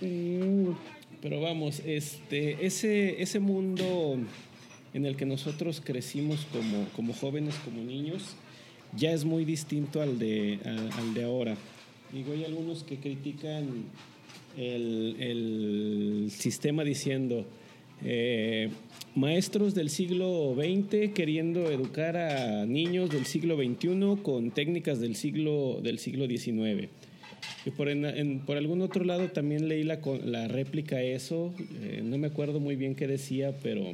Pero 0.00 1.40
vamos, 1.40 1.80
este, 1.84 2.66
ese, 2.66 3.22
ese 3.22 3.38
mundo 3.38 4.18
en 4.94 5.06
el 5.06 5.16
que 5.16 5.24
nosotros 5.24 5.80
crecimos 5.84 6.46
como, 6.52 6.86
como 6.96 7.12
jóvenes, 7.14 7.54
como 7.64 7.82
niños, 7.82 8.36
ya 8.96 9.12
es 9.12 9.24
muy 9.24 9.44
distinto 9.44 10.02
al 10.02 10.18
de, 10.18 10.58
al 10.64 11.14
de 11.14 11.24
ahora. 11.24 11.56
Digo, 12.12 12.32
hay 12.32 12.44
algunos 12.44 12.82
que 12.82 12.98
critican 12.98 13.84
el, 14.56 16.28
sistema 16.30 16.84
diciendo, 16.84 17.46
eh, 18.04 18.70
maestros 19.14 19.74
del 19.74 19.90
siglo 19.90 20.54
XX 20.56 21.12
queriendo 21.12 21.70
educar 21.70 22.16
a 22.16 22.66
niños 22.66 23.10
del 23.10 23.26
siglo 23.26 23.56
XXI 23.56 24.22
con 24.22 24.50
técnicas 24.50 25.00
del 25.00 25.16
siglo, 25.16 25.80
del 25.82 25.98
siglo 25.98 26.26
XIX. 26.26 26.88
Y 27.64 27.70
por, 27.70 27.88
por 28.46 28.56
algún 28.56 28.82
otro 28.82 29.04
lado 29.04 29.28
también 29.28 29.68
leí 29.68 29.82
la, 29.84 30.00
la 30.24 30.48
réplica 30.48 30.96
a 30.96 31.02
eso, 31.02 31.54
eh, 31.82 32.02
no 32.04 32.18
me 32.18 32.28
acuerdo 32.28 32.60
muy 32.60 32.76
bien 32.76 32.94
qué 32.94 33.06
decía, 33.06 33.54
pero 33.62 33.92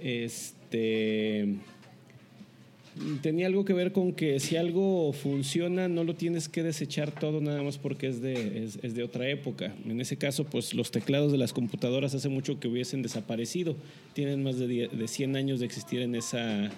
este 0.00 1.56
tenía 3.22 3.46
algo 3.46 3.64
que 3.64 3.72
ver 3.72 3.92
con 3.92 4.12
que 4.12 4.38
si 4.40 4.56
algo 4.56 5.12
funciona 5.12 5.88
no 5.88 6.04
lo 6.04 6.14
tienes 6.14 6.48
que 6.48 6.62
desechar 6.62 7.10
todo 7.12 7.40
nada 7.40 7.62
más 7.62 7.78
porque 7.78 8.06
es 8.06 8.20
de, 8.20 8.64
es, 8.64 8.94
de 8.94 9.02
otra 9.02 9.28
época. 9.28 9.74
En 9.86 10.00
ese 10.00 10.16
caso, 10.16 10.44
pues 10.44 10.74
los 10.74 10.90
teclados 10.90 11.32
de 11.32 11.38
las 11.38 11.52
computadoras 11.52 12.14
hace 12.14 12.28
mucho 12.28 12.60
que 12.60 12.68
hubiesen 12.68 13.02
desaparecido. 13.02 13.76
Tienen 14.12 14.42
más 14.42 14.58
de, 14.58 14.88
de 14.88 15.08
100 15.08 15.36
años 15.36 15.60
de 15.60 15.66
existir 15.66 16.00
en 16.00 16.14
esa 16.14 16.70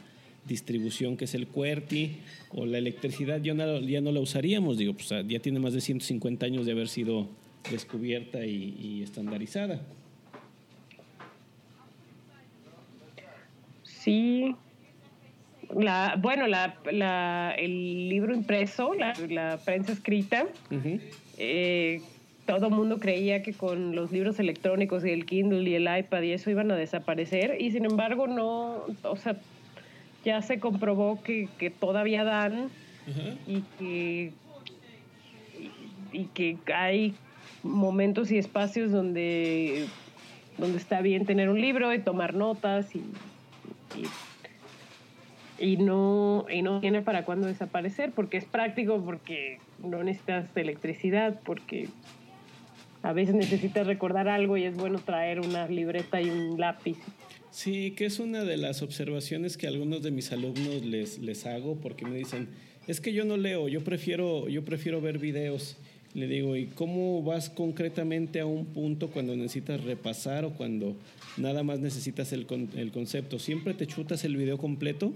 distribución 0.49 1.17
que 1.17 1.25
es 1.25 1.35
el 1.35 1.49
QWERTY 1.49 2.19
o 2.51 2.67
la 2.67 2.79
electricidad 2.79 3.43
ya 3.43 3.53
no, 3.53 3.81
ya 3.81 4.01
no 4.01 4.13
la 4.13 4.21
usaríamos, 4.21 4.79
digo, 4.79 4.95
pues 4.95 5.09
ya 5.09 5.41
tiene 5.41 5.59
más 5.59 5.73
de 5.73 5.81
150 5.81 6.47
años 6.47 6.67
de 6.67 6.73
haber 6.73 6.89
sido 6.89 7.27
descubierta 7.71 8.47
y, 8.47 8.77
y 8.81 9.03
estandarizada. 9.03 9.81
Sí, 13.83 14.55
la, 15.75 16.17
bueno, 16.19 16.47
la, 16.47 16.75
la, 16.91 17.55
el 17.57 18.09
libro 18.09 18.35
impreso, 18.35 18.95
la, 18.95 19.15
la 19.29 19.59
prensa 19.65 19.93
escrita, 19.93 20.47
eh, 21.39 22.01
todo 22.47 22.71
mundo 22.71 22.99
creía 22.99 23.43
que 23.43 23.53
con 23.53 23.95
los 23.95 24.13
libros 24.13 24.39
electrónicos 24.39 25.05
y 25.05 25.11
el 25.11 25.27
Kindle 25.27 25.69
y 25.69 25.75
el 25.75 25.89
iPad 25.99 26.23
y 26.23 26.33
eso 26.33 26.51
iban 26.51 26.71
a 26.71 26.77
desaparecer 26.77 27.57
y 27.61 27.73
sin 27.73 27.85
embargo 27.85 28.27
no, 28.27 28.85
o 29.03 29.17
sea, 29.17 29.37
ya 30.25 30.41
se 30.43 30.61
comprobó 30.61 31.23
que, 31.23 31.49
que 31.59 31.71
todavía 31.71 32.25
dan 32.25 32.69
y 33.47 33.63
que 33.79 34.33
y 36.13 36.25
que 36.27 36.57
hay 36.75 37.15
momentos 37.63 38.31
y 38.31 38.39
espacios 38.39 38.91
donde 38.91 39.87
donde 40.59 40.79
está 40.79 41.01
bien 41.01 41.27
tener 41.27 41.49
un 41.49 41.61
libro 41.61 41.93
y 41.93 41.99
tomar 41.99 42.35
notas 42.35 42.95
y 42.95 43.03
y 43.97 44.07
no, 45.79 46.47
y 46.51 46.63
no 46.63 46.81
tiene 46.81 47.03
para 47.03 47.25
cuándo 47.25 47.47
desaparecer, 47.47 48.13
porque 48.13 48.37
es 48.37 48.45
práctico, 48.45 49.03
porque 49.05 49.59
no 49.83 50.03
necesitas 50.03 50.47
electricidad, 50.57 51.41
porque 51.45 51.89
a 53.03 53.13
veces 53.13 53.35
necesitas 53.35 53.87
recordar 53.87 54.29
algo 54.29 54.57
y 54.57 54.65
es 54.65 54.77
bueno 54.77 54.99
traer 54.99 55.41
una 55.41 55.67
libreta 55.69 56.21
y 56.21 56.31
un 56.31 56.59
lápiz. 56.59 56.97
Sí, 57.51 57.93
que 57.93 58.05
es 58.05 58.19
una 58.19 58.45
de 58.45 58.57
las 58.57 58.83
observaciones 58.83 59.57
que 59.57 59.67
algunos 59.67 60.03
de 60.03 60.11
mis 60.11 60.31
alumnos 60.33 60.85
les, 60.85 61.19
les 61.19 61.47
hago, 61.47 61.77
porque 61.77 62.05
me 62.05 62.17
dicen, 62.17 62.49
es 62.87 63.01
que 63.01 63.13
yo 63.13 63.25
no 63.25 63.37
leo, 63.37 63.69
yo 63.69 63.83
prefiero, 63.83 64.49
yo 64.49 64.65
prefiero 64.65 65.01
ver 65.01 65.19
videos. 65.19 65.77
Le 66.17 66.29
digo, 66.29 66.57
¿y 66.57 66.65
cómo 66.65 67.23
vas 67.23 67.51
concretamente 67.51 68.41
a 68.41 68.47
un 68.47 68.65
punto 68.65 69.11
cuando 69.11 69.37
necesitas 69.37 69.85
repasar 69.85 70.47
o 70.47 70.55
cuando 70.55 70.97
nada 71.37 71.63
más 71.63 71.81
necesitas 71.81 72.33
el, 72.33 72.47
el 72.75 72.91
concepto? 72.91 73.39
¿Siempre 73.39 73.75
te 73.75 73.87
chutas 73.87 74.25
el 74.25 74.35
video 74.35 74.57
completo? 74.57 75.13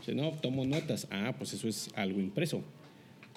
Si 0.00 0.14
no, 0.14 0.30
tomo 0.30 0.64
notas. 0.64 1.06
Ah, 1.10 1.34
pues 1.36 1.52
eso 1.52 1.68
es 1.68 1.90
algo 1.96 2.18
impreso. 2.18 2.62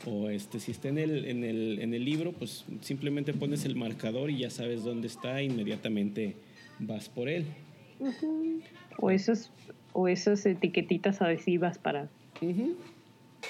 O 0.05 0.29
este, 0.29 0.61
si 0.61 0.71
está 0.71 0.87
en 0.87 0.97
el, 0.97 1.25
en 1.25 1.43
el, 1.43 1.79
en 1.79 1.93
el 1.93 2.05
libro, 2.05 2.31
pues 2.31 2.63
simplemente 2.79 3.33
pones 3.33 3.65
el 3.65 3.75
marcador 3.75 4.31
y 4.31 4.37
ya 4.37 4.49
sabes 4.49 4.85
dónde 4.85 5.07
está, 5.07 5.41
inmediatamente 5.41 6.37
vas 6.79 7.09
por 7.09 7.27
él. 7.27 7.43
O 8.99 9.11
esos, 9.11 9.51
o 9.91 10.07
esas 10.07 10.45
etiquetitas 10.45 11.21
adhesivas 11.21 11.77
para, 11.77 12.07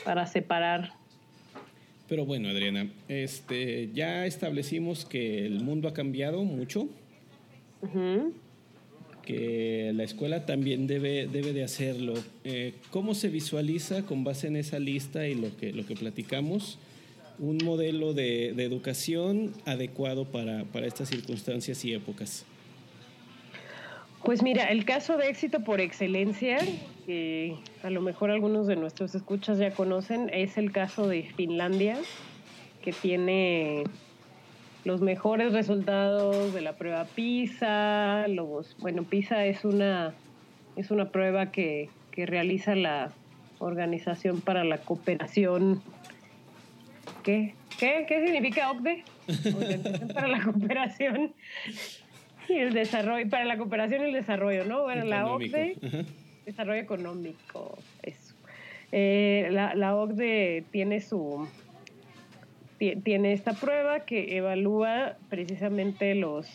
para 0.03 0.25
separar 0.25 0.93
pero 2.07 2.25
bueno, 2.25 2.49
Adriana, 2.49 2.89
este, 3.07 3.89
ya 3.93 4.25
establecimos 4.25 5.05
que 5.05 5.45
el 5.45 5.61
mundo 5.61 5.87
ha 5.87 5.93
cambiado 5.93 6.43
mucho, 6.43 6.87
que 9.23 9.91
la 9.95 10.03
escuela 10.03 10.45
también 10.45 10.87
debe, 10.87 11.27
debe 11.27 11.53
de 11.53 11.63
hacerlo. 11.63 12.13
Eh, 12.43 12.73
¿Cómo 12.91 13.15
se 13.15 13.29
visualiza 13.29 14.03
con 14.03 14.23
base 14.23 14.47
en 14.47 14.55
esa 14.55 14.79
lista 14.79 15.27
y 15.27 15.35
lo 15.35 15.55
que, 15.57 15.73
lo 15.73 15.85
que 15.85 15.95
platicamos? 15.95 16.77
un 17.37 17.57
modelo 17.65 18.13
de, 18.13 18.49
educación 18.63 19.53
adecuado 19.65 20.25
para, 20.25 20.63
para, 20.65 20.87
estas 20.87 21.09
circunstancias 21.09 21.83
y 21.85 21.93
épocas? 21.93 22.45
Pues 24.25 24.41
mira, 24.41 24.63
el 24.71 24.85
caso 24.85 25.17
de 25.17 25.29
éxito 25.29 25.59
por 25.59 25.79
excelencia, 25.79 26.57
que 27.05 27.55
a 27.83 27.91
lo 27.91 28.01
mejor 28.01 28.31
algunos 28.31 28.65
de 28.65 28.75
nuestros 28.75 29.13
escuchas 29.13 29.59
ya 29.59 29.69
conocen, 29.69 30.31
es 30.33 30.57
el 30.57 30.71
caso 30.71 31.07
de 31.07 31.21
Finlandia, 31.21 31.95
que 32.81 32.91
tiene 32.91 33.83
los 34.83 35.01
mejores 35.01 35.53
resultados 35.53 36.55
de 36.55 36.61
la 36.61 36.73
prueba 36.73 37.05
PISA. 37.05 38.27
Los, 38.27 38.75
bueno, 38.79 39.03
PISA 39.03 39.45
es 39.45 39.63
una, 39.63 40.15
es 40.75 40.89
una 40.89 41.09
prueba 41.09 41.51
que, 41.51 41.91
que 42.09 42.25
realiza 42.25 42.73
la 42.73 43.11
Organización 43.59 44.41
para 44.41 44.63
la 44.63 44.79
Cooperación. 44.79 45.83
¿Qué? 47.21 47.53
¿Qué, 47.77 48.05
¿Qué 48.07 48.25
significa 48.25 48.71
OCDE? 48.71 49.03
Organización 49.55 50.07
para 50.07 50.27
la 50.27 50.41
Cooperación 50.41 51.31
y 52.49 52.53
el 52.57 52.73
desarrollo, 52.73 53.29
para 53.29 53.45
la 53.45 53.57
cooperación 53.57 54.01
y 54.01 54.05
el 54.05 54.13
desarrollo, 54.13 54.65
¿no? 54.65 54.83
Bueno, 54.83 55.05
la 55.05 55.27
OCDE, 55.27 55.77
desarrollo 56.45 56.81
económico, 56.81 57.77
eso. 58.03 58.35
Eh, 58.91 59.49
la, 59.51 59.75
la, 59.75 59.95
OCDE 59.95 60.63
tiene 60.71 61.01
su 61.01 61.47
tiene 63.03 63.33
esta 63.33 63.53
prueba 63.53 64.01
que 64.01 64.37
evalúa 64.37 65.15
precisamente 65.29 66.13
los, 66.13 66.47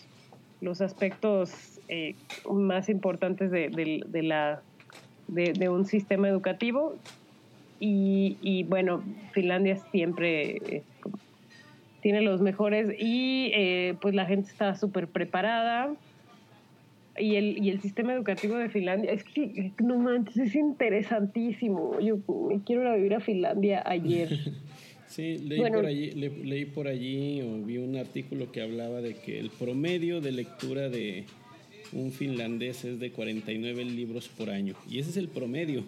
los 0.61 0.81
aspectos 0.81 1.81
eh, 1.89 2.15
más 2.51 2.89
importantes 2.89 3.51
de, 3.51 3.69
de, 4.07 4.23
la, 4.23 4.63
de, 5.29 5.69
un 5.69 5.87
sistema 5.87 6.29
educativo 6.29 6.97
y, 7.79 8.37
y 8.43 8.65
bueno, 8.65 9.03
Finlandia 9.33 9.77
siempre 9.91 10.57
eh, 10.57 10.83
tiene 12.01 12.21
los 12.21 12.41
mejores 12.41 12.95
y 12.99 13.51
eh, 13.55 13.95
pues 14.01 14.15
la 14.15 14.27
gente 14.27 14.51
está 14.51 14.75
súper 14.75 15.09
preparada. 15.09 15.95
Y 17.19 17.37
el, 17.37 17.59
y 17.63 17.71
el 17.71 17.81
sistema 17.81 18.15
educativo 18.15 18.57
de 18.57 18.71
Finlandia, 18.71 19.13
es 19.13 19.25
que 19.25 19.73
no 19.83 19.99
manches, 19.99 20.37
es 20.39 20.55
interesantísimo. 20.55 22.01
Yo 22.01 22.19
me 22.49 22.63
quiero 22.63 22.83
ir 22.83 22.89
a 22.89 22.95
vivir 22.95 23.15
a 23.15 23.21
Finlandia 23.21 23.83
ayer. 23.85 24.31
Sí, 25.07 25.39
leí, 25.39 25.59
por 25.59 25.87
allí, 25.87 26.11
leí 26.13 26.65
por 26.67 26.87
allí 26.87 27.43
o 27.43 27.67
vi 27.67 27.79
un 27.79 27.97
artículo 27.97 28.53
que 28.53 28.63
hablaba 28.63 29.01
de 29.01 29.17
que 29.17 29.41
el 29.41 29.51
promedio 29.51 30.21
de 30.21 30.31
lectura 30.31 30.89
de 30.89 31.25
un 31.93 32.13
finlandés 32.13 32.85
es 32.85 33.01
de 33.01 33.11
49 33.11 33.85
libros 33.87 34.29
por 34.29 34.51
año. 34.51 34.77
Y 34.89 35.01
ese 35.01 35.11
es 35.11 35.17
el 35.17 35.27
promedio. 35.27 35.83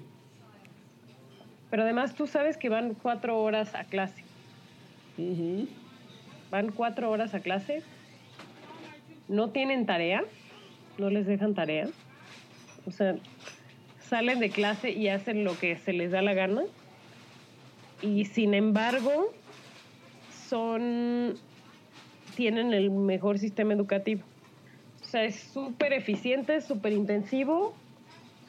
Pero 1.71 1.85
además 1.85 2.17
tú 2.17 2.27
sabes 2.27 2.57
que 2.57 2.69
van 2.69 2.95
cuatro 2.95 3.41
horas 3.41 3.77
a 3.77 3.85
clase 3.85 4.25
van 6.53 6.71
cuatro 6.71 7.11
horas 7.11 7.33
a 7.35 7.41
clase, 7.41 7.83
no 9.27 9.51
tienen 9.51 9.87
tarea, 9.87 10.23
no 10.99 11.09
les 11.09 11.27
dejan 11.27 11.55
tarea, 11.55 11.89
o 12.87 12.91
sea, 12.91 13.17
salen 13.99 14.39
de 14.39 14.51
clase 14.51 14.91
y 14.91 15.09
hacen 15.09 15.45
lo 15.45 15.59
que 15.59 15.77
se 15.77 15.95
les 15.95 16.11
da 16.11 16.21
la 16.21 16.35
gana, 16.35 16.65
y 18.03 18.27
sin 18.27 18.53
embargo, 18.53 19.33
son, 20.51 21.39
tienen 22.37 22.75
el 22.75 22.91
mejor 22.91 23.39
sistema 23.39 23.73
educativo. 23.73 24.23
O 25.01 25.05
sea, 25.07 25.25
es 25.25 25.37
súper 25.37 25.95
eficiente, 25.95 26.61
súper 26.61 26.93
intensivo, 26.93 27.73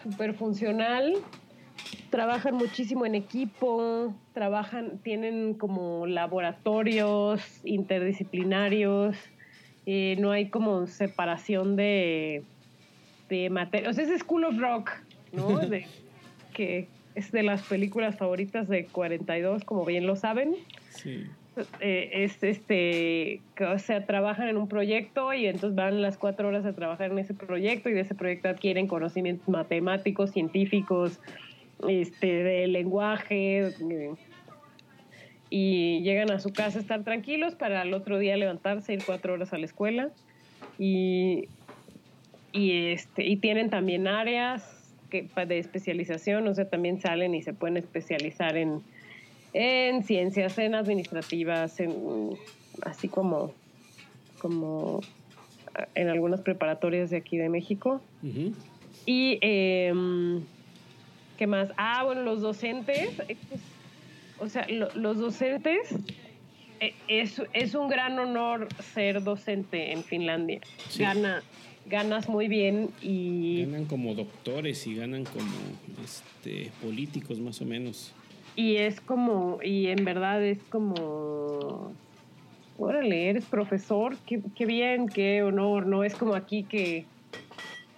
súper 0.02 0.34
funcional 0.34 1.16
trabajan 2.14 2.54
muchísimo 2.54 3.08
en 3.08 3.16
equipo, 3.16 4.14
trabajan, 4.34 5.00
tienen 5.00 5.56
como 5.56 6.06
laboratorios 6.06 7.42
interdisciplinarios, 7.64 9.16
eh, 9.88 10.16
no 10.20 10.30
hay 10.30 10.50
como 10.50 10.86
separación 10.86 11.76
de, 11.76 12.44
de 13.30 13.50
materias. 13.50 13.90
O 13.90 13.94
sea, 13.96 14.04
es 14.04 14.20
School 14.20 14.44
of 14.44 14.60
Rock, 14.60 14.92
¿no? 15.32 15.60
que 16.54 16.88
es 17.16 17.32
de 17.32 17.42
las 17.42 17.64
películas 17.64 18.16
favoritas 18.16 18.70
de 18.70 18.86
42, 18.86 19.64
como 19.64 19.84
bien 19.84 20.06
lo 20.06 20.16
saben. 20.16 20.54
Sí. 20.90 21.26
Eh, 21.80 22.10
es 22.14 22.44
este, 22.44 23.42
que, 23.56 23.66
o 23.66 23.80
sea, 23.80 24.06
trabajan 24.06 24.50
en 24.50 24.58
un 24.58 24.68
proyecto 24.68 25.34
y 25.34 25.48
entonces 25.48 25.76
van 25.76 26.04
las 26.04 26.20
cuatro 26.20 26.50
horas 26.50 26.64
a 26.68 26.74
trabajar 26.74 27.10
en 27.10 27.18
ese 27.18 27.34
proyecto 27.34 27.90
y 27.90 27.94
de 27.94 28.02
ese 28.02 28.14
proyecto 28.14 28.50
adquieren 28.50 28.86
conocimientos 28.86 29.50
matemáticos, 29.50 30.30
científicos, 30.30 31.20
este, 31.90 32.44
de 32.44 32.68
lenguaje 32.68 33.74
y 35.50 36.02
llegan 36.02 36.32
a 36.32 36.40
su 36.40 36.52
casa 36.52 36.80
a 36.80 36.82
estar 36.82 37.04
tranquilos 37.04 37.54
para 37.54 37.84
el 37.84 37.94
otro 37.94 38.18
día 38.18 38.36
levantarse, 38.38 38.94
ir 38.94 39.04
cuatro 39.06 39.34
horas 39.34 39.54
a 39.54 39.58
la 39.60 39.66
escuela 39.66 40.10
y, 40.80 41.48
y, 42.52 42.88
este, 42.88 43.26
y 43.28 43.38
tienen 43.38 43.70
también 43.70 44.08
áreas 44.08 44.64
que, 45.12 45.30
de 45.46 45.60
especialización, 45.60 46.48
o 46.48 46.56
sea, 46.56 46.68
también 46.70 47.00
salen 47.00 47.36
y 47.36 47.44
se 47.44 47.54
pueden 47.54 47.78
especializar 47.78 48.58
en, 48.58 48.82
en 49.54 50.04
ciencias, 50.04 50.58
en 50.58 50.74
administrativas, 50.74 51.80
en, 51.80 52.32
así 52.82 53.08
como, 53.08 53.54
como 54.40 55.02
en 55.94 56.10
algunas 56.10 56.42
preparatorias 56.42 57.12
de 57.12 57.18
aquí 57.18 57.38
de 57.38 57.50
México. 57.50 58.02
Y 59.06 59.38
eh, 59.42 59.94
¿Qué 61.38 61.48
más? 61.48 61.70
Ah, 61.78 62.04
bueno, 62.04 62.22
los 62.22 62.42
docentes, 62.42 63.20
eh, 63.28 63.38
pues, 63.50 63.62
o 64.40 64.50
sea, 64.50 64.68
los 64.68 65.18
docentes, 65.18 65.96
eh, 66.80 66.94
es, 67.08 67.42
es, 67.54 67.76
un 67.76 67.88
gran 67.88 68.20
honor 68.20 68.68
ser 68.94 69.24
docente 69.24 69.92
en 69.92 70.04
Finlandia. 70.04 70.60
Gana, 70.98 71.42
ganas 71.86 72.30
muy 72.30 72.48
bien 72.48 72.90
y... 73.02 73.66
Ganan 73.66 73.86
como 73.86 74.14
doctores 74.14 74.86
y 74.86 74.96
ganan 74.96 75.24
como 75.26 75.52
este, 76.04 76.72
políticos 76.82 77.40
más 77.40 77.62
o 77.62 77.66
menos. 77.66 78.14
Y 78.56 78.76
es 78.76 79.02
como, 79.02 79.60
y 79.64 79.88
en 79.88 80.06
verdad 80.06 80.44
es 80.44 80.60
como, 80.70 81.92
órale, 82.78 83.30
eres 83.30 83.46
profesor, 83.46 84.16
qué, 84.28 84.42
qué 84.56 84.66
bien, 84.66 85.08
qué 85.08 85.42
honor, 85.42 85.88
no 85.88 86.04
es 86.04 86.14
como 86.14 86.36
aquí 86.36 86.64
que, 86.64 87.06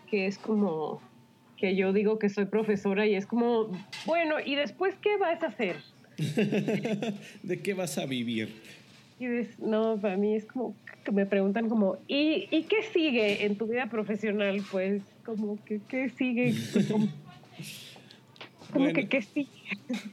que 0.10 0.28
es 0.28 0.38
como 0.38 1.02
que 1.66 1.76
yo 1.76 1.94
digo 1.94 2.20
que 2.20 2.30
soy 2.30 2.46
profesora 2.46 3.08
y 3.08 3.16
es 3.16 3.26
como, 3.26 3.72
bueno, 4.06 4.36
¿y 4.44 4.54
después 4.54 4.94
qué 5.02 5.18
vas 5.18 5.42
a 5.42 5.48
hacer? 5.48 5.78
¿De 7.44 7.60
qué 7.60 7.74
vas 7.74 7.98
a 7.98 8.06
vivir? 8.06 8.50
Y 9.20 9.26
no, 9.58 9.98
para 10.00 10.16
mí 10.16 10.36
es 10.36 10.46
como 10.46 10.76
que 11.04 11.12
me 11.12 11.26
preguntan 11.26 11.68
como, 11.68 11.98
¿y, 12.08 12.48
¿y 12.52 12.64
qué 12.64 12.84
sigue 12.94 13.46
en 13.46 13.56
tu 13.56 13.66
vida 13.66 13.90
profesional? 13.90 14.62
Pues 14.72 15.02
como 15.26 15.58
que, 15.66 15.82
¿qué 15.88 16.10
sigue? 16.10 16.54
Como 18.72 18.92
que, 18.92 19.08
¿qué 19.08 19.22
sigue? 19.22 19.48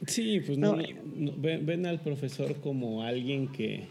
Sí, 0.07 0.39
pues 0.39 0.57
no, 0.57 0.77
ven, 0.77 1.85
al 1.85 1.99
profesor 1.99 2.55
como 2.61 3.03
alguien 3.03 3.49
que, 3.49 3.87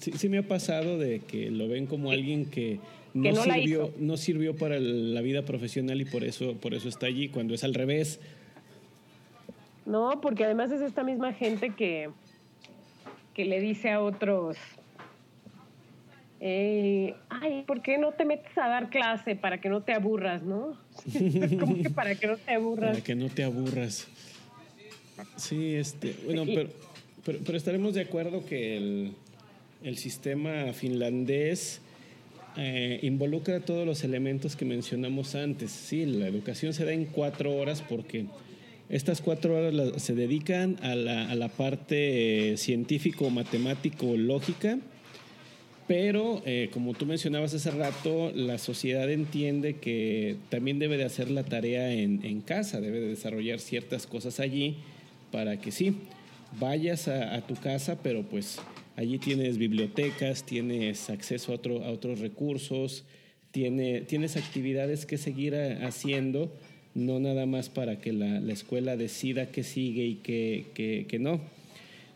sí, 0.00 0.12
sí 0.16 0.28
me 0.28 0.38
ha 0.38 0.48
pasado 0.48 0.98
de 0.98 1.20
que 1.20 1.52
lo 1.52 1.68
ven 1.68 1.86
como 1.86 2.10
alguien 2.10 2.46
que 2.46 2.80
no, 3.14 3.42
sirvió, 3.42 3.92
no 3.98 4.16
sirvió 4.16 4.56
para 4.56 4.78
la 4.78 5.20
vida 5.20 5.42
profesional 5.42 6.00
y 6.00 6.04
por 6.04 6.24
eso, 6.24 6.54
por 6.54 6.74
eso 6.74 6.88
está 6.88 7.06
allí, 7.06 7.28
cuando 7.28 7.54
es 7.54 7.64
al 7.64 7.74
revés. 7.74 8.20
No, 9.86 10.20
porque 10.20 10.44
además 10.44 10.70
es 10.70 10.82
esta 10.82 11.02
misma 11.02 11.32
gente 11.32 11.70
que, 11.70 12.10
que 13.34 13.44
le 13.44 13.60
dice 13.60 13.90
a 13.90 14.00
otros, 14.00 14.56
ay, 16.40 17.64
¿por 17.66 17.82
qué 17.82 17.98
no 17.98 18.12
te 18.12 18.24
metes 18.24 18.56
a 18.58 18.68
dar 18.68 18.90
clase 18.90 19.34
para 19.34 19.60
que 19.60 19.68
no 19.68 19.82
te 19.82 19.92
aburras, 19.92 20.42
no? 20.42 20.76
Como 21.58 21.82
que 21.82 21.90
para 21.90 22.14
que 22.14 22.26
no 22.26 22.36
te 22.36 22.54
aburras. 22.54 22.90
Para 22.90 23.04
que 23.04 23.14
no 23.14 23.28
te 23.28 23.44
aburras. 23.44 24.08
Sí, 25.36 25.74
este, 25.74 26.14
bueno, 26.24 26.44
pero, 27.24 27.38
pero, 27.44 27.56
estaremos 27.56 27.94
de 27.94 28.02
acuerdo 28.02 28.44
que 28.46 28.76
el, 28.76 29.12
el 29.82 29.98
sistema 29.98 30.72
finlandés 30.72 31.80
eh, 32.56 32.98
involucra 33.02 33.60
todos 33.60 33.86
los 33.86 34.02
elementos 34.04 34.56
que 34.56 34.64
mencionamos 34.64 35.34
antes. 35.34 35.70
Sí, 35.70 36.06
la 36.06 36.26
educación 36.26 36.72
se 36.72 36.84
da 36.84 36.92
en 36.92 37.04
cuatro 37.06 37.54
horas 37.54 37.82
porque 37.82 38.26
estas 38.88 39.20
cuatro 39.20 39.56
horas 39.56 40.02
se 40.02 40.14
dedican 40.14 40.76
a 40.82 40.94
la, 40.94 41.48
parte 41.48 42.56
científico, 42.56 43.30
matemático, 43.30 44.16
lógica, 44.16 44.78
pero 45.86 46.42
eh, 46.46 46.70
como 46.72 46.94
tú 46.94 47.06
mencionabas 47.06 47.54
hace 47.54 47.70
rato, 47.70 48.32
la 48.34 48.58
sociedad 48.58 49.10
entiende 49.10 49.76
que 49.76 50.36
también 50.48 50.78
debe 50.78 50.96
de 50.96 51.04
hacer 51.04 51.30
la 51.30 51.44
tarea 51.44 51.92
en, 51.92 52.40
casa, 52.40 52.80
debe 52.80 53.00
de 53.00 53.08
desarrollar 53.08 53.60
ciertas 53.60 54.06
cosas 54.06 54.40
allí 54.40 54.76
para 55.30 55.60
que 55.60 55.70
sí, 55.70 55.96
vayas 56.58 57.08
a 57.08 57.40
tu 57.46 57.54
casa, 57.56 57.98
pero 58.02 58.22
pues 58.22 58.58
Allí 58.98 59.18
tienes 59.18 59.58
bibliotecas, 59.58 60.42
tienes 60.42 61.08
acceso 61.08 61.52
a, 61.52 61.54
otro, 61.54 61.84
a 61.84 61.90
otros 61.92 62.18
recursos, 62.18 63.04
tiene, 63.52 64.00
tienes 64.00 64.36
actividades 64.36 65.06
que 65.06 65.18
seguir 65.18 65.54
haciendo, 65.54 66.52
no 66.96 67.20
nada 67.20 67.46
más 67.46 67.68
para 67.68 68.00
que 68.00 68.12
la, 68.12 68.40
la 68.40 68.52
escuela 68.52 68.96
decida 68.96 69.52
qué 69.52 69.62
sigue 69.62 70.04
y 70.04 70.14
qué, 70.16 71.04
qué, 71.08 71.18
no. 71.20 71.40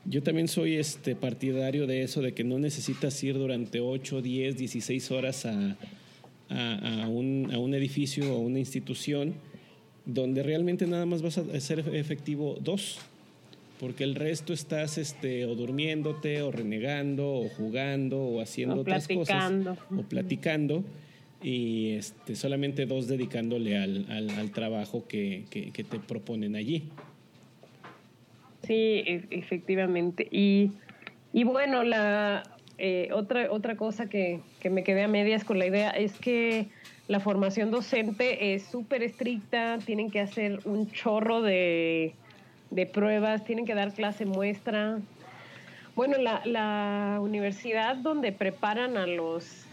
Yo 0.07 0.25
también 0.25 0.49
soy 0.49 0.75
este 0.75 1.15
partidario 1.15 1.87
de 1.87 2.03
eso, 2.03 2.21
de 2.21 2.33
que 2.33 2.43
no 2.43 2.59
necesitas 2.59 3.23
ir 3.23 3.39
durante 3.39 3.79
8, 3.79 4.21
10, 4.21 4.57
16 4.57 5.11
horas 5.13 5.47
a, 5.47 5.77
a, 6.49 7.07
un, 7.07 7.51
a 7.53 7.61
un 7.61 7.75
edificio 7.75 8.35
o 8.35 8.41
una 8.41 8.59
institución 8.59 9.35
donde 10.05 10.43
realmente 10.43 10.89
nada 10.89 11.07
más 11.07 11.23
vas 11.23 11.39
a 11.39 11.43
hacer 11.55 11.79
efectivo 11.95 12.59
dos, 12.61 12.99
porque 13.83 14.05
el 14.05 14.15
resto 14.15 14.53
estás 14.53 14.97
este, 14.97 15.45
o 15.45 15.57
durmiéndote, 15.57 16.41
o 16.43 16.53
renegando, 16.53 17.29
o 17.29 17.49
jugando, 17.49 18.23
o 18.23 18.41
haciendo 18.41 18.83
otras 18.83 19.09
cosas, 19.09 19.53
o 19.91 20.03
platicando, 20.05 20.85
y 21.43 21.95
este, 21.95 22.37
solamente 22.37 22.87
dos 22.87 23.09
dedicándole 23.09 23.77
al, 23.77 24.07
al, 24.09 24.53
trabajo 24.53 25.09
que, 25.09 25.47
que, 25.51 25.83
te 25.83 25.99
proponen 25.99 26.55
allí. 26.55 26.91
Sí, 28.63 29.03
e, 29.05 29.27
efectivamente. 29.31 30.29
Y, 30.31 30.71
y 31.33 31.43
bueno, 31.43 31.83
la 31.83 32.45
eh, 32.79 33.09
otra, 33.13 33.51
otra 33.51 33.77
cosa 33.77 34.09
que, 34.09 34.43
que 34.61 34.71
me 34.71 34.85
quedé 34.85 35.03
a 35.03 35.09
medias 35.09 35.43
con 35.43 35.59
la 35.59 35.67
idea 35.67 35.91
es 35.91 36.13
que 36.21 36.69
la 37.09 37.19
formación 37.19 37.73
docente 37.73 38.55
es 38.55 38.63
súper 38.63 39.03
estricta, 39.03 39.81
tienen 39.85 40.09
que 40.13 40.21
hacer 40.21 40.61
un 40.67 40.89
chorro 40.93 41.43
de, 41.43 42.15
pruebas, 42.93 43.45
tienen 43.45 43.67
que 43.67 43.75
dar 43.75 43.93
clase 43.93 44.25
muestra. 44.25 44.99
Bueno, 45.95 46.17
la, 46.19 47.19
universidad 47.21 47.97
donde 47.97 48.33
preparan 48.33 48.97
a 48.97 49.07
los, 49.07 49.67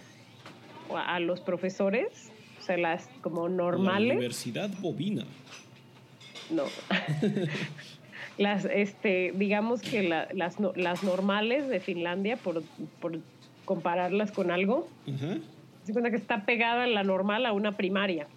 a 0.93 1.19
los 1.19 1.39
profesores, 1.39 2.31
o 2.59 2.61
sea, 2.61 2.77
las 2.77 3.09
como 3.21 3.47
normales. 3.47 4.09
La 4.09 4.13
Universidad 4.15 4.69
Bovina. 4.79 5.25
No. 6.49 6.63
las, 8.37 8.65
este, 8.65 9.33
digamos 9.35 9.81
que 9.81 10.03
las, 10.03 10.57
las 10.75 11.03
normales 11.03 11.69
de 11.69 11.79
Finlandia, 11.79 12.37
por, 12.37 12.63
por 12.99 13.19
compararlas 13.65 14.31
con 14.31 14.51
algo, 14.51 14.87
se 15.83 15.93
cuenta 15.93 16.09
que 16.09 16.17
está 16.17 16.45
pegada 16.45 16.85
la 16.87 17.03
normal 17.03 17.45
a 17.45 17.53
una 17.53 17.77
primaria. 17.77 18.27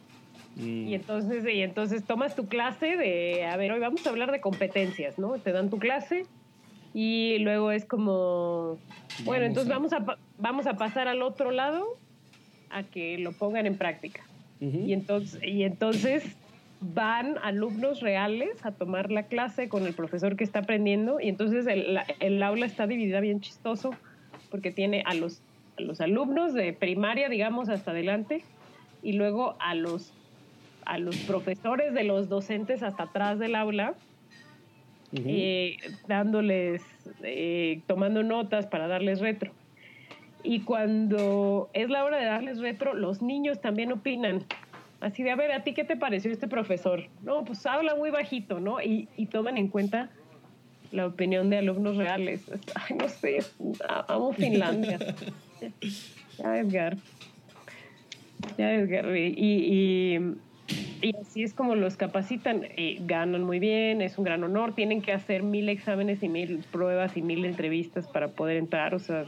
Mm. 0.57 0.88
Y 0.88 0.94
entonces, 0.94 1.44
y 1.46 1.62
entonces 1.62 2.05
tomas 2.05 2.34
tu 2.36 2.46
clase 2.46 2.96
de, 2.96 3.44
a 3.44 3.57
ver, 3.57 3.72
hoy 3.72 3.80
vamos 3.80 4.07
a 4.07 4.11
hablar 4.11 4.30
de 4.32 4.40
competencias, 4.40 5.18
¿no? 5.18 5.38
Te 5.38 5.53
dan 5.53 5.70
tu 5.70 5.78
clase 5.78 6.26
y 6.94 7.38
luego 7.38 7.70
es 7.70 7.84
como, 7.84 8.78
bueno, 9.24 9.46
entonces 9.46 9.72
vamos 9.72 9.92
a, 9.92 10.05
vamos 10.38 10.66
a 10.66 10.74
pasar 10.74 11.09
al 11.09 11.22
otro 11.22 11.50
lado 11.50 11.86
a 12.70 12.82
que 12.82 13.18
lo 13.18 13.32
pongan 13.32 13.66
en 13.66 13.76
práctica. 13.76 14.22
y, 14.61 14.92
entonces, 14.92 15.42
y 15.42 15.64
entonces 15.64 16.24
van 16.80 17.36
alumnos 17.42 18.00
reales 18.00 18.64
a 18.64 18.72
tomar 18.72 19.11
la 19.11 19.24
clase 19.24 19.68
con 19.68 19.86
el 19.86 19.94
profesor 19.94 20.36
que 20.36 20.44
está 20.44 20.61
aprendiendo 20.61 21.20
y 21.20 21.28
entonces 21.28 21.66
el, 21.66 21.98
el 22.20 22.42
aula 22.42 22.66
está 22.66 22.86
dividida 22.86 23.20
bien 23.20 23.40
chistoso 23.40 23.94
porque 24.50 24.70
tiene 24.70 25.03
a 25.07 25.14
los 25.14 25.42
a 25.78 25.82
los 25.82 26.00
alumnos 26.00 26.55
de 26.55 26.72
primaria, 26.72 27.28
digamos, 27.28 27.68
hasta 27.68 27.92
adelante, 27.92 28.42
y 29.03 29.12
luego 29.12 29.57
a 29.59 29.74
los, 29.74 30.12
a 30.87 30.99
los 30.99 31.16
profesores 31.18 31.95
de 31.95 32.05
los 32.05 32.28
docentes 32.28 32.83
hasta 32.83 33.05
atrás 33.05 33.39
del 33.39 33.55
aula, 33.55 33.95
eh, 35.12 35.76
dándoles, 36.09 36.83
eh, 37.22 37.80
tomando 37.87 38.22
notas 38.22 38.66
para 38.66 38.89
darles 38.89 39.20
retro. 39.20 39.53
Y 40.43 40.61
cuando 40.61 41.70
es 41.72 41.89
la 41.91 42.05
hora 42.05 42.18
de 42.18 42.24
darles 42.24 42.59
retro, 42.59 42.95
los 42.95 43.22
niños 43.22 43.61
también 43.61 43.93
opinan. 43.93 44.45
Así 45.01 45.22
de, 45.22 45.30
a 45.30 45.37
ver, 45.37 45.53
¿a 45.53 45.64
ti 45.64 45.74
qué 45.74 45.85
te 45.85 45.97
pareció 45.97 46.33
este 46.33 46.49
profesor? 46.49 47.09
No, 47.22 47.45
pues 47.45 47.64
habla 47.66 47.95
muy 47.95 48.11
bajito, 48.11 48.61
¿no? 48.61 48.80
Y, 48.80 49.09
y 49.16 49.26
toman 49.26 49.57
en 49.57 49.68
cuenta 49.68 50.11
la 50.93 51.07
opinión 51.07 51.51
de 51.51 51.59
alumnos 51.59 51.97
reales. 51.97 52.45
Ay, 52.74 52.97
no 52.97 53.09
sé, 53.09 53.39
amo 54.09 54.33
Finlandia. 54.33 54.99
ya, 56.39 56.59
Edgar. 56.59 56.97
Ya, 58.59 58.74
Edgar. 58.74 59.16
Y, 59.16 59.35
y, 59.37 60.18
así 61.20 61.42
es 61.42 61.54
como 61.54 61.74
los 61.74 61.96
capacitan. 61.96 62.66
y 62.76 62.98
ganan 63.06 63.42
muy 63.44 63.58
bien, 63.58 64.00
es 64.02 64.18
un 64.18 64.24
gran 64.24 64.44
honor. 64.44 64.74
Tienen 64.74 65.02
que 65.02 65.12
hacer 65.12 65.42
mil 65.42 65.68
exámenes 65.68 66.22
y 66.22 66.28
mil 66.28 66.64
pruebas 66.70 67.16
y 67.16 67.22
mil 67.22 67.44
entrevistas 67.44 68.06
para 68.06 68.28
poder 68.28 68.56
entrar. 68.56 68.94
O 68.94 68.98
sea, 68.98 69.26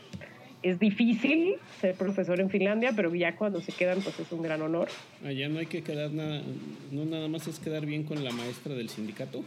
es 0.63 0.79
difícil 0.79 1.57
ser 1.81 1.95
profesor 1.95 2.41
en 2.41 2.51
Finlandia, 2.51 2.93
pero 2.97 3.15
ya 3.15 3.37
cuando 3.37 3.61
se 3.61 3.73
quedan, 3.73 4.01
pues 4.01 4.19
es 4.19 4.33
un 4.33 4.43
gran 4.43 4.63
honor. 4.63 4.89
Allá 5.25 5.49
no 5.49 5.59
hay 5.59 5.67
que 5.67 5.83
quedar 5.83 6.11
nada, 6.13 6.43
no 6.91 7.05
nada 7.05 7.29
más 7.29 7.47
es 7.47 7.59
quedar 7.59 7.85
bien 7.87 8.05
con 8.05 8.25
la 8.25 8.33
maestra 8.33 8.75
del 8.75 8.89
sindicato. 8.89 9.45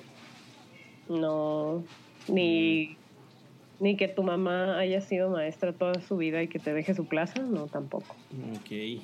No, 1.10 1.84
ni 2.28 2.98
ni 3.80 3.96
que 3.96 4.08
tu 4.08 4.24
mamá 4.24 4.78
haya 4.80 5.02
sido 5.02 5.30
maestra 5.30 5.74
toda 5.74 6.02
su 6.02 6.18
vida 6.18 6.42
y 6.42 6.48
que 6.48 6.60
te 6.60 6.74
deje 6.74 6.96
su 6.96 7.06
plaza, 7.06 7.42
no, 7.42 7.68
tampoco. 7.68 8.16
Ok. 8.56 9.02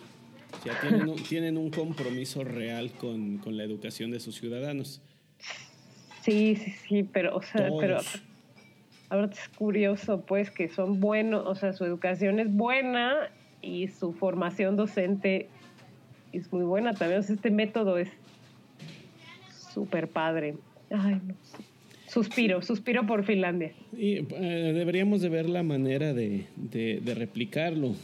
Ya 0.66 0.80
tienen 0.80 1.10
un, 1.10 1.16
tienen 1.24 1.58
un 1.58 1.70
compromiso 1.70 2.44
real 2.44 2.92
con, 2.92 3.42
la 3.46 3.64
educación 3.64 4.12
de 4.12 4.20
sus 4.20 4.36
ciudadanos. 4.36 5.02
Sí, 6.22 6.56
sí, 6.56 6.72
sí, 6.88 7.04
pero, 7.04 7.36
o 7.36 7.42
sea, 7.42 7.70
pero 7.80 8.00
ahora 9.10 9.30
es 9.32 9.50
curioso, 9.58 10.22
pues, 10.22 10.50
que 10.52 10.70
son 10.70 11.00
buenos, 11.00 11.46
o 11.46 11.56
sea, 11.56 11.74
su 11.74 11.84
educación 11.84 12.40
es 12.40 12.54
buena 12.54 13.30
y 13.62 13.88
su 13.90 14.14
formación 14.14 14.76
docente 14.76 15.50
es 16.32 16.52
muy 16.52 16.64
buena 16.64 16.94
también. 16.94 17.20
O 17.20 17.24
sea, 17.24 17.36
este 17.36 17.52
método 17.52 17.98
es 17.98 18.10
súper 19.74 20.08
padre. 20.08 20.56
Ay, 20.90 21.22
no 21.26 21.36
sé. 21.44 21.73
Suspiro, 22.14 22.62
suspiro 22.62 23.08
por 23.08 23.24
Finlandia. 23.26 23.72
Y, 23.98 24.18
eh, 24.18 24.72
deberíamos 24.76 25.22
de 25.22 25.30
ver 25.30 25.50
la 25.50 25.64
manera 25.64 26.14
de, 26.14 26.46
replicarlo 27.16 27.96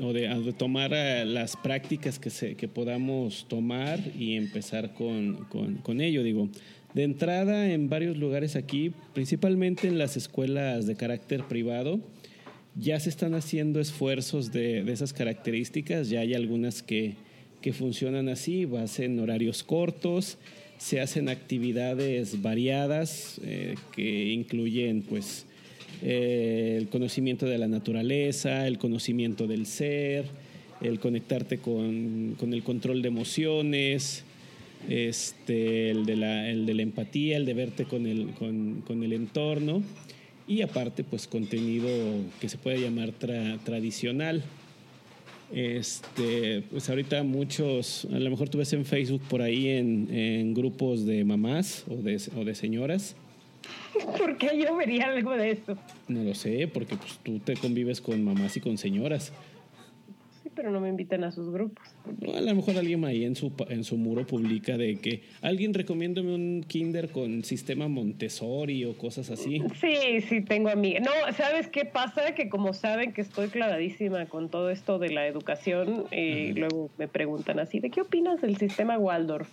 o, 0.00 0.12
de, 0.14 0.54
tomar 0.56 0.92
eh, 0.94 1.26
las 1.26 1.58
prácticas 1.58 2.18
que, 2.18 2.30
se, 2.30 2.54
que 2.54 2.66
podamos 2.66 3.44
tomar 3.48 4.00
y 4.18 4.36
empezar 4.36 4.94
con, 4.94 5.44
con, 5.82 6.00
ello. 6.00 6.22
Digo, 6.22 6.48
de 6.94 7.02
entrada 7.02 7.70
en 7.70 7.90
varios 7.90 8.16
lugares 8.16 8.56
aquí, 8.56 8.92
principalmente 9.12 9.86
en 9.86 9.98
las 9.98 10.16
escuelas 10.16 10.86
de 10.86 10.96
carácter 10.96 11.44
privado, 11.44 12.00
ya 12.74 12.98
se 13.00 13.10
están 13.10 13.34
haciendo 13.34 13.80
esfuerzos 13.80 14.50
de, 14.50 14.82
de 14.82 14.92
esas 14.92 15.12
características, 15.12 16.08
ya 16.08 16.20
hay 16.20 16.32
algunas 16.32 16.82
que, 16.82 17.16
que 17.60 17.74
funcionan 17.74 18.30
así, 18.30 18.66
en 18.96 19.20
horarios 19.20 19.62
cortos 19.62 20.38
se 20.82 21.00
hacen 21.00 21.28
actividades 21.28 22.42
variadas 22.42 23.40
eh, 23.44 23.76
que 23.94 24.32
incluyen 24.32 25.02
pues 25.02 25.46
eh, 26.02 26.74
el 26.76 26.88
conocimiento 26.88 27.46
de 27.46 27.56
la 27.56 27.68
naturaleza, 27.68 28.66
el 28.66 28.78
conocimiento 28.78 29.46
del 29.46 29.66
ser, 29.66 30.24
el 30.80 30.98
conectarte 30.98 31.58
con, 31.58 32.36
el 32.40 32.62
control 32.64 33.00
de 33.00 33.08
emociones, 33.08 34.24
este, 34.88 35.90
el, 35.92 36.04
de 36.04 36.16
la, 36.16 36.50
el 36.50 36.66
de 36.66 36.74
la 36.74 36.82
empatía, 36.82 37.36
el 37.36 37.46
de 37.46 37.54
verte 37.54 37.84
con 37.84 38.04
el, 38.08 38.30
con, 38.30 39.02
el 39.04 39.12
entorno 39.12 39.84
y 40.48 40.62
aparte 40.62 41.04
pues 41.04 41.28
contenido 41.28 41.88
que 42.40 42.48
se 42.48 42.58
puede 42.58 42.80
llamar 42.80 43.12
tradicional. 43.12 44.42
Este, 45.52 46.62
pues 46.70 46.88
ahorita 46.88 47.22
muchos, 47.22 48.06
a 48.12 48.18
lo 48.18 48.30
mejor 48.30 48.48
tú 48.48 48.58
ves 48.58 48.72
en 48.72 48.84
Facebook 48.84 49.22
por 49.28 49.42
ahí 49.42 49.68
en, 49.68 50.54
grupos 50.54 51.04
de 51.04 51.24
mamás 51.24 51.84
o 51.90 51.96
de, 51.96 52.20
o 52.36 52.44
de 52.44 52.54
señoras. 52.54 53.16
¿Por 54.18 54.38
qué 54.38 54.50
yo 54.58 54.74
vería 54.76 55.08
algo 55.08 55.32
de 55.32 55.52
eso? 55.52 55.76
No 56.08 56.24
lo 56.24 56.34
sé, 56.34 56.68
porque 56.68 56.96
pues, 56.96 57.18
tú 57.22 57.38
te 57.38 57.56
convives 57.56 58.00
con 58.00 58.22
mamás 58.24 58.56
y 58.56 58.60
con 58.60 58.78
señoras 58.78 59.32
pero 60.54 60.70
no 60.70 60.80
me 60.80 60.88
invitan 60.88 61.24
a 61.24 61.32
sus 61.32 61.50
grupos. 61.50 61.84
a 62.34 62.40
lo 62.40 62.54
mejor 62.54 62.76
alguien 62.76 63.04
ahí 63.04 63.24
en 63.24 63.36
su, 63.36 63.52
en 63.68 63.84
su 63.84 63.96
muro 63.96 64.26
publica 64.26 64.76
de 64.76 64.96
que 64.96 65.22
alguien 65.40 65.74
recomiéndome 65.74 66.34
un 66.34 66.64
kinder 66.66 67.10
con 67.10 67.44
sistema 67.44 67.88
Montessori 67.88 68.84
o 68.84 68.96
cosas 68.96 69.30
así. 69.30 69.62
Sí, 69.80 70.20
sí, 70.28 70.40
tengo 70.42 70.68
amigas. 70.68 71.04
No, 71.04 71.32
¿sabes 71.34 71.68
qué 71.68 71.84
pasa? 71.84 72.34
Que 72.34 72.48
como 72.48 72.72
saben 72.72 73.12
que 73.12 73.20
estoy 73.20 73.48
clavadísima 73.48 74.26
con 74.26 74.48
todo 74.48 74.70
esto 74.70 74.98
de 74.98 75.10
la 75.10 75.26
educación, 75.26 76.04
y 76.10 76.16
eh, 76.16 76.52
luego 76.56 76.90
me 76.98 77.08
preguntan 77.08 77.58
así, 77.58 77.80
¿de 77.80 77.90
qué 77.90 78.00
opinas 78.00 78.40
del 78.40 78.56
sistema 78.56 78.98
Waldorf? 78.98 79.48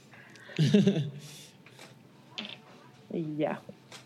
y 3.13 3.37
ya, 3.37 3.61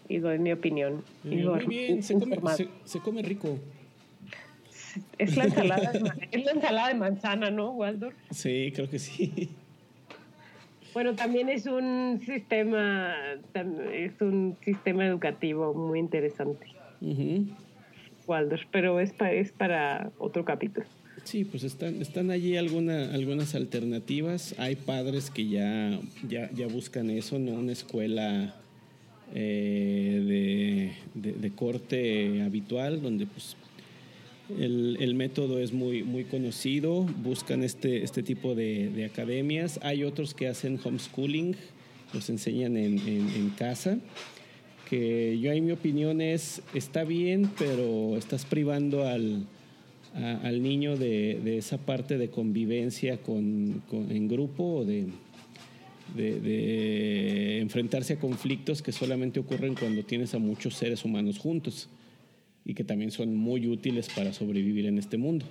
y 0.07 0.19
doy 0.19 0.39
mi 0.39 0.51
opinión. 0.51 1.03
muy 1.23 1.65
bien, 1.65 2.03
se 2.03 2.13
come, 2.13 2.37
se 2.85 2.99
come 2.99 3.21
rico. 3.21 3.59
Es 5.17 5.35
la 5.37 5.45
ensalada, 5.45 5.91
es 6.31 6.45
la 6.45 6.51
ensalada 6.51 6.87
de 6.89 6.95
manzana, 6.95 7.51
¿no, 7.51 7.71
Waldorf? 7.71 8.15
Sí, 8.31 8.71
creo 8.75 8.89
que 8.89 8.99
sí. 8.99 9.49
Bueno, 10.93 11.15
también 11.15 11.49
es 11.49 11.65
un 11.65 12.21
sistema, 12.23 13.15
es 13.91 14.21
un 14.21 14.55
sistema 14.63 15.05
educativo 15.05 15.73
muy 15.73 15.99
interesante. 15.99 16.67
Waldorf, 18.27 18.63
pero 18.71 18.99
es, 18.99 19.13
es 19.19 19.51
para 19.51 20.11
otro 20.19 20.45
capítulo. 20.45 20.85
Sí, 21.23 21.45
pues 21.45 21.63
están, 21.63 22.01
están 22.01 22.31
allí 22.31 22.57
alguna, 22.57 23.13
algunas 23.13 23.55
alternativas. 23.55 24.55
Hay 24.59 24.75
padres 24.75 25.31
que 25.31 25.47
ya, 25.47 25.99
ya, 26.27 26.51
ya 26.51 26.67
buscan 26.67 27.09
eso, 27.09 27.39
¿no? 27.39 27.53
Una 27.53 27.71
escuela 27.71 28.53
eh, 29.33 30.93
de, 31.15 31.31
de, 31.31 31.39
de, 31.39 31.51
corte 31.51 32.43
habitual, 32.43 33.01
donde 33.01 33.25
pues 33.25 33.55
El, 34.49 35.15
método 35.15 35.59
es 35.59 35.71
muy, 35.71 36.03
muy 36.03 36.25
conocido, 36.25 37.03
buscan 37.23 37.63
este, 37.63 38.03
este 38.03 38.23
tipo 38.23 38.55
de, 38.55 38.89
de, 38.89 39.05
academias. 39.05 39.79
Hay 39.83 40.03
otros 40.03 40.33
que 40.33 40.47
hacen 40.47 40.79
homeschooling, 40.83 41.55
los 42.13 42.29
enseñan 42.29 42.75
en, 42.75 43.49
casa, 43.57 43.99
que 44.89 45.39
yo 45.39 45.51
en 45.51 45.65
mi 45.65 45.71
opinión 45.71 46.19
es, 46.19 46.61
está 46.73 47.05
bien, 47.05 47.49
pero 47.57 48.17
estás 48.17 48.45
privando 48.45 49.07
al, 49.07 49.45
al 50.13 50.61
niño 50.61 50.97
de, 50.97 51.57
esa 51.57 51.77
parte 51.77 52.17
de 52.17 52.29
convivencia 52.29 53.17
con, 53.17 53.81
en 53.91 54.27
grupo 54.27 54.83
de, 54.83 55.07
de, 56.15 57.59
enfrentarse 57.61 58.13
a 58.13 58.19
conflictos 58.19 58.81
que 58.81 58.91
solamente 58.91 59.39
ocurren 59.39 59.73
cuando 59.73 60.03
tienes 60.03 60.33
a 60.35 60.37
muchos 60.37 60.75
seres 60.75 61.05
humanos 61.05 61.39
juntos 61.39 61.87
y 62.65 62.73
que 62.73 62.83
también 62.83 63.11
son 63.11 63.35
muy 63.35 63.67
útiles 63.67 64.09
para 64.09 64.33
sobrevivir 64.33 64.85
en 64.85 64.97
este 64.97 65.17
mundo. 65.17 65.45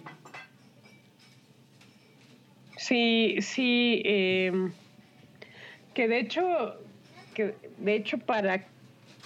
Sí, 2.77 3.37
sí, 3.41 4.03
eh, 4.05 4.53
que 5.95 6.09
de 6.09 6.19
hecho, 6.19 6.43
que 7.35 7.55
de 7.79 7.95
hecho 7.95 8.19
para, 8.19 8.67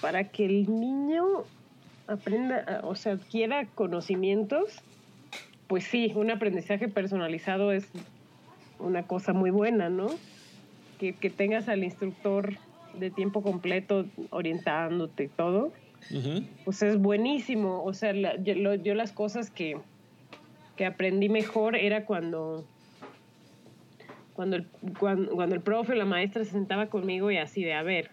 para 0.01 0.25
que 0.25 0.45
el 0.45 0.67
niño 0.69 1.45
aprenda, 2.07 2.81
o 2.85 2.95
sea, 2.95 3.13
adquiera 3.13 3.67
conocimientos, 3.67 4.83
pues 5.69 5.85
sí, 5.85 6.13
un 6.15 6.31
aprendizaje 6.31 6.89
personalizado 6.89 7.73
es 7.73 7.89
una 8.79 9.05
cosa 9.05 9.33
muy 9.33 9.51
buena, 9.51 9.89
¿no? 9.89 10.09
Que, 10.99 11.15
que 11.15 11.31
tengas 11.31 11.69
al 11.69 11.83
instructor 11.83 12.57
de 12.99 13.11
tiempo 13.11 13.43
completo 13.43 14.07
orientándote 14.31 15.25
y 15.25 15.29
todo 15.29 15.73
Uh 16.11 16.15
-huh. 16.15 16.47
Pues 16.65 16.83
es 16.83 16.99
buenísimo. 16.99 17.83
O 17.85 17.93
sea, 17.93 18.13
la, 18.13 18.43
yo, 18.43 18.55
lo, 18.55 18.75
yo, 18.75 18.95
las 18.95 19.13
cosas 19.13 19.51
que, 19.51 19.79
que 20.77 20.87
aprendí 20.87 21.29
mejor 21.29 21.77
era 21.77 22.05
cuando, 22.05 22.65
cuando, 24.35 24.57
el, 24.57 24.67
cuando, 24.99 25.33
cuando 25.33 25.55
el 25.55 25.63
profe 25.63 25.93
o 25.93 25.97
la 25.97 26.05
maestra 26.05 26.45
se 26.45 26.53
sentaba 26.53 26.87
conmigo 26.89 27.31
y 27.31 27.39
así 27.39 27.65
de, 27.65 27.75
a 27.75 27.83
ver. 27.83 28.11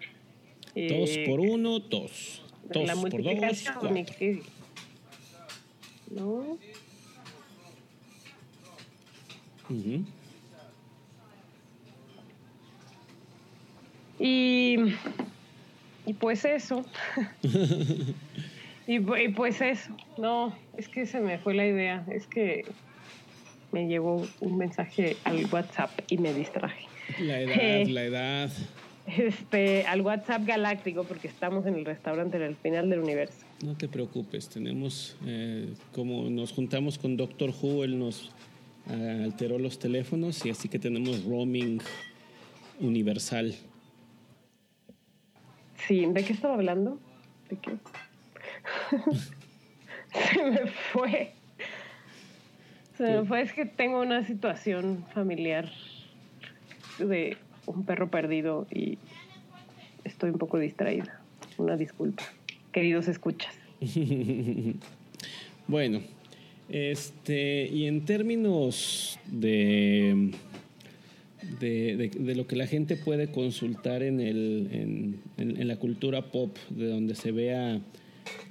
Eh, 0.75 0.99
dos 0.99 1.17
por 1.27 1.39
uno, 1.39 1.79
dos. 1.79 2.43
Dos 2.71 2.85
la 2.87 2.95
por 2.95 3.23
dos, 3.23 3.63
cuatro. 3.79 4.03
¿No? 6.11 6.57
Uh 9.69 9.75
-huh. 9.75 10.05
Y 14.19 14.77
y 16.05 16.13
pues 16.13 16.45
eso. 16.45 16.85
y, 18.87 18.95
y, 18.95 19.29
pues 19.29 19.61
eso. 19.61 19.95
No, 20.17 20.55
es 20.77 20.87
que 20.87 21.05
se 21.05 21.19
me 21.19 21.37
fue 21.37 21.53
la 21.53 21.65
idea. 21.65 22.05
Es 22.11 22.27
que 22.27 22.65
me 23.71 23.87
llegó 23.87 24.25
un 24.39 24.57
mensaje 24.57 25.17
al 25.23 25.45
WhatsApp 25.51 25.91
y 26.07 26.17
me 26.17 26.33
distraje. 26.33 26.85
La 27.19 27.41
edad, 27.41 27.57
eh, 27.59 27.85
la 27.87 28.03
edad. 28.03 28.51
Este, 29.05 29.85
al 29.85 30.01
WhatsApp 30.01 30.45
galáctico, 30.45 31.03
porque 31.03 31.27
estamos 31.27 31.65
en 31.65 31.75
el 31.75 31.83
restaurante 31.83 32.37
en 32.37 32.43
el 32.43 32.55
final 32.55 32.89
del 32.89 32.99
universo. 32.99 33.45
No 33.61 33.75
te 33.75 33.89
preocupes, 33.89 34.47
tenemos, 34.47 35.17
eh, 35.25 35.73
como 35.91 36.29
nos 36.29 36.53
juntamos 36.53 36.97
con 36.97 37.17
Doctor 37.17 37.49
Who, 37.49 37.83
él 37.83 37.99
nos 37.99 38.31
uh, 38.87 39.23
alteró 39.23 39.59
los 39.59 39.77
teléfonos 39.79 40.45
y 40.45 40.51
así 40.51 40.69
que 40.69 40.79
tenemos 40.79 41.25
roaming 41.25 41.81
universal. 42.79 43.53
Sí, 45.87 46.05
¿de 46.05 46.23
qué 46.23 46.33
estaba 46.33 46.53
hablando? 46.53 46.99
¿De 47.49 47.57
qué? 47.57 47.71
Se 50.33 50.43
me 50.43 50.67
fue. 50.67 51.33
Se 52.97 53.03
me 53.03 53.25
fue, 53.25 53.41
es 53.41 53.53
que 53.53 53.65
tengo 53.65 54.01
una 54.01 54.23
situación 54.25 55.05
familiar 55.13 55.69
de 56.99 57.37
un 57.65 57.85
perro 57.85 58.09
perdido 58.09 58.67
y 58.71 58.97
estoy 60.03 60.29
un 60.29 60.37
poco 60.37 60.59
distraída. 60.59 61.19
Una 61.57 61.75
disculpa, 61.75 62.23
queridos 62.71 63.07
escuchas. 63.07 63.53
bueno, 65.67 66.01
este, 66.69 67.67
y 67.67 67.87
en 67.87 68.05
términos 68.05 69.19
de 69.25 70.31
de, 71.59 72.09
de, 72.13 72.35
lo 72.35 72.47
que 72.47 72.55
la 72.55 72.67
gente 72.67 72.95
puede 72.95 73.31
consultar 73.31 74.03
en, 74.03 74.19
el, 74.19 74.69
en, 74.71 75.19
en, 75.37 75.61
en, 75.61 75.67
la 75.67 75.77
cultura 75.77 76.31
pop, 76.31 76.55
de 76.69 76.87
donde 76.87 77.15
se 77.15 77.31
vea 77.31 77.81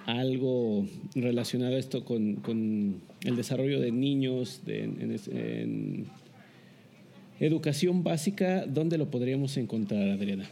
algo 0.06 0.86
relacionado 1.14 1.76
a 1.76 1.78
esto 1.78 2.04
con, 2.04 2.36
con 2.36 3.00
el 3.24 3.36
desarrollo 3.36 3.80
de 3.80 3.92
niños, 3.92 4.62
de, 4.64 4.84
en, 4.84 6.06
educación 7.40 8.04
básica, 8.04 8.66
¿dónde 8.66 8.98
lo 8.98 9.10
podríamos 9.10 9.56
encontrar, 9.56 10.10
Adriana? 10.10 10.44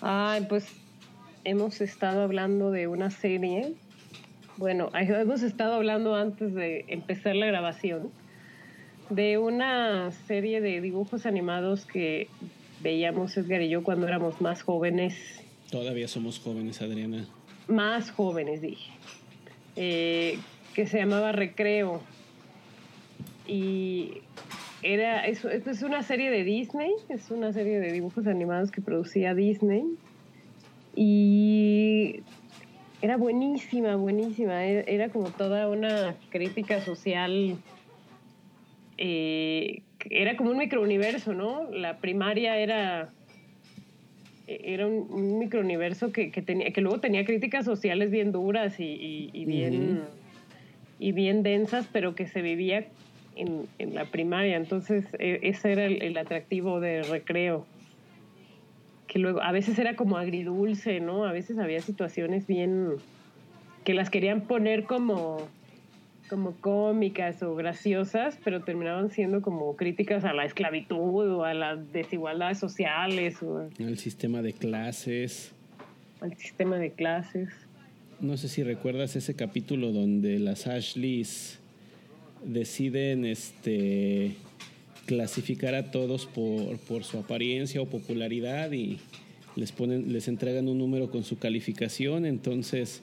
Ay, 0.00 0.44
pues 0.48 0.66
hemos 1.44 1.80
estado 1.80 2.22
hablando 2.22 2.70
de 2.70 2.88
una 2.88 3.10
serie. 3.10 3.74
Bueno, 4.56 4.90
hemos 4.94 5.42
estado 5.42 5.74
hablando 5.74 6.14
antes 6.16 6.54
de 6.54 6.84
empezar 6.88 7.36
la 7.36 7.46
grabación 7.46 8.10
de 9.10 9.38
una 9.38 10.10
serie 10.26 10.60
de 10.60 10.80
dibujos 10.80 11.26
animados 11.26 11.84
que 11.86 12.28
veíamos 12.80 13.36
Edgar 13.36 13.62
y 13.62 13.68
yo 13.68 13.82
cuando 13.82 14.06
éramos 14.06 14.40
más 14.40 14.62
jóvenes. 14.62 15.14
Todavía 15.70 16.08
somos 16.08 16.38
jóvenes, 16.38 16.80
Adriana. 16.80 17.26
Más 17.66 18.10
jóvenes, 18.10 18.62
dije. 18.62 18.90
Eh, 19.76 20.38
que 20.74 20.86
se 20.86 20.98
llamaba 20.98 21.32
Recreo. 21.32 22.00
Y 23.46 24.22
era, 24.82 25.26
eso, 25.26 25.48
esto 25.48 25.70
es 25.70 25.82
una 25.82 26.02
serie 26.02 26.30
de 26.30 26.44
Disney, 26.44 26.92
es 27.08 27.30
una 27.30 27.52
serie 27.52 27.80
de 27.80 27.92
dibujos 27.92 28.26
animados 28.26 28.70
que 28.70 28.80
producía 28.80 29.34
Disney. 29.34 29.84
Y 30.94 32.20
era 33.02 33.16
buenísima, 33.16 33.96
buenísima. 33.96 34.64
Era 34.64 35.10
como 35.10 35.30
toda 35.30 35.68
una 35.68 36.16
crítica 36.30 36.80
social 36.80 37.56
eh, 38.98 39.82
era 40.10 40.36
como 40.36 40.50
un 40.50 40.58
microuniverso, 40.58 41.32
¿no? 41.32 41.70
La 41.70 41.98
primaria 41.98 42.58
era 42.58 43.12
era 44.48 44.86
un, 44.86 45.06
un 45.10 45.38
microuniverso 45.38 46.10
que, 46.10 46.30
que, 46.30 46.40
tenía, 46.40 46.70
que 46.72 46.80
luego 46.80 47.00
tenía 47.00 47.24
críticas 47.24 47.66
sociales 47.66 48.10
bien 48.10 48.32
duras 48.32 48.80
y, 48.80 48.84
y, 48.84 49.30
y 49.34 49.44
bien, 49.44 49.74
uh 49.74 50.00
-huh. 50.00 50.04
y 50.98 51.12
bien 51.12 51.42
densas, 51.42 51.86
pero 51.92 52.14
que 52.14 52.26
se 52.26 52.40
vivía 52.40 52.86
en, 53.36 53.66
en 53.78 53.94
la 53.94 54.06
primaria. 54.06 54.56
Entonces, 54.56 55.04
e, 55.18 55.40
ese 55.42 55.72
era 55.72 55.84
el, 55.84 56.02
el, 56.02 56.16
atractivo 56.16 56.80
de 56.80 57.02
recreo. 57.02 57.66
Que 59.06 59.18
luego, 59.18 59.42
a 59.42 59.52
veces 59.52 59.78
era 59.78 59.96
como 59.96 60.16
agridulce, 60.16 61.00
¿no? 61.00 61.24
A 61.24 61.32
veces 61.32 61.58
había 61.58 61.80
situaciones 61.80 62.46
bien 62.46 62.94
que 63.84 63.92
las 63.92 64.08
querían 64.08 64.42
poner 64.42 64.84
como 64.84 65.46
como 66.28 66.52
cómicas 66.56 67.42
o 67.42 67.54
graciosas, 67.54 68.38
pero 68.44 68.62
terminaban 68.62 69.10
siendo 69.10 69.42
como 69.42 69.74
críticas 69.76 70.24
a 70.24 70.32
la 70.32 70.44
esclavitud 70.44 71.30
o 71.30 71.44
a 71.44 71.54
las 71.54 71.92
desigualdades 71.92 72.58
sociales. 72.58 73.42
O 73.42 73.68
al 73.78 73.98
sistema 73.98 74.42
de 74.42 74.52
clases. 74.52 75.52
Al 76.20 76.36
sistema 76.36 76.76
de 76.76 76.92
clases. 76.92 77.48
No 78.20 78.36
sé 78.36 78.48
si 78.48 78.62
recuerdas 78.62 79.16
ese 79.16 79.34
capítulo 79.34 79.92
donde 79.92 80.38
las 80.38 80.66
Ashleys 80.66 81.58
deciden 82.44 83.24
este, 83.24 84.34
clasificar 85.06 85.74
a 85.74 85.90
todos 85.90 86.26
por, 86.26 86.78
por 86.78 87.04
su 87.04 87.18
apariencia 87.18 87.80
o 87.80 87.86
popularidad 87.86 88.72
y 88.72 88.98
les, 89.56 89.72
ponen, 89.72 90.12
les 90.12 90.28
entregan 90.28 90.68
un 90.68 90.78
número 90.78 91.10
con 91.10 91.24
su 91.24 91.38
calificación, 91.38 92.26
entonces 92.26 93.02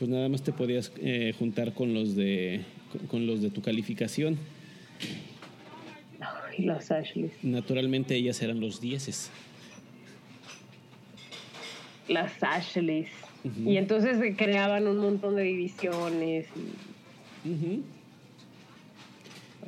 pues 0.00 0.10
nada 0.10 0.30
más 0.30 0.40
te 0.42 0.50
podías 0.50 0.90
eh, 1.02 1.34
juntar 1.38 1.74
con 1.74 1.92
los 1.92 2.16
de 2.16 2.62
con, 3.10 3.26
los 3.26 3.42
de 3.42 3.50
tu 3.50 3.60
calificación. 3.60 4.38
Ay, 6.18 6.64
las 6.64 6.90
Ashleys. 6.90 7.32
Naturalmente 7.42 8.16
ellas 8.16 8.40
eran 8.40 8.60
los 8.60 8.80
dieces. 8.80 9.30
Las 12.08 12.32
Ashleys. 12.42 13.10
Uh 13.44 13.48
-huh. 13.48 13.72
Y 13.72 13.76
entonces 13.76 14.18
se 14.18 14.34
creaban 14.36 14.86
un 14.86 14.96
montón 14.96 15.36
de 15.36 15.42
divisiones. 15.42 16.46
Y, 17.44 17.50
uh 17.50 17.52
-huh. 17.52 17.82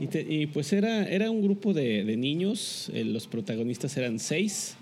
y, 0.00 0.06
te, 0.06 0.20
y 0.22 0.46
pues 0.46 0.72
era, 0.72 1.06
era 1.06 1.30
un 1.30 1.42
grupo 1.42 1.74
de, 1.74 2.04
de 2.04 2.16
niños, 2.16 2.90
eh, 2.94 3.04
los 3.04 3.26
protagonistas 3.26 3.94
eran 3.98 4.18
seis 4.18 4.78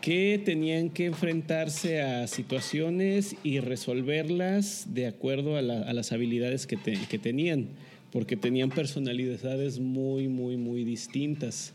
que 0.00 0.40
tenían 0.44 0.90
que 0.90 1.06
enfrentarse 1.06 2.00
a 2.00 2.26
situaciones 2.26 3.36
y 3.42 3.60
resolverlas 3.60 4.94
de 4.94 5.06
acuerdo 5.06 5.56
a, 5.56 5.62
la, 5.62 5.82
a 5.82 5.92
las 5.92 6.12
habilidades 6.12 6.66
que, 6.66 6.76
te, 6.76 6.98
que, 7.08 7.18
tenían, 7.18 7.66
porque 8.12 8.36
tenían 8.36 8.70
personalidades 8.70 9.80
muy, 9.80 10.28
muy, 10.28 10.56
muy 10.56 10.84
distintas. 10.84 11.72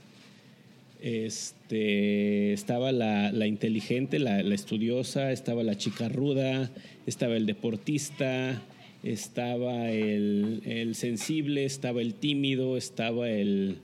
Este, 1.01 2.53
estaba 2.53 2.91
la, 2.91 3.47
inteligente, 3.47 4.19
la, 4.19 4.39
estudiosa, 4.39 5.31
estaba 5.31 5.63
la 5.63 5.75
chica 5.75 6.09
ruda, 6.09 6.69
estaba 7.07 7.35
el 7.35 7.47
deportista, 7.47 8.61
estaba 9.03 9.89
el 9.89 10.91
sensible, 10.93 11.65
estaba 11.65 12.01
el 12.01 12.13
tímido, 12.13 12.77
estaba 12.77 13.29
el, 13.29 13.79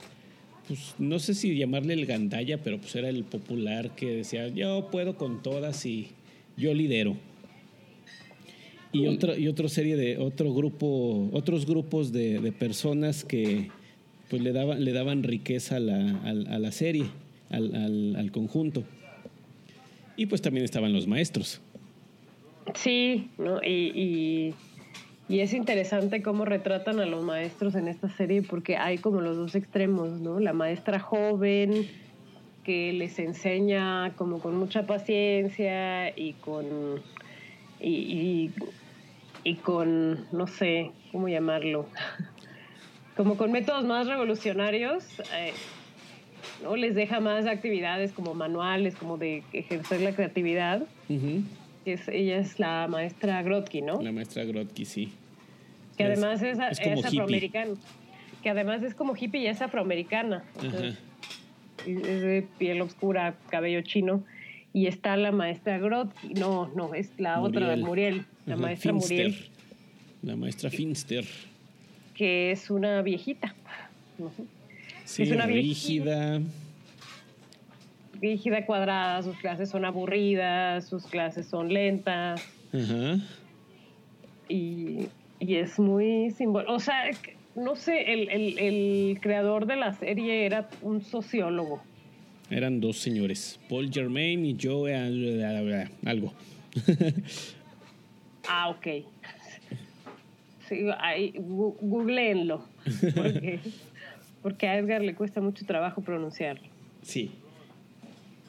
pues 0.68 0.94
no 0.98 1.18
sé 1.18 1.34
si 1.34 1.56
llamarle 1.56 1.94
el 1.94 2.06
gandaya, 2.06 2.62
pero 2.62 2.78
pues 2.78 2.94
era 2.94 3.08
el 3.08 3.24
popular 3.24 3.94
que 3.96 4.16
decía, 4.16 4.48
yo 4.48 4.88
puedo 4.90 5.16
con 5.16 5.42
todas 5.42 5.84
y 5.86 6.08
yo 6.56 6.74
lidero. 6.74 7.16
Y 8.92 9.06
otra, 9.06 9.36
y 9.36 9.48
otra 9.48 9.68
serie 9.68 9.96
de 9.96 10.18
otro 10.18 10.52
grupo, 10.54 11.28
otros 11.32 11.66
grupos 11.66 12.12
de, 12.12 12.38
de 12.38 12.52
personas 12.52 13.24
que 13.24 13.70
pues 14.30 14.42
le 14.42 14.52
daban, 14.52 14.84
le 14.84 14.92
daban 14.92 15.22
riqueza 15.22 15.76
a 15.76 15.80
la, 15.80 16.10
a, 16.18 16.30
a 16.30 16.58
la 16.58 16.72
serie, 16.72 17.06
al, 17.50 17.74
al, 17.74 18.16
al 18.16 18.30
conjunto. 18.30 18.84
Y 20.16 20.26
pues 20.26 20.42
también 20.42 20.64
estaban 20.64 20.92
los 20.92 21.06
maestros. 21.06 21.60
Sí, 22.74 23.28
¿no? 23.38 23.62
Y, 23.62 23.92
y, 23.94 24.54
y, 25.28 25.40
es 25.40 25.52
interesante 25.52 26.22
cómo 26.22 26.44
retratan 26.44 27.00
a 27.00 27.06
los 27.06 27.22
maestros 27.24 27.74
en 27.74 27.88
esta 27.88 28.08
serie 28.08 28.42
porque 28.42 28.76
hay 28.76 28.98
como 28.98 29.20
los 29.20 29.36
dos 29.36 29.54
extremos, 29.54 30.20
¿no? 30.20 30.40
La 30.40 30.52
maestra 30.52 30.98
joven 30.98 31.86
que 32.64 32.92
les 32.92 33.18
enseña 33.18 34.14
como 34.16 34.40
con 34.40 34.56
mucha 34.56 34.86
paciencia 34.86 36.10
y 36.16 36.34
con... 36.34 36.66
Y, 37.80 37.90
y, 37.90 38.54
y 39.44 39.54
con, 39.54 40.26
no 40.32 40.46
sé, 40.48 40.90
¿cómo 41.12 41.28
llamarlo? 41.28 41.86
como 43.16 43.36
con 43.36 43.52
métodos 43.52 43.84
más 43.84 44.06
revolucionarios. 44.06 45.04
Eh, 45.36 45.52
¿no? 46.62 46.76
Les 46.76 46.94
deja 46.94 47.20
más 47.20 47.46
actividades 47.46 48.12
como 48.12 48.34
manuales, 48.34 48.94
como 48.94 49.18
de 49.18 49.42
ejercer 49.52 50.00
la 50.00 50.14
creatividad. 50.14 50.82
Uh 51.08 51.14
-huh. 51.14 51.44
es, 51.84 52.08
ella 52.08 52.38
es 52.38 52.58
la 52.58 52.86
maestra 52.88 53.42
Grotki, 53.42 53.82
¿no? 53.82 54.00
La 54.00 54.12
maestra 54.12 54.44
Grotki, 54.44 54.84
sí. 54.84 55.12
Que 55.98 56.04
es, 56.04 56.18
además 56.18 56.42
es, 56.42 56.58
es, 56.58 56.80
es 56.80 57.04
afroamericana. 57.04 57.74
Que 58.42 58.50
además 58.50 58.82
es 58.82 58.94
como 58.94 59.14
hippie 59.14 59.42
y 59.42 59.46
es 59.48 59.60
afroamericana. 59.60 60.44
Sea, 60.60 60.94
es 61.86 62.02
de 62.22 62.46
piel 62.56 62.80
oscura, 62.80 63.34
cabello 63.50 63.82
chino. 63.82 64.22
Y 64.72 64.86
está 64.86 65.16
la 65.16 65.32
maestra 65.32 65.78
Grotki. 65.78 66.34
No, 66.34 66.70
no, 66.74 66.94
es 66.94 67.10
la 67.18 67.38
Muriel. 67.38 67.64
otra, 67.64 67.76
Muriel. 67.76 68.26
La 68.46 68.54
Ajá. 68.54 68.62
maestra 68.62 68.92
Finster. 68.92 69.26
Muriel. 69.26 69.50
La 70.22 70.36
maestra 70.36 70.70
Finster. 70.70 71.24
Que 72.14 72.52
es 72.52 72.70
una 72.70 73.02
viejita. 73.02 73.54
Sí, 75.04 75.22
es 75.24 75.30
una 75.30 75.46
rígida. 75.46 76.40
Rígida, 78.20 78.66
cuadrada, 78.66 79.22
sus 79.22 79.36
clases 79.36 79.70
son 79.70 79.84
aburridas, 79.84 80.86
sus 80.88 81.06
clases 81.06 81.46
son 81.46 81.72
lentas. 81.72 82.42
Ajá. 82.72 83.18
Y, 84.48 85.08
y 85.40 85.56
es 85.56 85.78
muy 85.78 86.30
simbólico. 86.30 86.72
O 86.72 86.80
sea, 86.80 87.10
no 87.54 87.76
sé, 87.76 88.12
el, 88.12 88.28
el, 88.28 88.58
el, 88.58 89.20
creador 89.20 89.66
de 89.66 89.76
la 89.76 89.92
serie 89.92 90.46
era 90.46 90.68
un 90.82 91.02
sociólogo. 91.02 91.82
Eran 92.50 92.80
dos 92.80 92.98
señores, 92.98 93.60
Paul 93.68 93.90
Germain 93.92 94.44
y 94.44 94.56
Joe 94.60 94.94
algo. 94.94 96.32
ah, 98.48 98.70
ok. 98.70 98.86
Sí, 100.68 100.86
ahí, 100.98 101.34
googleenlo. 101.36 102.64
Porque 103.14 103.60
porque 104.42 104.66
a 104.66 104.78
Edgar 104.78 105.02
le 105.02 105.14
cuesta 105.14 105.40
mucho 105.40 105.66
trabajo 105.66 106.00
pronunciarlo. 106.00 106.66
Sí. 107.02 107.30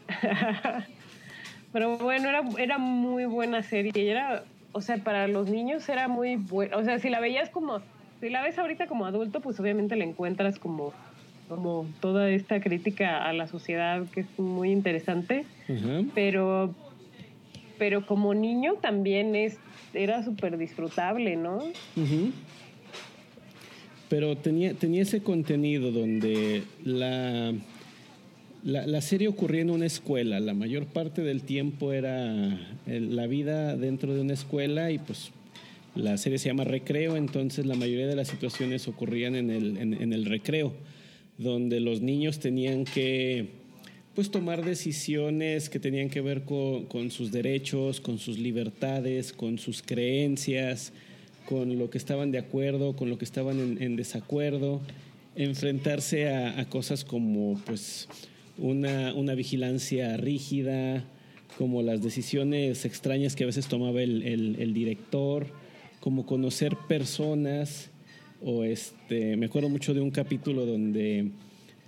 Pero 1.74 1.98
bueno, 1.98 2.30
era, 2.30 2.42
era 2.58 2.78
muy 2.78 3.26
buena 3.26 3.64
serie. 3.64 3.92
Era, 4.10 4.44
o 4.72 4.82
sea, 4.82 4.98
para 4.98 5.28
los 5.28 5.50
niños 5.50 5.88
era 5.90 6.08
muy 6.08 6.36
buena. 6.36 6.78
O 6.78 6.84
sea, 6.84 7.00
si 7.00 7.10
la 7.10 7.20
veías 7.20 7.50
como, 7.50 7.82
si 8.20 8.30
la 8.30 8.42
ves 8.42 8.58
ahorita 8.58 8.88
como 8.88 9.06
adulto, 9.06 9.42
pues 9.42 9.60
obviamente 9.60 9.96
la 9.96 10.04
encuentras 10.04 10.60
como, 10.60 10.94
como 11.48 11.86
toda 12.00 12.30
esta 12.30 12.60
crítica 12.60 13.24
a 13.26 13.34
la 13.34 13.48
sociedad 13.48 14.06
que 14.14 14.22
es 14.22 14.40
muy 14.40 14.72
interesante. 14.72 15.46
Uh 15.68 15.74
-huh. 15.74 16.12
Pero, 16.14 16.74
pero 17.78 18.06
como 18.06 18.34
niño 18.34 18.76
también 18.76 19.36
es, 19.36 19.58
era 19.94 20.24
súper 20.24 20.58
disfrutable, 20.58 21.36
¿no? 21.36 21.58
Uh 21.58 21.72
-huh 21.96 22.32
pero 24.10 24.36
tenía, 24.36 24.74
tenía 24.74 25.04
ese 25.04 25.22
contenido 25.22 25.92
donde 25.92 26.64
la, 26.84 27.54
la, 28.64 29.02
serie 29.02 29.28
ocurría 29.28 29.62
en 29.62 29.70
una 29.70 29.86
escuela, 29.86 30.40
la 30.40 30.54
mayor 30.54 30.86
parte 30.86 31.22
del 31.22 31.44
tiempo 31.44 31.94
era 31.94 32.60
la 32.86 33.28
vida 33.28 33.76
dentro 33.76 34.14
de 34.14 34.22
una 34.22 34.34
escuela 34.34 34.92
y 34.92 34.98
pues 34.98 35.32
la 35.96 36.18
serie 36.18 36.38
se 36.38 36.50
llama 36.50 36.64
Recreo, 36.64 37.16
entonces 37.16 37.66
la 37.66 37.76
mayoría 37.76 38.08
de 38.08 38.16
las 38.16 38.28
situaciones 38.28 38.88
ocurrían 38.88 39.36
en 39.36 39.50
el, 39.50 39.78
en, 39.78 40.14
el 40.14 40.26
recreo, 40.26 40.74
donde 41.38 41.80
los 41.80 42.02
niños 42.02 42.40
tenían 42.40 42.86
que 42.86 43.48
pues 44.16 44.32
tomar 44.32 44.66
decisiones 44.66 45.70
que 45.70 45.80
tenían 45.80 46.10
que 46.10 46.22
ver 46.22 46.44
con, 46.44 46.86
con 46.86 47.12
sus 47.12 47.32
derechos, 47.32 48.02
con 48.02 48.20
sus 48.20 48.38
libertades, 48.38 49.32
con 49.34 49.58
sus 49.58 49.82
creencias, 49.82 50.92
con 51.50 51.80
lo 51.80 51.90
que 51.90 51.98
estaban 51.98 52.32
de 52.32 52.38
acuerdo, 52.38 52.96
con 52.96 53.10
lo 53.10 53.18
que 53.18 53.26
estaban 53.26 53.78
en, 53.82 53.96
desacuerdo, 53.96 54.82
enfrentarse 55.36 56.30
a, 56.30 56.64
cosas 56.70 57.04
como 57.04 57.60
pues 57.66 58.08
una, 58.60 59.14
una, 59.14 59.36
vigilancia 59.36 60.18
rígida, 60.18 61.04
como 61.58 61.82
las 61.82 62.02
decisiones 62.02 62.86
extrañas 62.86 63.36
que 63.36 63.44
a 63.44 63.48
veces 63.48 63.68
tomaba 63.68 64.02
el, 64.02 64.24
el, 64.24 64.58
el 64.60 64.74
director, 64.74 65.48
como 66.00 66.26
conocer 66.26 66.76
personas, 66.88 67.90
o 68.42 68.64
este, 68.64 69.36
me 69.36 69.48
acuerdo 69.48 69.70
mucho 69.70 69.94
de 69.94 70.02
un 70.02 70.12
capítulo 70.12 70.66
donde 70.66 71.32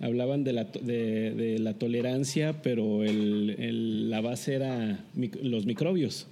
hablaban 0.02 0.42
de 0.44 0.52
la, 0.52 0.64
de, 0.64 1.56
la 1.60 1.74
tolerancia, 1.74 2.60
pero 2.62 3.02
la 3.04 4.20
base 4.20 4.54
era 4.54 5.04
los 5.42 5.64
microbios. 5.64 6.26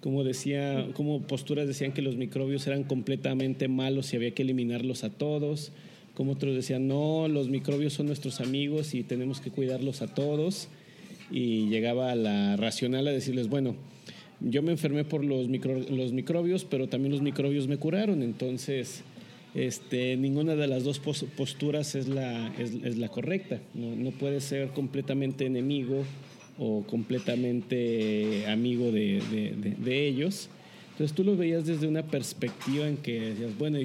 Como 0.00 0.22
decía, 0.22 0.86
como 0.92 1.22
posturas 1.22 1.66
decían 1.66 1.92
que 1.92 2.02
los 2.02 2.16
microbios 2.16 2.66
eran 2.66 2.84
completamente 2.84 3.66
malos 3.66 4.12
y 4.12 4.16
había 4.16 4.32
que 4.32 4.42
eliminarlos 4.42 5.02
a 5.02 5.10
todos, 5.10 5.72
como 6.16 6.32
otros 6.32 6.54
decían, 6.54 6.88
no, 6.88 7.28
los 7.28 7.50
microbios 7.50 7.92
son 7.92 8.06
nuestros 8.06 8.40
amigos 8.40 8.94
y 8.94 9.02
tenemos 9.02 9.40
que 9.40 9.50
cuidarlos 9.50 10.00
a 10.00 10.14
todos. 10.14 10.68
Y 11.30 11.68
llegaba 11.68 12.14
la 12.14 12.56
racional 12.56 13.06
a 13.06 13.12
decirles, 13.12 13.48
bueno, 13.48 13.76
yo 14.40 14.62
me 14.62 14.72
enfermé 14.72 15.04
por 15.04 15.24
los, 15.24 15.48
micro, 15.48 15.78
los 15.78 16.12
microbios, 16.12 16.64
pero 16.64 16.88
también 16.88 17.12
los 17.12 17.20
microbios 17.20 17.68
me 17.68 17.76
curaron, 17.76 18.22
entonces 18.22 19.02
este, 19.54 20.16
ninguna 20.16 20.56
de 20.56 20.66
las 20.66 20.84
dos 20.84 20.98
posturas 20.98 21.94
es 21.94 22.08
la, 22.08 22.48
es, 22.58 22.96
la 22.96 23.08
correcta, 23.08 23.60
no, 23.74 23.94
no 23.94 24.10
puede 24.12 24.40
ser 24.40 24.68
completamente 24.68 25.46
enemigo 25.46 26.02
o 26.58 26.82
completamente 26.86 28.46
amigo 28.46 28.90
de, 28.90 29.20
de, 29.78 30.06
ellos. 30.06 30.48
Entonces 30.92 31.14
tú 31.14 31.24
lo 31.24 31.36
veías 31.36 31.66
desde 31.66 31.86
una 31.86 32.06
perspectiva 32.06 32.88
en 32.88 32.96
que 32.96 33.20
decías, 33.20 33.56
bueno, 33.58 33.78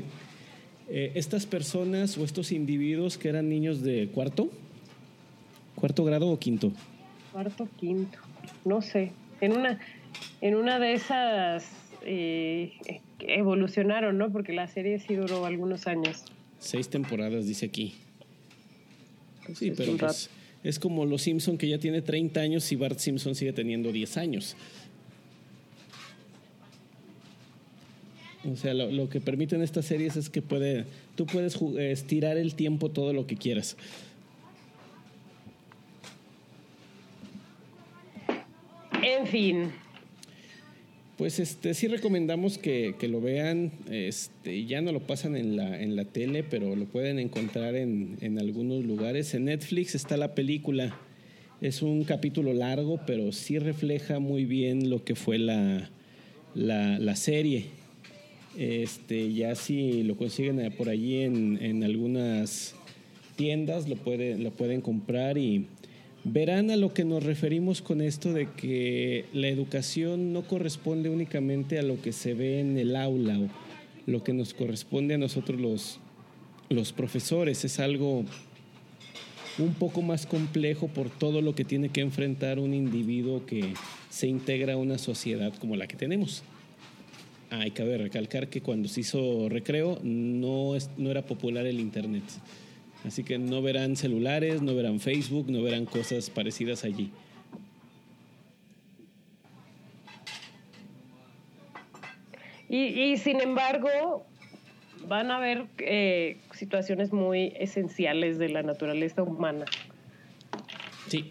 eh, 0.94 1.14
estas 1.16 1.46
personas 1.46 2.18
o 2.18 2.26
estos 2.26 2.52
individuos 2.52 3.18
que 3.18 3.30
eran 3.30 3.48
niños 3.48 3.82
de 3.82 4.10
cuarto, 4.14 4.50
cuarto 5.76 6.04
grado 6.04 6.28
o 6.28 6.38
quinto. 6.38 6.74
Cuarto, 7.32 7.70
quinto, 7.80 8.18
no 8.66 8.82
sé. 8.82 9.14
En 9.40 9.54
una, 9.54 9.80
en 10.42 10.56
una 10.56 10.80
de 10.80 10.94
esas 10.94 11.66
eh, 12.06 12.74
evolucionaron, 13.20 14.18
¿no? 14.18 14.34
Porque 14.34 14.52
la 14.52 14.68
serie 14.68 15.00
sí 15.00 15.16
duró 15.16 15.46
algunos 15.46 15.88
años. 15.88 16.26
Seis 16.60 16.90
temporadas, 16.90 17.48
dice 17.48 17.68
aquí. 17.68 17.96
Pues 19.46 19.60
sí, 19.60 19.72
pero 19.72 19.96
pues, 19.96 20.30
es 20.62 20.78
como 20.78 21.06
los 21.06 21.22
Simpson 21.22 21.58
que 21.58 21.70
ya 21.70 21.80
tiene 21.80 22.02
30 22.02 22.42
años 22.42 22.70
y 22.70 22.76
Bart 22.76 23.00
Simpson 23.00 23.34
sigue 23.34 23.54
teniendo 23.54 23.94
10 23.94 24.18
años. 24.18 24.58
O 28.50 28.56
sea, 28.56 28.74
lo, 28.74 28.90
lo, 28.90 29.10
que 29.10 29.22
permiten 29.22 29.62
estas 29.62 29.86
series 29.86 30.16
es 30.16 30.30
que 30.30 30.42
puede, 30.42 30.86
tú 31.16 31.26
puedes 31.26 31.60
estirar 31.78 32.38
el 32.38 32.56
tiempo 32.56 32.90
todo 32.90 33.14
lo 33.14 33.28
que 33.28 33.36
quieras. 33.36 33.78
En 39.04 39.28
fin. 39.28 39.72
Pues 41.18 41.40
este, 41.40 41.76
sí 41.76 41.88
recomendamos 41.88 42.58
que, 42.58 42.96
que, 42.98 43.08
lo 43.08 43.22
vean. 43.22 43.72
Este, 43.92 44.66
ya 44.66 44.82
no 44.82 44.92
lo 44.92 45.02
pasan 45.02 45.36
en 45.36 45.56
la, 45.56 45.80
en 45.80 45.96
la 45.96 46.06
tele, 46.06 46.44
pero 46.44 46.76
lo 46.76 46.86
pueden 46.86 47.20
encontrar 47.20 47.76
en, 47.76 48.18
en, 48.22 48.40
algunos 48.40 48.84
lugares. 48.86 49.36
En 49.36 49.46
Netflix 49.46 49.94
está 49.94 50.18
la 50.18 50.34
película. 50.34 50.98
Es 51.62 51.84
un 51.84 52.06
capítulo 52.06 52.54
largo, 52.54 53.02
pero 53.06 53.32
sí 53.32 53.60
refleja 53.60 54.18
muy 54.18 54.46
bien 54.46 54.90
lo 54.90 55.04
que 55.04 55.14
fue 55.14 55.38
la, 55.38 55.92
la, 56.56 56.98
la 56.98 57.16
serie. 57.16 57.81
Este, 58.58 59.34
ya 59.34 59.56
si 59.56 60.04
lo 60.04 60.18
consiguen 60.18 60.74
por 60.78 60.90
allí 60.90 61.22
en, 61.22 61.58
en 61.62 61.84
algunas 61.84 62.76
tiendas, 63.36 63.88
lo, 63.88 63.96
lo 63.96 64.52
pueden 64.52 64.82
comprar 64.82 65.38
y 65.38 65.68
verán 66.24 66.70
a 66.70 66.76
lo 66.76 66.94
que 66.94 67.04
nos 67.04 67.24
referimos 67.24 67.82
con 67.82 68.02
esto 68.02 68.34
de 68.34 68.50
que 68.52 69.26
la 69.34 69.48
educación 69.48 70.34
no 70.34 70.44
corresponde 70.44 71.10
únicamente 71.10 71.80
a 71.80 71.82
lo 71.82 72.02
que 72.02 72.12
se 72.12 72.34
ve 72.34 72.60
en 72.60 72.78
el 72.78 72.96
aula 72.96 73.40
o 73.40 73.48
lo 74.06 74.24
que 74.24 74.34
nos 74.34 74.54
corresponde 74.54 75.16
a 75.16 75.18
nosotros 75.18 75.60
los, 75.60 76.00
los 76.70 76.92
profesores. 76.92 77.66
Es 77.66 77.80
algo 77.80 78.26
un 79.58 79.74
poco 79.74 80.02
más 80.02 80.26
complejo 80.26 80.88
por 80.88 81.10
todo 81.10 81.42
lo 81.42 81.56
que 81.56 81.66
tiene 81.66 81.90
que 81.90 82.02
enfrentar 82.02 82.60
un 82.60 82.74
individuo 82.74 83.46
que 83.46 83.74
se 84.10 84.28
integra 84.28 84.74
a 84.74 84.78
una 84.78 84.98
sociedad 84.98 85.54
como 85.60 85.76
la 85.76 85.88
que 85.88 85.96
tenemos. 85.96 86.44
Hay 87.52 87.72
que 87.72 87.98
recalcar 87.98 88.48
que 88.48 88.62
cuando 88.62 88.88
se 88.88 89.02
hizo 89.02 89.50
recreo 89.50 90.00
no, 90.04 90.74
no 90.98 91.12
era 91.12 91.22
popular 91.22 91.66
el 91.66 91.80
Internet. 91.80 92.24
Así 93.06 93.24
que 93.24 93.38
no 93.38 93.62
verán 93.62 93.96
celulares, 93.96 94.62
no 94.62 94.76
verán 94.76 95.00
Facebook, 95.00 95.50
no 95.50 95.62
verán 95.62 95.86
cosas 95.86 96.30
parecidas 96.30 96.84
allí. 96.84 97.12
Y, 102.74 103.18
sin 103.18 103.42
embargo, 103.42 104.26
van 105.06 105.30
a 105.30 105.36
haber 105.36 105.66
eh, 105.80 106.38
situaciones 106.54 107.12
muy 107.12 107.52
esenciales 107.60 108.38
de 108.38 108.48
la 108.48 108.64
naturaleza 108.64 109.24
humana. 109.24 109.66
Sí. 111.08 111.30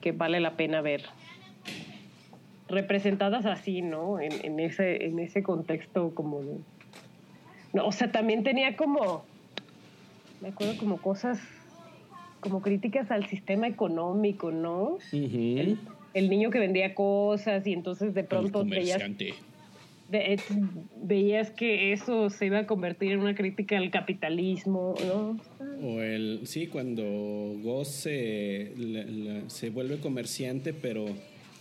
Que, 0.00 0.10
vale 0.10 0.40
la 0.40 0.56
pena 0.56 0.80
ver. 0.80 1.04
Representadas 2.74 3.46
así, 3.46 3.82
¿no? 3.82 4.18
En, 4.20 4.58
ese, 4.60 5.06
en 5.06 5.18
ese 5.20 5.42
contexto 5.42 6.14
como 6.14 6.42
No, 7.72 7.86
o 7.86 7.92
sea, 7.92 8.10
también 8.10 8.42
tenía 8.42 8.76
como... 8.76 9.24
Me 10.40 10.48
acuerdo 10.48 10.76
como 10.76 10.98
cosas, 10.98 11.38
como 12.40 12.60
críticas 12.60 13.10
al 13.10 13.26
sistema 13.26 13.68
económico, 13.68 14.50
¿no? 14.50 14.98
el, 15.12 15.78
niño 16.28 16.50
que 16.50 16.58
vendía 16.58 16.94
cosas 16.94 17.66
y 17.66 17.72
entonces 17.72 18.12
de 18.12 18.24
pronto 18.24 18.64
veías 18.64 19.00
eh, 20.12 20.36
veías 21.02 21.50
que 21.50 21.92
eso 21.92 22.28
se 22.30 22.46
iba 22.46 22.58
a 22.58 22.66
convertir 22.66 23.12
en 23.12 23.20
una 23.20 23.34
crítica 23.34 23.78
al 23.78 23.90
capitalismo, 23.90 24.94
¿no? 25.06 25.38
O 25.82 26.00
el, 26.00 26.40
sí, 26.44 26.66
cuando 26.66 27.02
Goss 27.62 27.88
se, 27.88 28.72
se 29.46 29.70
vuelve 29.70 29.98
comerciante, 29.98 30.72
pero 30.74 31.06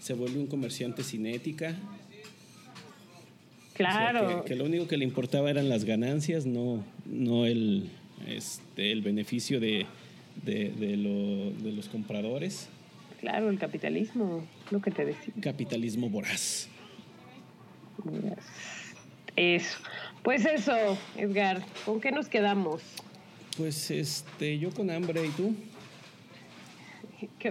se 0.03 0.13
vuelve 0.13 0.37
un 0.37 0.47
comerciante 0.47 1.01
sin 1.01 1.25
ética. 1.25 1.77
Claro. 3.73 4.43
que, 4.43 4.53
lo 4.53 4.65
único 4.65 4.85
que 4.85 4.97
le 4.97 5.05
importaba 5.05 5.49
eran 5.49 5.69
las 5.69 5.85
ganancias, 5.85 6.45
no, 6.45 6.83
no 7.05 7.45
el, 7.45 7.89
este, 8.27 8.91
el 8.91 9.01
beneficio 9.01 9.61
de, 9.61 9.85
de, 10.43 10.71
de, 10.71 10.97
lo, 10.97 11.51
de 11.51 11.71
los 11.71 11.87
compradores. 11.87 12.67
Claro, 13.21 13.49
el 13.49 13.57
capitalismo, 13.57 14.45
lo 14.71 14.81
que 14.81 14.91
te 14.91 15.05
decía. 15.05 15.33
Capitalismo 15.41 16.09
voraz. 16.09 16.67
Eso. 19.37 19.77
Pues 20.21 20.45
eso, 20.45 20.97
Edgar, 21.15 21.63
¿con 21.85 22.01
qué 22.01 22.11
nos 22.11 22.27
quedamos? 22.27 22.81
Pues 23.55 23.89
este, 23.89 24.59
yo 24.59 24.69
con 24.71 24.89
hambre, 24.89 25.25
¿y 25.25 25.29
tú? 25.29 25.55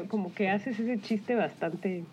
como 0.09 0.35
que 0.35 0.51
haces 0.51 0.79
ese 0.79 1.01
chiste 1.01 1.35
bastante. 1.35 2.05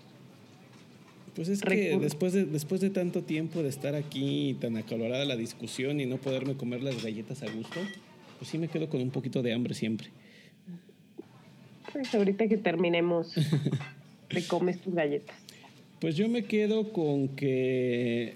Pues 1.39 1.47
es 1.47 1.61
que 1.61 1.97
después 1.97 2.33
de, 2.33 2.43
después 2.43 2.81
de 2.81 2.89
tanto 2.89 3.23
tiempo 3.23 3.63
de 3.63 3.69
estar 3.69 3.95
aquí 3.95 4.57
tan 4.59 4.75
acalorada 4.75 5.23
la 5.23 5.37
discusión 5.37 6.01
y 6.01 6.05
no 6.05 6.17
poderme 6.17 6.55
comer 6.57 6.83
las 6.83 7.01
galletas 7.01 7.43
a 7.43 7.49
gusto, 7.49 7.79
pues 8.37 8.51
sí 8.51 8.57
me 8.57 8.67
quedo 8.67 8.89
con 8.89 9.01
un 9.01 9.09
poquito 9.09 9.41
de 9.41 9.53
hambre 9.53 9.73
siempre. 9.73 10.09
Pues 11.93 12.13
ahorita 12.13 12.45
que 12.49 12.57
terminemos, 12.57 13.35
te 14.27 14.43
comes 14.47 14.81
tus 14.81 14.93
galletas. 14.93 15.33
Pues 16.01 16.17
yo 16.17 16.27
me 16.27 16.43
quedo 16.43 16.91
con 16.91 17.29
que 17.29 18.35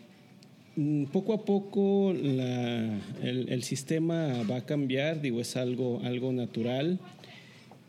mm, 0.77 1.03
poco 1.07 1.34
a 1.34 1.43
poco 1.43 2.11
el, 2.11 3.63
sistema 3.63 4.43
va 4.49 4.59
a 4.59 4.65
cambiar, 4.65 5.19
digo, 5.19 5.41
es 5.41 5.57
algo, 5.57 5.99
algo 6.05 6.31
natural. 6.31 7.01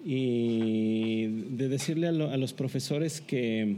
Y 0.04 1.26
de 1.28 1.68
decirle 1.68 2.08
a, 2.08 2.12
los 2.12 2.52
profesores 2.52 3.20
que 3.20 3.76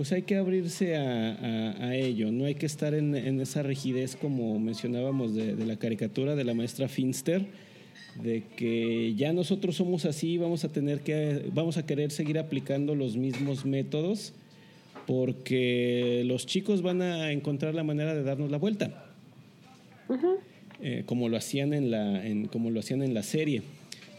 pues 0.00 0.12
hay 0.12 0.22
que 0.22 0.36
abrirse 0.36 0.96
a, 0.96 1.94
ello, 1.94 2.32
no 2.32 2.46
hay 2.46 2.54
que 2.54 2.64
estar 2.64 2.94
en, 2.94 3.14
esa 3.38 3.62
rigidez 3.62 4.16
como 4.16 4.58
mencionábamos 4.58 5.34
de, 5.34 5.54
de, 5.54 5.66
la 5.66 5.76
caricatura 5.76 6.34
de 6.36 6.42
la 6.42 6.54
maestra 6.54 6.88
Finster, 6.88 7.44
de 8.22 8.42
que 8.56 9.12
ya 9.14 9.34
nosotros 9.34 9.76
somos 9.76 10.06
así, 10.06 10.38
vamos 10.38 10.64
a 10.64 10.72
tener 10.72 11.00
que, 11.00 11.44
vamos 11.52 11.76
a 11.76 11.84
querer 11.84 12.12
seguir 12.12 12.38
aplicando 12.38 12.94
los 12.94 13.18
mismos 13.18 13.66
métodos 13.66 14.32
porque 15.06 16.22
los 16.24 16.46
chicos 16.46 16.80
van 16.80 17.02
a 17.02 17.30
encontrar 17.32 17.74
la 17.74 17.84
manera 17.84 18.14
de 18.14 18.22
darnos 18.22 18.50
la 18.50 18.56
vuelta, 18.56 19.04
eh, 20.80 21.02
como 21.04 21.28
lo 21.28 21.36
hacían 21.36 21.74
en 21.74 21.90
la, 21.90 22.22
como 22.50 22.70
lo 22.70 22.80
hacían 22.80 23.02
en 23.02 23.12
la 23.12 23.22
serie, 23.22 23.60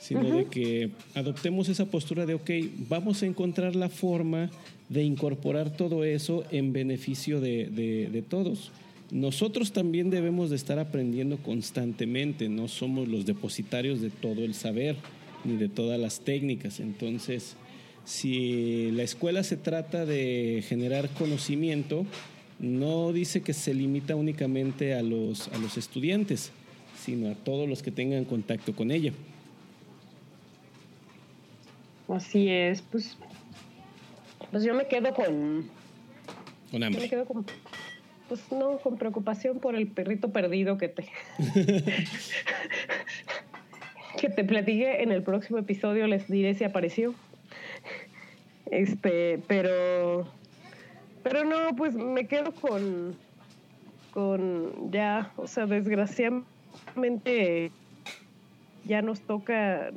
sino 0.02 0.24
de 0.24 0.46
que 0.46 0.90
adoptemos 1.14 1.70
esa 1.70 1.86
postura 1.86 2.26
de, 2.26 2.34
ok, 2.34 2.50
vamos 2.90 3.22
a 3.22 3.28
encontrar 3.28 3.76
la 3.76 3.88
forma 3.88 4.50
de 4.90 5.04
incorporar 5.04 5.78
todo 5.78 6.04
eso 6.04 6.44
en 6.52 6.74
beneficio 6.74 7.40
de, 7.40 7.68
de 8.12 8.22
todos. 8.24 8.72
Nosotros 9.12 9.74
también 9.74 10.10
debemos 10.10 10.50
de 10.50 10.56
estar 10.56 10.80
aprendiendo 10.80 11.38
constantemente, 11.38 12.50
no 12.50 12.68
somos 12.68 13.08
los 13.08 13.28
depositarios 13.28 14.02
de 14.02 14.10
todo 14.10 14.44
el 14.44 14.56
saber 14.56 14.96
ni 15.44 15.56
de 15.56 15.70
todas 15.70 16.00
las 16.00 16.22
técnicas, 16.22 16.80
entonces 16.80 17.56
si 18.04 18.90
la 18.92 19.04
escuela 19.04 19.44
se 19.44 19.58
trata 19.58 20.06
de 20.06 20.64
generar 20.68 21.10
conocimiento, 21.10 22.06
no 22.60 23.14
dice 23.14 23.42
que 23.42 23.54
se 23.54 23.74
limita 23.74 24.16
únicamente 24.16 24.96
a 24.96 25.04
los, 25.04 25.48
a 25.50 25.58
los 25.60 25.78
estudiantes, 25.78 26.52
sino 27.00 27.30
a 27.30 27.36
todos 27.36 27.70
los 27.70 27.84
que 27.84 27.92
tengan 27.92 28.26
contacto 28.26 28.76
con 28.76 28.92
ella. 28.92 29.14
Así 32.16 32.50
es, 32.50 32.82
pues, 32.82 33.18
pues 34.52 34.64
yo 34.64 34.74
me 34.74 34.88
quedo 34.88 35.14
con... 35.14 35.70
Con 36.72 36.84
hambre. 36.84 37.02
Me 37.02 37.10
quedo 37.10 37.26
con, 37.26 37.46
pues 38.28 38.52
no, 38.52 38.78
con 38.80 38.98
preocupación 38.98 39.60
por 39.60 39.76
el 39.76 39.88
perrito 39.88 40.32
perdido 40.32 40.78
que 40.78 40.90
te... 40.90 41.08
que 44.20 44.30
te 44.30 44.44
platiqué 44.44 45.04
en 45.04 45.12
el 45.12 45.24
próximo 45.24 45.58
episodio, 45.58 46.08
les 46.08 46.28
diré 46.28 46.54
si 46.54 46.64
apareció. 46.64 47.16
Este, 48.70 49.40
pero, 49.48 50.28
pero 51.24 51.46
no, 51.46 51.76
pues 51.76 51.96
me 51.96 52.28
quedo 52.28 52.54
con, 52.54 53.16
con 54.14 54.92
ya, 54.92 55.32
o 55.38 55.48
sea, 55.48 55.66
desgraciadamente 55.66 57.72
ya 58.86 59.02
nos 59.02 59.22
toca 59.22 59.92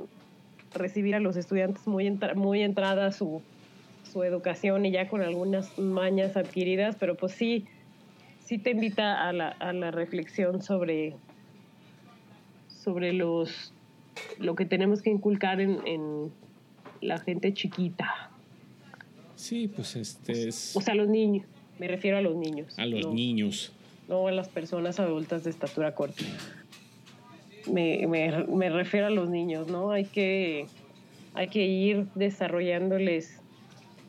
recibir 0.74 1.14
a 1.14 1.20
los 1.20 1.36
estudiantes 1.36 1.86
muy, 1.86 2.10
muy 2.34 2.62
entrada 2.62 3.12
su, 3.12 3.42
su 4.12 4.22
educación 4.22 4.86
y 4.86 4.90
ya 4.90 5.08
con 5.08 5.22
algunas 5.22 5.78
mañas 5.78 6.36
adquiridas, 6.36 6.96
pero 6.98 7.16
pues 7.16 7.32
sí, 7.32 7.66
sí 8.44 8.58
te 8.58 8.70
invita 8.70 9.26
a 9.26 9.32
la, 9.32 9.48
a 9.48 9.72
la 9.72 9.90
reflexión 9.90 10.62
sobre, 10.62 11.14
sobre 12.68 13.12
los, 13.12 13.72
lo 14.38 14.54
que 14.54 14.66
tenemos 14.66 15.02
que 15.02 15.10
inculcar 15.10 15.60
en, 15.60 15.86
en 15.86 16.32
la 17.00 17.18
gente 17.18 17.52
chiquita. 17.54 18.30
Sí, 19.36 19.68
pues 19.68 19.96
este 19.96 20.48
es... 20.48 20.76
O 20.76 20.80
sea, 20.80 20.94
los 20.94 21.08
niños, 21.08 21.46
me 21.78 21.88
refiero 21.88 22.16
a 22.16 22.20
los 22.20 22.36
niños. 22.36 22.78
A 22.78 22.86
los 22.86 23.12
niños. 23.12 23.72
No 24.08 24.26
a 24.28 24.32
las 24.32 24.48
personas 24.48 25.00
adultas 25.00 25.44
de 25.44 25.50
estatura 25.50 25.94
corta. 25.94 26.22
Me, 27.66 28.06
me, 28.06 28.70
refiero 28.70 29.06
a 29.06 29.10
los 29.10 29.30
niños, 29.30 29.68
¿no? 29.68 29.90
Hay 29.90 30.04
que, 30.04 30.66
hay 31.32 31.48
que 31.48 31.64
ir 31.64 32.06
desarrollándoles 32.14 33.40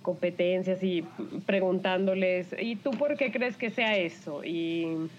competencias 0.02 0.84
y 0.84 1.04
preguntándoles, 1.46 2.54
¿y 2.60 2.76
tú 2.76 2.92
por 2.92 3.18
qué 3.18 3.32
crees 3.32 3.58
que 3.58 3.72
sea 3.72 3.98
eso? 3.98 4.44
Y, 4.44 5.10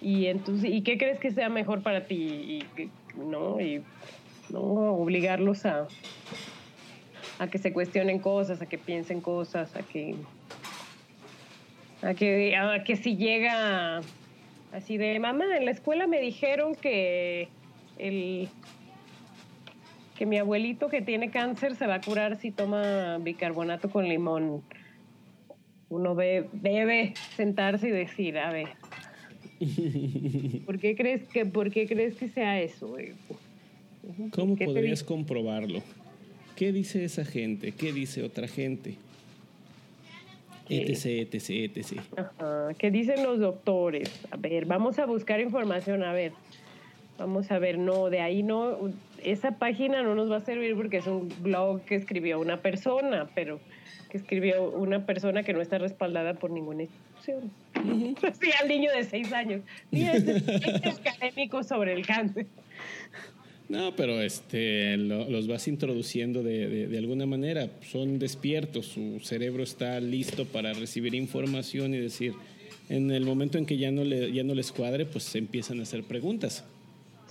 y, 0.00 0.26
entonces, 0.26 0.70
¿y 0.70 0.82
qué 0.82 0.96
crees 0.98 1.18
que 1.18 1.30
sea 1.32 1.48
mejor 1.48 1.82
para 1.82 2.04
ti? 2.04 2.64
Y, 2.76 2.88
¿no? 3.18 3.60
Y 3.60 3.82
¿no? 4.50 4.60
obligarlos 4.60 5.66
a, 5.66 5.88
a 7.38 7.48
que 7.48 7.58
se 7.58 7.72
cuestionen 7.72 8.18
cosas, 8.18 8.62
a 8.62 8.66
que 8.66 8.78
piensen 8.78 9.20
cosas, 9.20 9.74
a 9.74 9.82
que 9.82 10.14
a 12.02 12.14
que, 12.14 12.56
a 12.56 12.84
que 12.84 12.96
si 12.96 13.16
llega 13.16 14.00
así 14.72 14.96
de 14.98 15.18
mamá, 15.18 15.44
en 15.56 15.64
la 15.64 15.70
escuela 15.70 16.06
me 16.06 16.20
dijeron 16.20 16.74
que 16.74 17.48
el 18.02 18.48
que 20.16 20.26
mi 20.26 20.38
abuelito 20.38 20.88
que 20.88 21.02
tiene 21.02 21.30
cáncer 21.30 21.76
se 21.76 21.86
va 21.86 21.96
a 21.96 22.00
curar 22.00 22.36
si 22.36 22.50
toma 22.50 23.18
bicarbonato 23.18 23.90
con 23.90 24.08
limón. 24.08 24.62
Uno 25.88 26.14
debe 26.14 27.14
sentarse 27.36 27.88
y 27.88 27.90
decir, 27.90 28.38
a 28.38 28.50
ver, 28.50 28.68
¿por 30.66 30.78
qué 30.78 30.96
crees 30.96 31.22
que, 31.28 31.46
por 31.46 31.70
qué 31.70 31.86
crees 31.86 32.14
que 32.16 32.28
sea 32.28 32.60
eso? 32.60 32.96
¿Cómo 34.30 34.56
podrías 34.56 35.02
comprobarlo? 35.02 35.82
¿Qué 36.56 36.72
dice 36.72 37.04
esa 37.04 37.24
gente? 37.24 37.72
¿Qué 37.72 37.92
dice 37.92 38.22
otra 38.22 38.48
gente? 38.48 38.96
etc, 40.68 41.34
etc, 41.34 41.76
etc. 41.76 42.00
Ajá, 42.16 42.74
¿Qué 42.78 42.90
dicen 42.90 43.22
los 43.22 43.38
doctores? 43.38 44.10
A 44.30 44.36
ver, 44.36 44.64
vamos 44.64 44.98
a 44.98 45.06
buscar 45.06 45.40
información, 45.40 46.02
a 46.02 46.12
ver. 46.12 46.32
Vamos 47.22 47.52
a 47.52 47.60
ver, 47.60 47.78
no, 47.78 48.10
de 48.10 48.20
ahí 48.20 48.42
no, 48.42 48.76
esa 49.22 49.52
página 49.52 50.02
no 50.02 50.16
nos 50.16 50.28
va 50.28 50.38
a 50.38 50.40
servir 50.44 50.74
porque 50.74 50.96
es 50.96 51.06
un 51.06 51.28
blog 51.40 51.80
que 51.84 51.94
escribió 51.94 52.40
una 52.40 52.60
persona, 52.60 53.28
pero 53.32 53.60
que 54.10 54.18
escribió 54.18 54.70
una 54.70 55.06
persona 55.06 55.44
que 55.44 55.52
no 55.52 55.60
está 55.62 55.78
respaldada 55.78 56.34
por 56.34 56.50
ninguna 56.50 56.82
institución. 56.82 57.50
Sí, 58.40 58.50
al 58.60 58.66
niño 58.68 58.90
de 58.90 59.04
seis 59.04 59.32
años. 59.32 59.60
Sí, 59.92 60.02
es, 60.02 60.24
es 60.26 60.98
académico 60.98 61.62
sobre 61.62 61.92
el 61.92 62.04
cáncer. 62.04 62.46
No, 63.68 63.94
pero 63.94 64.20
este, 64.20 64.96
lo- 64.96 65.30
los 65.30 65.46
vas 65.46 65.68
introduciendo 65.68 66.42
de, 66.42 66.66
de- 66.68 66.88
de 66.88 66.98
alguna 66.98 67.24
manera. 67.26 67.68
Son 67.90 68.18
despiertos, 68.18 68.86
su 68.86 69.20
cerebro 69.20 69.62
está 69.62 70.00
listo 70.00 70.44
para 70.44 70.72
recibir 70.72 71.14
información 71.14 71.94
y 71.94 71.98
decir, 71.98 72.34
en 72.90 73.12
el 73.12 73.24
momento 73.24 73.56
en 73.58 73.64
que 73.64 73.78
ya 73.78 73.92
no, 73.92 74.02
le, 74.02 74.32
ya 74.32 74.42
no 74.42 74.54
les 74.54 74.72
cuadre, 74.72 75.06
pues 75.06 75.34
empiezan 75.36 75.78
a 75.78 75.84
hacer 75.84 76.02
preguntas. 76.02 76.64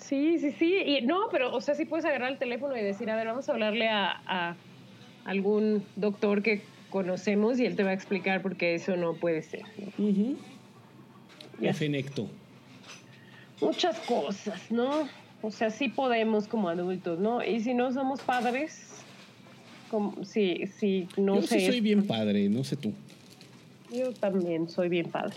Sí, 0.02 0.40
sí, 0.40 0.52
sí. 0.52 0.76
Y 0.86 1.02
no, 1.02 1.28
pero, 1.32 1.54
o 1.54 1.62
sea, 1.62 1.76
sí 1.76 1.86
puedes 1.86 2.06
agarrar 2.06 2.32
el 2.32 2.38
teléfono 2.38 2.76
y 2.76 2.82
decir, 2.82 3.10
a 3.10 3.16
ver, 3.16 3.28
vamos 3.28 3.48
a 3.48 3.54
hablarle 3.54 3.88
a, 3.88 4.22
a 4.26 4.56
algún 5.26 5.84
doctor 5.96 6.42
que 6.42 6.62
conocemos 6.90 7.60
y 7.60 7.66
él 7.66 7.76
te 7.76 7.84
va 7.84 7.92
a 7.92 7.94
explicar 7.94 8.42
por 8.42 8.56
qué 8.58 8.76
eso 8.76 8.96
no 8.98 9.16
puede 9.16 9.42
ser. 9.42 9.64
¿no? 9.98 10.36
Ya. 11.60 11.72
Efecto. 11.72 12.28
Muchas 13.62 14.00
cosas, 14.00 14.72
¿no? 14.72 15.08
O 15.42 15.52
sea, 15.52 15.70
sí 15.70 15.90
podemos 15.90 16.48
como 16.48 16.70
adultos, 16.70 17.20
¿no? 17.20 17.44
Y 17.44 17.62
si 17.62 17.74
no 17.74 17.92
somos 17.92 18.22
padres, 18.22 19.04
como, 19.90 20.24
si, 20.26 20.68
si 20.68 21.08
no 21.18 21.36
Yo 21.36 21.48
sé. 21.48 21.60
sí 21.60 21.68
soy 21.68 21.82
bien 21.82 22.06
padre, 22.06 22.50
no 22.50 22.64
sé 22.64 22.76
tú. 22.76 22.94
Yo 23.92 24.14
también 24.14 24.70
soy 24.70 24.90
bien 24.90 25.10
padre. 25.10 25.36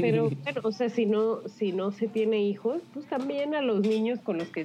Pero, 0.00 0.30
bueno, 0.44 0.60
o 0.62 0.72
sea, 0.72 0.88
si 0.88 1.06
no, 1.06 1.48
si 1.48 1.72
no 1.72 1.90
se 1.90 2.08
tiene 2.08 2.42
hijos, 2.42 2.82
pues 2.92 3.06
también 3.06 3.54
a 3.54 3.62
los 3.62 3.80
niños 3.80 4.20
con 4.20 4.38
los 4.38 4.48
que 4.48 4.64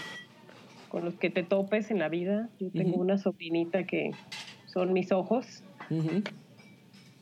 con 0.89 1.05
los 1.05 1.13
que 1.13 1.29
te 1.29 1.43
topes 1.43 1.91
en 1.91 1.99
la 1.99 2.09
vida. 2.09 2.49
Yo 2.59 2.71
tengo 2.71 2.97
una 2.97 3.19
sobrinita 3.19 3.83
que 3.83 4.11
son 4.65 4.91
mis 4.91 5.11
ojos 5.11 5.63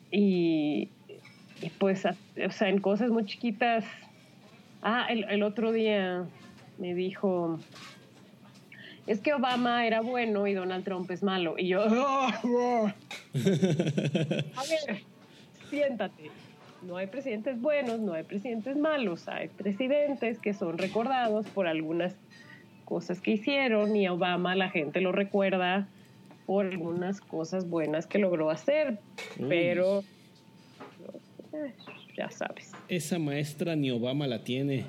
y, 0.10 0.90
y 1.62 1.70
pues, 1.78 2.06
o 2.06 2.52
sea, 2.52 2.70
en 2.70 2.80
cosas 2.80 3.10
muy 3.12 3.26
chiquitas. 3.26 3.84
Ah, 4.82 5.08
el, 5.10 5.26
el 5.26 5.44
otro 5.44 5.74
día 5.74 6.26
me 6.78 6.96
dijo, 6.96 7.60
es 9.06 9.22
que 9.22 9.34
Obama 9.34 9.86
era 9.86 10.02
bueno 10.02 10.48
y 10.48 10.54
Donald 10.54 10.84
Trump 10.84 11.10
es 11.12 11.24
malo. 11.24 11.56
Y 11.58 11.70
yo, 11.70 11.84
a 11.84 12.94
ver, 13.34 15.04
siéntate. 15.70 16.32
No 16.84 16.98
hay 16.98 17.08
presidentes 17.08 17.60
buenos, 17.60 18.00
no 18.00 18.14
hay 18.14 18.24
presidentes 18.24 18.78
malos, 18.78 19.28
hay 19.28 19.48
presidentes 19.48 20.40
que 20.40 20.54
son 20.54 20.78
recordados 20.78 21.48
por 21.48 21.68
algunas 21.68 22.16
cosas 22.86 23.20
que 23.20 23.32
hicieron 23.32 23.96
y 23.96 24.06
a 24.06 24.14
Obama 24.14 24.56
la 24.56 24.70
gente 24.70 25.02
lo 25.02 25.12
recuerda 25.12 25.88
por 26.46 26.66
algunas 26.68 27.20
cosas 27.20 27.68
buenas 27.70 28.08
que 28.08 28.20
logró 28.20 28.50
hacer, 28.50 29.00
Uy. 29.40 29.46
pero 29.50 30.00
eh, 31.54 31.74
ya 32.16 32.30
sabes, 32.30 32.72
Esa 32.88 33.20
maestra 33.20 33.76
ni 33.76 33.92
Obama 33.92 34.28
la 34.28 34.44
tiene. 34.44 34.86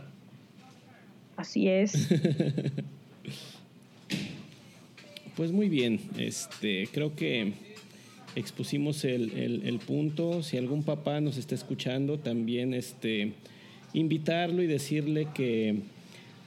así 1.37 1.69
es. 1.69 2.09
Pues 5.37 5.53
muy 5.53 5.69
bien, 5.69 6.01
este, 6.19 6.89
creo 6.93 7.15
que 7.15 7.53
expusimos 8.39 9.05
el, 9.05 9.33
el- 9.65 9.79
punto. 9.79 10.43
Si 10.43 10.57
algún 10.57 10.83
papá 10.83 11.21
nos 11.21 11.37
está 11.37 11.55
escuchando, 11.55 12.19
también 12.19 12.75
este, 12.75 13.33
invitarlo 13.95 14.63
y 14.63 14.67
decirle 14.67 15.29
que 15.35 15.77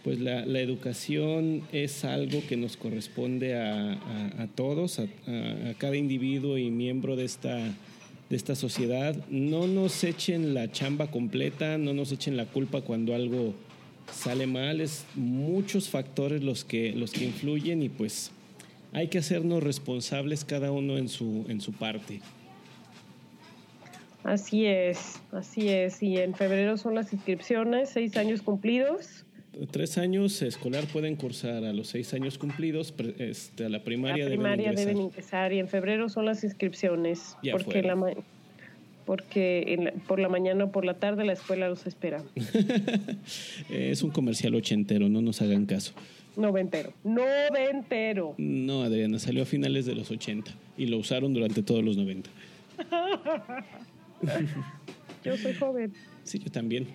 pues 0.04 0.20
la, 0.20 0.46
la 0.48 0.60
educación 0.62 1.62
es 1.72 2.04
algo 2.06 2.42
que 2.50 2.58
nos 2.58 2.76
corresponde 2.76 3.56
a, 3.56 3.94
a- 4.40 4.48
todos, 4.56 5.00
a, 5.00 5.04
a- 5.28 5.70
a 5.70 5.74
cada 5.78 5.96
individuo 5.96 6.58
y 6.58 6.72
miembro 6.72 7.16
de 7.16 7.26
esta, 7.26 7.56
de 7.58 8.36
esta 8.36 8.56
sociedad. 8.56 9.16
No 9.30 9.68
nos 9.68 10.04
echen 10.04 10.54
la 10.54 10.72
chamba 10.72 11.08
completa, 11.12 11.78
no 11.78 11.94
nos 11.94 12.12
echen 12.12 12.36
la 12.38 12.46
culpa 12.46 12.82
cuando 12.82 13.14
algo 13.14 13.54
sale 14.12 14.48
mal. 14.48 14.82
Es 14.82 15.06
muchos 15.16 15.90
factores 15.90 16.44
los 16.44 16.64
que, 16.66 16.94
los 16.94 17.12
que 17.12 17.26
influyen 17.26 17.84
y 17.84 17.90
pues 17.90 18.32
hay 18.94 19.08
que 19.08 19.18
hacernos 19.20 19.64
responsables 19.64 20.44
cada 20.46 20.72
uno 20.72 20.98
en 20.98 21.08
su, 21.10 21.46
en 21.48 21.62
su 21.62 21.72
parte. 21.74 22.22
Así 24.24 24.66
es, 24.66 25.20
así 25.32 25.70
es. 25.70 26.04
Y 26.04 26.18
en 26.18 26.36
febrero 26.36 26.78
son 26.78 26.94
las 26.96 27.12
inscripciones, 27.12 27.90
seis 27.90 28.16
años 28.18 28.42
cumplidos. 28.42 29.26
Tres 29.72 29.98
años 29.98 30.42
escolar 30.42 30.86
pueden 30.86 31.16
cursar 31.16 31.66
a 31.66 31.74
los 31.74 31.88
seis 31.88 32.14
años 32.14 32.38
cumplidos, 32.38 32.94
este, 33.18 33.66
a 33.66 33.70
la 33.70 33.84
primaria, 33.84 34.24
la 34.26 34.30
primaria 34.30 34.70
deben 34.72 34.86
deben 34.86 34.98
ingresar. 35.02 35.52
y 35.52 35.60
en 35.60 35.68
febrero 35.68 36.08
son 36.08 36.26
las 36.26 36.44
inscripciones. 36.44 37.36
Ya 37.44 37.54
porque 37.54 37.82
la 37.82 37.98
porque 39.06 39.74
en 39.74 39.86
la- 39.86 39.92
por 39.92 40.20
la 40.20 40.30
mañana 40.30 40.66
o 40.66 40.72
por 40.72 40.86
la 40.86 40.94
tarde 41.00 41.26
la 41.26 41.34
escuela 41.34 41.68
los 41.68 41.86
espera. 41.88 42.24
Es 43.70 44.04
un 44.04 44.12
comercial 44.12 44.54
ochentero, 44.56 45.10
no 45.10 45.22
nos 45.22 45.42
hagan 45.42 45.66
caso. 45.66 45.94
Noventero. 46.36 46.94
Noventero. 47.04 48.36
No, 48.38 48.84
Adriana, 48.84 49.20
salió 49.20 49.44
a 49.44 49.46
finales 49.46 49.86
de 49.86 49.96
los 49.96 50.12
80 50.12 50.52
y 50.78 50.86
lo 50.86 50.98
usaron 50.98 51.34
durante 51.34 51.62
todos 51.64 51.84
los 51.84 51.98
90. 51.98 52.30
Yo 55.24 55.38
soy 55.38 55.54
joven. 55.54 55.94
Sí, 56.24 56.40
yo 56.40 56.50
también. 56.52 56.88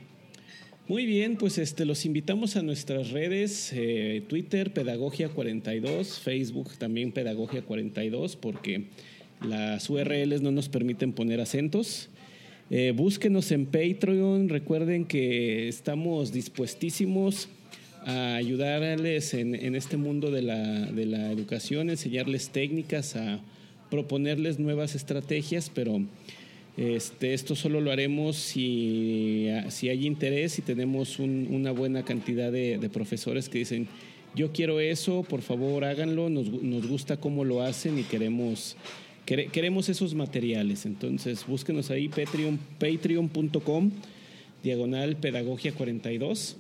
Muy 0.89 1.05
bien, 1.05 1.37
pues 1.37 1.59
este, 1.59 1.85
los 1.85 2.07
invitamos 2.07 2.57
a 2.57 2.63
nuestras 2.63 3.11
redes, 3.11 3.73
eh, 3.75 4.23
Twitter, 4.29 4.73
Pedagogia42, 4.73 6.21
Facebook 6.21 6.77
también 6.79 7.13
Pedagogia42, 7.13 8.37
porque 8.37 8.85
las 9.43 9.91
URLs 9.91 10.43
no 10.43 10.53
nos 10.53 10.69
permiten 10.69 11.13
poner 11.13 11.41
acentos. 11.41 12.09
Eh, 12.71 12.93
búsquenos 12.95 13.51
en 13.53 13.67
Patreon, 13.67 14.49
recuerden 14.49 15.05
que 15.05 15.69
estamos 15.69 16.33
dispuestísimos 16.33 17.49
a 18.07 18.37
ayudarles 18.37 19.35
en, 19.35 19.55
en 19.55 19.75
este 19.75 19.97
mundo 19.99 20.31
de 20.31 20.41
la, 20.41 20.87
de 20.87 21.05
la 21.07 21.31
educación, 21.33 21.91
enseñarles 21.91 22.49
técnicas, 22.51 23.17
a 23.17 23.41
proponerles 23.91 24.59
nuevas 24.59 24.95
estrategias, 24.95 25.71
pero 25.75 26.01
este, 26.77 27.35
esto 27.35 27.55
solo 27.57 27.81
lo 27.81 27.91
haremos 27.91 28.37
si, 28.37 29.49
si 29.71 29.89
hay 29.89 30.07
interés 30.07 30.59
y 30.59 30.63
tenemos 30.63 31.19
un- 31.19 31.49
una 31.51 31.73
buena 31.73 32.05
cantidad 32.05 32.51
de, 32.53 32.79
profesores 32.91 33.49
que 33.49 33.59
dicen, 33.59 33.89
yo 34.37 34.53
quiero 34.53 34.81
eso, 34.81 35.23
por 35.23 35.41
favor 35.43 35.85
háganlo, 35.85 36.29
nos, 36.29 36.49
nos 36.63 36.87
gusta 36.87 37.17
cómo 37.17 37.45
lo 37.45 37.63
hacen 37.63 37.99
y 37.99 38.03
queremos, 38.03 38.77
quere- 39.27 39.49
queremos 39.51 39.89
esos 39.89 40.15
materiales. 40.15 40.85
Entonces 40.87 41.45
búsquenos 41.47 41.91
ahí, 41.91 42.09
Patreon, 42.09 42.59
patreon.com, 42.79 43.91
diagonal 44.63 45.17
pedagogia 45.17 45.73
42. 45.73 46.57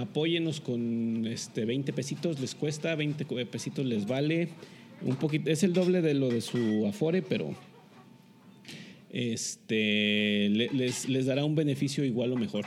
Apóyenos 0.00 0.60
con 0.60 1.26
este 1.26 1.64
20 1.64 1.92
pesitos, 1.92 2.38
les 2.38 2.54
cuesta, 2.54 2.94
20 2.94 3.24
co- 3.24 3.36
pesitos 3.50 3.86
les 3.86 4.06
vale. 4.06 4.48
Un 5.02 5.16
poquito, 5.16 5.50
es 5.50 5.62
el 5.62 5.72
doble 5.72 6.02
de 6.02 6.14
lo 6.14 6.28
de 6.28 6.40
su 6.42 6.86
Afore, 6.86 7.22
pero 7.22 7.54
este 9.10 10.48
le- 10.50 10.68
les, 10.72 11.08
les 11.08 11.26
dará 11.26 11.44
un 11.44 11.54
beneficio 11.54 12.04
igual 12.04 12.32
o 12.32 12.36
mejor. 12.36 12.66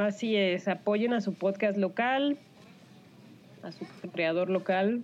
Así 0.00 0.36
es. 0.36 0.68
Apoyen 0.68 1.12
a 1.12 1.20
su 1.20 1.34
podcast 1.34 1.76
local, 1.76 2.38
a 3.62 3.72
su 3.72 3.84
creador 4.12 4.48
local. 4.48 5.02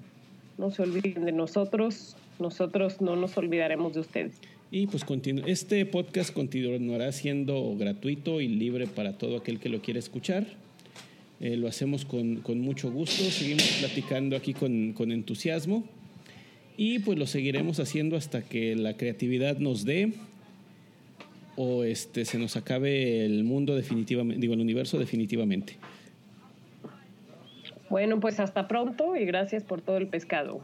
No 0.56 0.70
se 0.70 0.82
olviden 0.82 1.24
de 1.24 1.32
nosotros. 1.32 2.16
Nosotros 2.38 3.00
no 3.00 3.16
nos 3.16 3.36
olvidaremos 3.36 3.92
de 3.94 4.00
ustedes. 4.00 4.40
Y 4.70 4.86
pues 4.86 5.04
este 5.46 5.86
podcast 5.86 6.32
continuará 6.32 7.10
siendo 7.12 7.74
gratuito 7.78 8.40
y 8.40 8.48
libre 8.48 8.86
para 8.86 9.16
todo 9.16 9.38
aquel 9.38 9.58
que 9.58 9.70
lo 9.70 9.80
quiera 9.80 9.98
escuchar. 9.98 10.46
Eh, 11.40 11.56
lo 11.56 11.68
hacemos 11.68 12.04
con, 12.04 12.36
con 12.36 12.60
mucho 12.60 12.90
gusto, 12.90 13.22
seguimos 13.24 13.76
platicando 13.78 14.36
aquí 14.36 14.54
con, 14.54 14.92
con 14.92 15.12
entusiasmo 15.12 15.84
y 16.76 16.98
pues 16.98 17.16
lo 17.16 17.26
seguiremos 17.26 17.78
haciendo 17.78 18.16
hasta 18.16 18.42
que 18.42 18.74
la 18.74 18.96
creatividad 18.96 19.58
nos 19.58 19.84
dé 19.84 20.12
o 21.56 21.84
este, 21.84 22.24
se 22.24 22.38
nos 22.38 22.56
acabe 22.56 23.24
el 23.24 23.44
mundo 23.44 23.74
definitivamente, 23.74 24.40
digo 24.40 24.54
el 24.54 24.60
universo 24.60 24.98
definitivamente. 24.98 25.76
Bueno, 27.88 28.20
pues 28.20 28.38
hasta 28.38 28.68
pronto 28.68 29.16
y 29.16 29.24
gracias 29.24 29.64
por 29.64 29.80
todo 29.80 29.96
el 29.96 30.08
pescado. 30.08 30.60